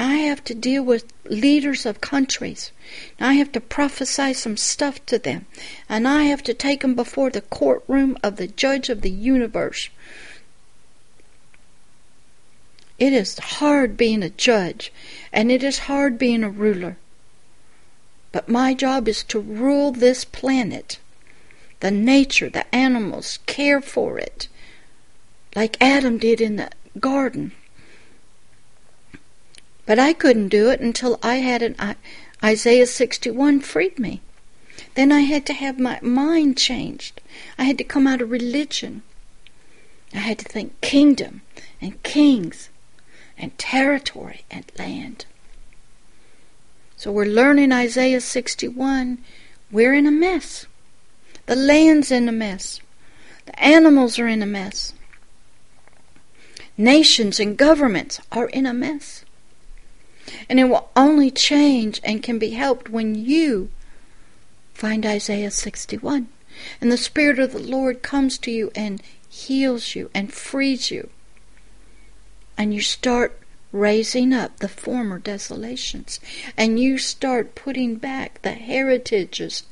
I 0.00 0.14
have 0.14 0.42
to 0.44 0.54
deal 0.54 0.82
with 0.82 1.12
leaders 1.26 1.84
of 1.84 2.00
countries. 2.00 2.72
I 3.20 3.34
have 3.34 3.52
to 3.52 3.60
prophesy 3.60 4.32
some 4.32 4.56
stuff 4.56 5.04
to 5.06 5.18
them. 5.18 5.44
And 5.90 6.08
I 6.08 6.22
have 6.24 6.42
to 6.44 6.54
take 6.54 6.80
them 6.80 6.94
before 6.94 7.28
the 7.28 7.42
courtroom 7.42 8.16
of 8.22 8.36
the 8.36 8.46
judge 8.46 8.88
of 8.88 9.02
the 9.02 9.10
universe. 9.10 9.90
It 13.00 13.14
is 13.14 13.38
hard 13.38 13.96
being 13.96 14.22
a 14.22 14.28
judge, 14.28 14.92
and 15.32 15.50
it 15.50 15.62
is 15.62 15.88
hard 15.88 16.18
being 16.18 16.44
a 16.44 16.50
ruler. 16.50 16.98
But 18.30 18.46
my 18.46 18.74
job 18.74 19.08
is 19.08 19.22
to 19.24 19.40
rule 19.40 19.90
this 19.90 20.22
planet, 20.22 20.98
the 21.80 21.90
nature, 21.90 22.50
the 22.50 22.72
animals, 22.74 23.38
care 23.46 23.80
for 23.80 24.18
it, 24.18 24.48
like 25.56 25.78
Adam 25.80 26.18
did 26.18 26.42
in 26.42 26.56
the 26.56 26.70
garden. 27.00 27.52
But 29.86 29.98
I 29.98 30.12
couldn't 30.12 30.50
do 30.50 30.68
it 30.68 30.80
until 30.80 31.18
I 31.22 31.36
had 31.36 31.62
an 31.62 31.96
Isaiah 32.44 32.86
61 32.86 33.60
freed 33.60 33.98
me. 33.98 34.20
Then 34.94 35.10
I 35.10 35.20
had 35.20 35.46
to 35.46 35.54
have 35.54 35.80
my 35.80 35.98
mind 36.02 36.58
changed. 36.58 37.22
I 37.56 37.64
had 37.64 37.78
to 37.78 37.84
come 37.84 38.06
out 38.06 38.20
of 38.20 38.30
religion. 38.30 39.02
I 40.12 40.18
had 40.18 40.38
to 40.40 40.44
think 40.44 40.78
kingdom 40.82 41.40
and 41.80 42.02
kings 42.02 42.68
and 43.40 43.56
territory 43.58 44.44
and 44.50 44.70
land. 44.78 45.24
So 46.96 47.10
we're 47.10 47.24
learning 47.24 47.72
Isaiah 47.72 48.20
61. 48.20 49.18
We're 49.72 49.94
in 49.94 50.06
a 50.06 50.12
mess. 50.12 50.66
The 51.46 51.56
land's 51.56 52.10
in 52.10 52.28
a 52.28 52.32
mess. 52.32 52.80
The 53.46 53.58
animals 53.58 54.18
are 54.18 54.28
in 54.28 54.42
a 54.42 54.46
mess. 54.46 54.92
Nations 56.76 57.40
and 57.40 57.56
governments 57.56 58.20
are 58.30 58.48
in 58.48 58.66
a 58.66 58.74
mess. 58.74 59.24
And 60.48 60.60
it 60.60 60.64
will 60.64 60.90
only 60.94 61.30
change 61.30 62.00
and 62.04 62.22
can 62.22 62.38
be 62.38 62.50
helped 62.50 62.90
when 62.90 63.14
you 63.14 63.70
find 64.74 65.06
Isaiah 65.06 65.50
61. 65.50 66.28
And 66.80 66.92
the 66.92 66.98
Spirit 66.98 67.38
of 67.38 67.52
the 67.52 67.58
Lord 67.58 68.02
comes 68.02 68.36
to 68.38 68.50
you 68.50 68.70
and 68.74 69.02
heals 69.28 69.94
you 69.94 70.10
and 70.14 70.32
frees 70.32 70.90
you. 70.90 71.08
And 72.60 72.74
you 72.74 72.82
start 72.82 73.40
raising 73.72 74.34
up 74.34 74.58
the 74.58 74.68
former 74.68 75.18
desolations. 75.18 76.20
And 76.58 76.78
you 76.78 76.98
start 76.98 77.54
putting 77.54 77.94
back 77.94 78.42
the 78.42 78.52
heritages 78.52 79.62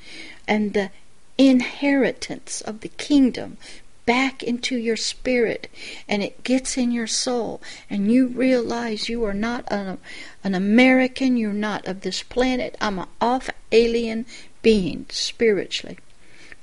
and 0.46 0.72
the 0.72 0.90
inheritance 1.36 2.62
of 2.62 2.80
the 2.80 2.88
kingdom 2.88 3.58
back 4.06 4.42
into 4.42 4.74
your 4.74 4.96
spirit 4.96 5.68
and 6.08 6.22
it 6.22 6.42
gets 6.42 6.78
in 6.78 6.90
your 6.90 7.06
soul 7.06 7.60
and 7.90 8.10
you 8.10 8.26
realize 8.28 9.10
you 9.10 9.22
are 9.22 9.34
not 9.34 9.70
an, 9.70 9.98
an 10.42 10.54
American, 10.54 11.36
you're 11.36 11.52
not 11.52 11.86
of 11.86 12.00
this 12.00 12.22
planet. 12.22 12.74
I'm 12.80 12.98
an 13.00 13.08
off 13.20 13.50
alien 13.70 14.24
being 14.62 15.04
spiritually. 15.10 15.98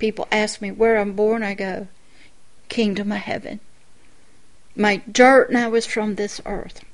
People 0.00 0.26
ask 0.32 0.60
me 0.60 0.72
where 0.72 0.96
I'm 0.96 1.12
born, 1.12 1.44
I 1.44 1.54
go, 1.54 1.86
Kingdom 2.68 3.12
of 3.12 3.18
Heaven. 3.18 3.60
My 4.76 5.02
dirt 5.10 5.50
now 5.50 5.74
is 5.74 5.86
from 5.86 6.14
this 6.14 6.40
earth. 6.44 6.84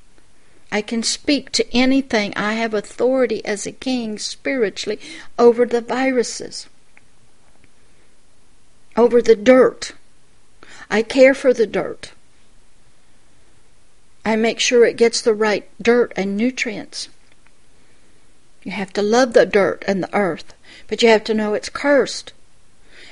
I 0.70 0.80
can 0.80 1.02
speak 1.02 1.52
to 1.52 1.76
anything. 1.76 2.32
I 2.36 2.54
have 2.54 2.72
authority 2.72 3.44
as 3.44 3.66
a 3.66 3.72
king 3.72 4.18
spiritually 4.18 5.00
over 5.38 5.66
the 5.66 5.82
viruses, 5.82 6.68
over 8.96 9.20
the 9.20 9.36
dirt 9.36 9.92
I 10.92 11.00
care 11.00 11.32
for 11.32 11.54
the 11.54 11.66
dirt. 11.66 12.12
I 14.26 14.36
make 14.36 14.60
sure 14.60 14.84
it 14.84 14.98
gets 14.98 15.22
the 15.22 15.32
right 15.32 15.66
dirt 15.80 16.12
and 16.16 16.36
nutrients. 16.36 17.08
You 18.62 18.72
have 18.72 18.92
to 18.92 19.02
love 19.02 19.32
the 19.32 19.46
dirt 19.46 19.84
and 19.88 20.02
the 20.02 20.14
earth, 20.14 20.52
but 20.88 21.02
you 21.02 21.08
have 21.08 21.24
to 21.24 21.34
know 21.34 21.54
it's 21.54 21.70
cursed. 21.70 22.34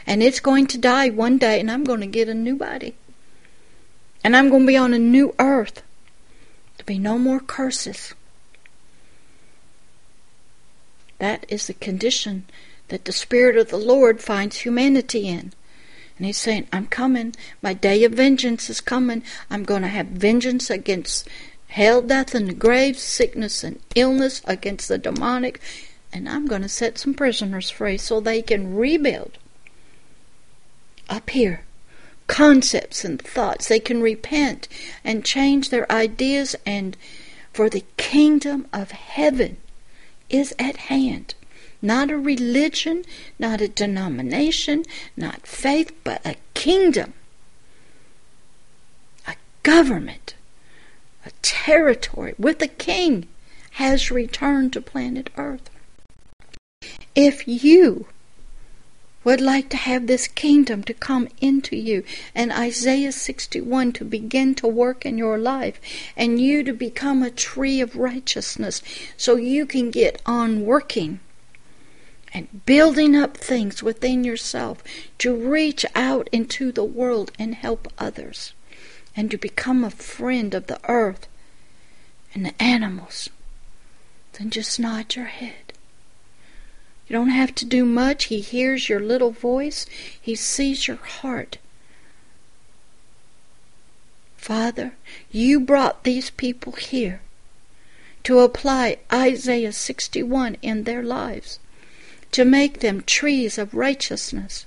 And 0.06 0.22
it's 0.22 0.40
going 0.40 0.66
to 0.66 0.76
die 0.76 1.08
one 1.08 1.38
day, 1.38 1.58
and 1.58 1.70
I'm 1.70 1.84
going 1.84 2.00
to 2.00 2.06
get 2.06 2.28
a 2.28 2.34
new 2.34 2.54
body. 2.54 2.96
And 4.22 4.36
I'm 4.36 4.50
going 4.50 4.62
to 4.62 4.66
be 4.66 4.76
on 4.76 4.92
a 4.92 4.98
new 4.98 5.34
earth. 5.38 5.82
There'll 6.76 6.86
be 6.86 6.98
no 6.98 7.18
more 7.18 7.40
curses. 7.40 8.14
That 11.18 11.44
is 11.48 11.66
the 11.66 11.74
condition 11.74 12.44
that 12.88 13.04
the 13.04 13.12
Spirit 13.12 13.56
of 13.56 13.70
the 13.70 13.76
Lord 13.76 14.20
finds 14.20 14.58
humanity 14.58 15.28
in. 15.28 15.52
And 16.16 16.26
he's 16.26 16.38
saying, 16.38 16.68
I'm 16.72 16.86
coming. 16.86 17.34
My 17.62 17.72
day 17.72 18.04
of 18.04 18.12
vengeance 18.12 18.68
is 18.68 18.80
coming. 18.80 19.22
I'm 19.48 19.64
going 19.64 19.82
to 19.82 19.88
have 19.88 20.06
vengeance 20.06 20.68
against 20.68 21.28
hell, 21.68 22.02
death, 22.02 22.34
and 22.34 22.48
the 22.48 22.54
grave, 22.54 22.98
sickness, 22.98 23.64
and 23.64 23.80
illness, 23.94 24.42
against 24.44 24.88
the 24.88 24.98
demonic. 24.98 25.60
And 26.12 26.28
I'm 26.28 26.46
going 26.46 26.62
to 26.62 26.68
set 26.68 26.98
some 26.98 27.14
prisoners 27.14 27.70
free 27.70 27.96
so 27.96 28.20
they 28.20 28.42
can 28.42 28.74
rebuild 28.74 29.38
up 31.08 31.30
here 31.30 31.64
concepts 32.30 33.04
and 33.04 33.20
thoughts. 33.20 33.66
They 33.66 33.80
can 33.80 34.00
repent 34.00 34.68
and 35.04 35.24
change 35.24 35.68
their 35.68 35.90
ideas, 35.90 36.54
and 36.64 36.96
for 37.52 37.68
the 37.68 37.84
kingdom 37.96 38.68
of 38.72 38.92
heaven 38.92 39.56
is 40.30 40.54
at 40.56 40.76
hand. 40.76 41.34
Not 41.82 42.10
a 42.10 42.16
religion, 42.16 43.04
not 43.38 43.60
a 43.60 43.66
denomination, 43.66 44.84
not 45.16 45.46
faith, 45.46 45.92
but 46.04 46.24
a 46.24 46.36
kingdom, 46.54 47.14
a 49.26 49.34
government, 49.64 50.34
a 51.26 51.30
territory 51.42 52.34
with 52.38 52.62
a 52.62 52.68
king 52.68 53.26
has 53.72 54.12
returned 54.12 54.72
to 54.74 54.80
planet 54.80 55.30
Earth. 55.36 55.68
If 57.16 57.48
you 57.48 58.06
would 59.22 59.40
like 59.40 59.68
to 59.68 59.76
have 59.76 60.06
this 60.06 60.26
kingdom 60.26 60.82
to 60.82 60.94
come 60.94 61.28
into 61.40 61.76
you 61.76 62.02
and 62.34 62.52
Isaiah 62.52 63.12
61 63.12 63.92
to 63.92 64.04
begin 64.04 64.54
to 64.56 64.66
work 64.66 65.04
in 65.04 65.18
your 65.18 65.38
life 65.38 65.80
and 66.16 66.40
you 66.40 66.62
to 66.64 66.72
become 66.72 67.22
a 67.22 67.30
tree 67.30 67.80
of 67.80 67.96
righteousness 67.96 68.82
so 69.16 69.36
you 69.36 69.66
can 69.66 69.90
get 69.90 70.22
on 70.24 70.64
working 70.64 71.20
and 72.32 72.64
building 72.64 73.16
up 73.16 73.36
things 73.36 73.82
within 73.82 74.24
yourself 74.24 74.82
to 75.18 75.34
reach 75.34 75.84
out 75.94 76.28
into 76.32 76.72
the 76.72 76.84
world 76.84 77.32
and 77.38 77.56
help 77.56 77.92
others 77.98 78.52
and 79.16 79.30
to 79.30 79.36
become 79.36 79.84
a 79.84 79.90
friend 79.90 80.54
of 80.54 80.66
the 80.66 80.80
earth 80.88 81.26
and 82.34 82.46
the 82.46 82.62
animals, 82.62 83.28
then 84.34 84.50
just 84.50 84.78
nod 84.78 85.14
your 85.16 85.26
head. 85.26 85.69
You 87.10 87.16
don't 87.16 87.30
have 87.30 87.56
to 87.56 87.64
do 87.64 87.84
much. 87.84 88.26
He 88.26 88.38
hears 88.38 88.88
your 88.88 89.00
little 89.00 89.32
voice, 89.32 89.84
He 90.22 90.36
sees 90.36 90.86
your 90.86 90.98
heart. 90.98 91.58
Father, 94.36 94.92
you 95.32 95.58
brought 95.58 96.04
these 96.04 96.30
people 96.30 96.70
here 96.70 97.20
to 98.22 98.38
apply 98.38 98.98
Isaiah 99.12 99.72
61 99.72 100.56
in 100.62 100.84
their 100.84 101.02
lives, 101.02 101.58
to 102.30 102.44
make 102.44 102.78
them 102.78 103.00
trees 103.00 103.58
of 103.58 103.74
righteousness, 103.74 104.64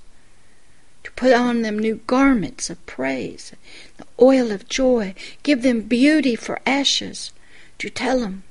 to 1.02 1.10
put 1.12 1.32
on 1.32 1.62
them 1.62 1.78
new 1.78 2.02
garments 2.06 2.68
of 2.68 2.84
praise, 2.84 3.52
the 3.96 4.04
oil 4.20 4.52
of 4.52 4.68
joy, 4.68 5.14
give 5.42 5.62
them 5.62 5.80
beauty 5.80 6.36
for 6.36 6.60
ashes, 6.66 7.32
to 7.78 7.88
tell 7.88 8.20
them 8.20 8.42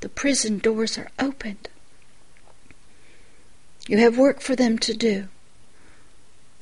the 0.00 0.08
prison 0.08 0.58
doors 0.58 0.98
are 0.98 1.12
opened. 1.20 1.68
You 3.88 3.98
have 3.98 4.16
work 4.16 4.40
for 4.40 4.54
them 4.54 4.78
to 4.78 4.94
do. 4.94 5.28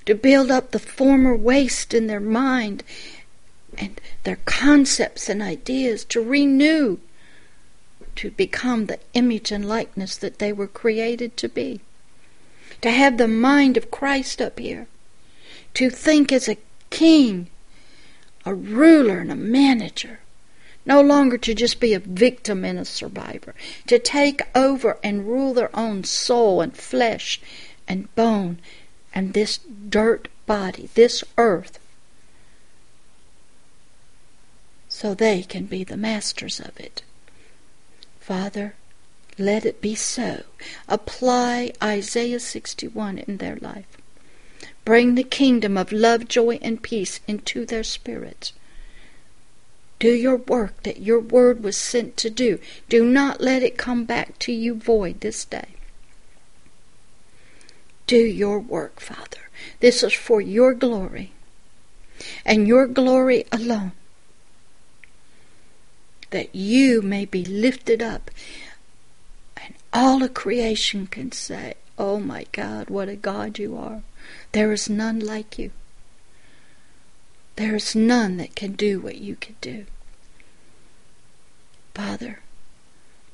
To 0.06 0.14
build 0.14 0.50
up 0.50 0.70
the 0.70 0.78
former 0.78 1.36
waste 1.36 1.92
in 1.92 2.06
their 2.06 2.20
mind 2.20 2.82
and 3.76 4.00
their 4.24 4.38
concepts 4.44 5.28
and 5.28 5.42
ideas, 5.42 6.04
to 6.06 6.20
renew, 6.20 6.98
to 8.16 8.30
become 8.30 8.86
the 8.86 8.98
image 9.14 9.52
and 9.52 9.68
likeness 9.68 10.16
that 10.16 10.38
they 10.38 10.52
were 10.52 10.66
created 10.66 11.36
to 11.36 11.48
be. 11.48 11.80
To 12.82 12.90
have 12.90 13.18
the 13.18 13.28
mind 13.28 13.76
of 13.76 13.90
Christ 13.90 14.40
up 14.40 14.58
here. 14.58 14.86
To 15.74 15.90
think 15.90 16.32
as 16.32 16.48
a 16.48 16.58
king, 16.88 17.48
a 18.44 18.54
ruler, 18.54 19.18
and 19.18 19.30
a 19.30 19.36
manager 19.36 20.20
no 20.84 21.00
longer 21.00 21.36
to 21.38 21.54
just 21.54 21.80
be 21.80 21.94
a 21.94 21.98
victim 21.98 22.64
and 22.64 22.78
a 22.78 22.84
survivor, 22.84 23.54
to 23.86 23.98
take 23.98 24.40
over 24.54 24.98
and 25.02 25.26
rule 25.26 25.54
their 25.54 25.74
own 25.76 26.04
soul 26.04 26.60
and 26.60 26.76
flesh 26.76 27.40
and 27.86 28.14
bone 28.14 28.58
and 29.14 29.34
this 29.34 29.58
dirt 29.88 30.28
body, 30.46 30.88
this 30.94 31.24
earth, 31.36 31.78
so 34.88 35.14
they 35.14 35.42
can 35.42 35.66
be 35.66 35.84
the 35.84 35.96
masters 35.96 36.60
of 36.60 36.78
it. 36.78 37.02
Father, 38.20 38.74
let 39.38 39.64
it 39.64 39.80
be 39.80 39.94
so. 39.94 40.42
Apply 40.88 41.72
Isaiah 41.82 42.40
61 42.40 43.18
in 43.18 43.38
their 43.38 43.56
life. 43.56 43.86
Bring 44.84 45.14
the 45.14 45.24
kingdom 45.24 45.78
of 45.78 45.92
love, 45.92 46.28
joy, 46.28 46.58
and 46.60 46.82
peace 46.82 47.20
into 47.26 47.64
their 47.64 47.82
spirits. 47.82 48.52
Do 50.00 50.10
your 50.10 50.36
work 50.36 50.82
that 50.84 51.02
your 51.02 51.20
word 51.20 51.62
was 51.62 51.76
sent 51.76 52.16
to 52.16 52.30
do. 52.30 52.58
Do 52.88 53.04
not 53.04 53.42
let 53.42 53.62
it 53.62 53.76
come 53.76 54.04
back 54.04 54.38
to 54.40 54.52
you 54.52 54.74
void 54.74 55.20
this 55.20 55.44
day. 55.44 55.68
Do 58.06 58.16
your 58.16 58.58
work, 58.58 58.98
Father. 58.98 59.50
This 59.80 60.02
is 60.02 60.14
for 60.14 60.40
your 60.40 60.72
glory 60.72 61.32
and 62.46 62.66
your 62.66 62.86
glory 62.86 63.44
alone. 63.52 63.92
That 66.30 66.54
you 66.54 67.02
may 67.02 67.26
be 67.26 67.44
lifted 67.44 68.02
up 68.02 68.30
and 69.62 69.74
all 69.92 70.22
of 70.22 70.32
creation 70.32 71.08
can 71.08 71.30
say, 71.30 71.74
Oh 71.98 72.18
my 72.18 72.46
God, 72.52 72.88
what 72.88 73.10
a 73.10 73.16
God 73.16 73.58
you 73.58 73.76
are. 73.76 74.02
There 74.52 74.72
is 74.72 74.88
none 74.88 75.20
like 75.20 75.58
you. 75.58 75.72
There 77.60 77.76
is 77.76 77.94
none 77.94 78.38
that 78.38 78.54
can 78.54 78.72
do 78.72 79.00
what 79.00 79.16
you 79.16 79.36
can 79.36 79.54
do. 79.60 79.84
Father, 81.94 82.40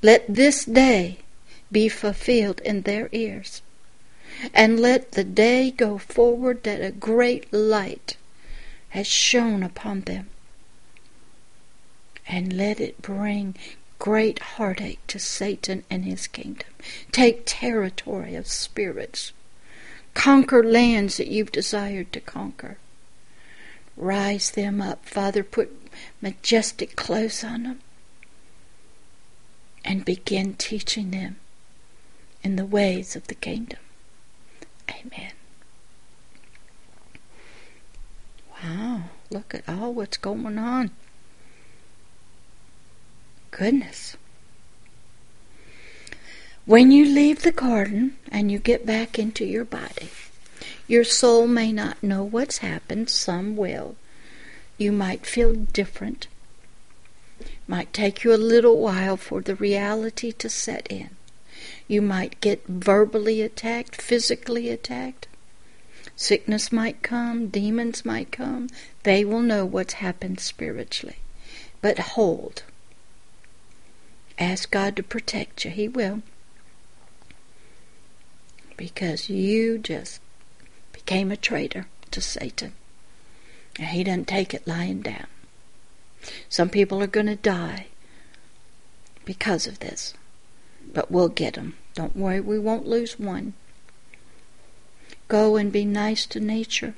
let 0.03 0.27
this 0.27 0.65
day 0.65 1.19
be 1.71 1.89
fulfilled 1.89 2.61
in 2.63 2.83
their 2.83 3.09
ears, 3.13 3.63
and 4.53 4.81
let 4.81 5.13
the 5.13 5.23
day 5.23 5.71
go 5.71 5.97
forward 5.97 6.65
that 6.65 6.83
a 6.83 6.91
great 6.91 7.53
light 7.53 8.17
has 8.89 9.07
shone 9.07 9.63
upon 9.63 10.01
them, 10.01 10.29
and 12.27 12.53
let 12.53 12.81
it 12.81 13.01
bring 13.01 13.55
great 14.01 14.41
heartache 14.41 15.07
to 15.07 15.21
Satan 15.21 15.85
and 15.89 16.05
his 16.05 16.27
kingdom. 16.27 16.67
Take 17.13 17.43
territory 17.47 18.35
of 18.35 18.49
spirits. 18.49 19.33
Conquer 20.15 20.65
lands 20.65 21.17
that 21.19 21.29
you've 21.29 21.53
desired 21.53 22.13
to 22.13 22.21
conquer. 22.21 22.79
Rise 23.97 24.51
them 24.51 24.83
up, 24.83 25.07
Father. 25.07 25.43
Put 25.43 25.71
majestic 26.21 26.97
clothes 26.97 27.43
on 27.43 27.63
them. 27.63 27.81
And 29.85 30.05
begin 30.05 30.55
teaching 30.55 31.11
them 31.13 31.37
in 32.43 32.57
the 32.57 32.67
ways 32.67 33.17
of 33.17 33.29
the 33.29 33.35
kingdom. 33.35 33.79
Amen. 34.91 35.33
Wow, 38.63 39.03
look 39.31 39.55
at 39.55 39.69
all 39.69 39.93
what's 39.93 40.17
going 40.17 40.59
on. 40.59 40.91
Goodness. 43.51 44.17
When 46.65 46.91
you 46.91 47.05
leave 47.05 47.43
the 47.43 47.53
garden 47.53 48.17
and 48.31 48.51
you 48.51 48.59
get 48.59 48.85
back 48.85 49.19
into 49.19 49.45
your 49.45 49.65
body, 49.65 50.09
your 50.87 51.05
soul 51.05 51.47
may 51.47 51.73
not 51.73 52.03
know 52.03 52.23
what's 52.23 52.59
happened, 52.59 53.11
some 53.11 53.57
will. 53.57 53.97
You 54.79 54.93
might 54.93 55.27
feel 55.27 55.55
different. 55.55 56.29
Might 57.67 57.93
take 57.93 58.23
you 58.25 58.33
a 58.33 58.37
little 58.37 58.79
while 58.79 59.17
for 59.17 59.41
the 59.41 59.57
reality 59.57 60.33
to 60.33 60.49
set 60.49 60.87
in. 60.91 61.11
You 61.89 62.03
might 62.03 62.41
get 62.41 62.67
verbally 62.67 63.43
attacked, 63.43 64.01
physically 64.01 64.71
attacked. 64.71 65.27
Sickness 66.15 66.73
might 66.73 67.03
come, 67.03 67.49
demons 67.49 68.05
might 68.05 68.33
come. 68.33 68.69
They 69.03 69.25
will 69.25 69.41
know 69.41 69.65
what's 69.65 69.95
happened 69.95 70.41
spiritually. 70.41 71.17
But 71.83 71.99
hold. 71.99 72.63
Ask 74.39 74.71
God 74.71 74.97
to 74.97 75.03
protect 75.03 75.65
you. 75.65 75.71
He 75.71 75.89
will. 75.89 76.23
Because 78.77 79.29
you 79.29 79.79
just 79.79 80.21
became 81.07 81.31
a 81.31 81.37
traitor 81.37 81.87
to 82.11 82.21
Satan. 82.21 82.73
And 83.79 83.89
he 83.89 84.03
doesn't 84.03 84.27
take 84.27 84.53
it 84.53 84.67
lying 84.67 85.03
down. 85.03 85.29
Some 86.49 86.69
people 86.69 87.01
are 87.01 87.07
going 87.07 87.27
to 87.27 87.37
die 87.37 87.87
because 89.25 89.69
of 89.69 89.79
this. 89.79 90.15
But 90.93 91.11
we'll 91.11 91.29
get 91.29 91.55
them. 91.55 91.77
Don't 91.95 92.17
worry, 92.17 92.41
we 92.41 92.59
won't 92.59 92.89
lose 92.89 93.21
one. 93.21 93.55
Go 95.29 95.55
and 95.55 95.71
be 95.71 95.85
nice 95.85 96.27
to 96.27 96.41
nature. 96.41 96.95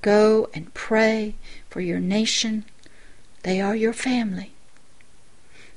Go 0.00 0.48
and 0.54 0.72
pray 0.72 1.34
for 1.68 1.82
your 1.82 2.00
nation. 2.00 2.64
They 3.42 3.60
are 3.60 3.76
your 3.76 3.92
family. 3.92 4.52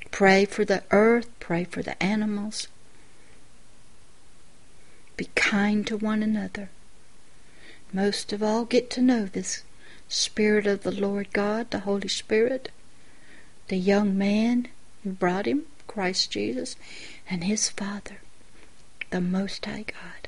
Pray 0.10 0.45
for 0.45 0.64
the 0.64 0.84
earth. 0.91 1.28
Pray 1.41 1.65
for 1.65 1.84
the 1.84 2.02
animals. 2.02 2.70
Be 5.15 5.30
kind 5.35 5.85
to 5.88 5.98
one 5.98 6.23
another. 6.23 6.69
Most 7.91 8.34
of 8.34 8.41
all, 8.41 8.65
get 8.65 8.90
to 8.91 9.02
know 9.02 9.26
this 9.26 9.61
Spirit 10.07 10.65
of 10.65 10.81
the 10.81 10.91
Lord 10.91 11.31
God, 11.34 11.69
the 11.69 11.81
Holy 11.81 12.07
Spirit, 12.07 12.72
the 13.68 13.77
young 13.77 14.18
man 14.18 14.69
who 15.03 15.11
brought 15.11 15.45
him, 15.45 15.68
Christ 15.85 16.31
Jesus, 16.31 16.76
and 17.30 17.44
his 17.44 17.69
Father, 17.69 18.22
the 19.11 19.22
Most 19.22 19.64
High 19.68 19.85
God. 19.85 20.27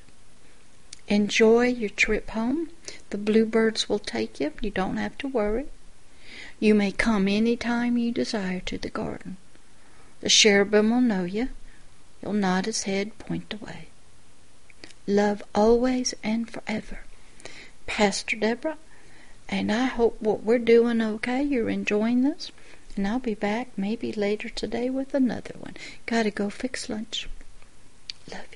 Enjoy 1.08 1.66
your 1.66 1.90
trip 1.90 2.30
home. 2.30 2.70
The 3.10 3.18
bluebirds 3.18 3.90
will 3.90 4.00
take 4.00 4.40
you. 4.40 4.54
You 4.62 4.70
don't 4.70 4.98
have 4.98 5.18
to 5.20 5.28
worry. 5.28 5.66
You 6.60 6.76
may 6.76 6.92
come 6.92 7.28
any 7.28 7.58
time 7.58 7.98
you 7.98 8.12
desire 8.12 8.60
to 8.62 8.78
the 8.78 8.90
garden. 8.90 9.38
The 10.22 10.30
cherubim 10.30 10.92
will 10.92 11.02
know 11.02 11.24
you. 11.24 11.50
He'll 12.22 12.34
nod 12.34 12.68
his 12.68 12.84
head, 12.84 13.18
point 13.18 13.52
away 13.52 13.88
love 15.08 15.44
always 15.54 16.14
and 16.24 16.50
forever. 16.50 17.00
Pastor 17.88 18.36
Deborah, 18.36 18.78
and 19.48 19.72
I 19.72 19.86
hope 19.86 20.22
what 20.22 20.44
we're 20.44 20.60
doing 20.60 21.02
okay. 21.02 21.44
You're 21.44 21.70
enjoying 21.70 22.24
this. 22.24 22.52
And 22.96 23.08
I'll 23.08 23.20
be 23.20 23.34
back 23.34 23.70
maybe 23.76 24.14
later 24.14 24.48
today 24.50 24.90
with 24.90 25.14
another 25.14 25.56
one. 25.60 25.76
Gotta 26.06 26.32
go 26.32 26.50
fix 26.50 26.90
lunch. 26.90 27.28
Love 28.32 28.46
you. 28.52 28.55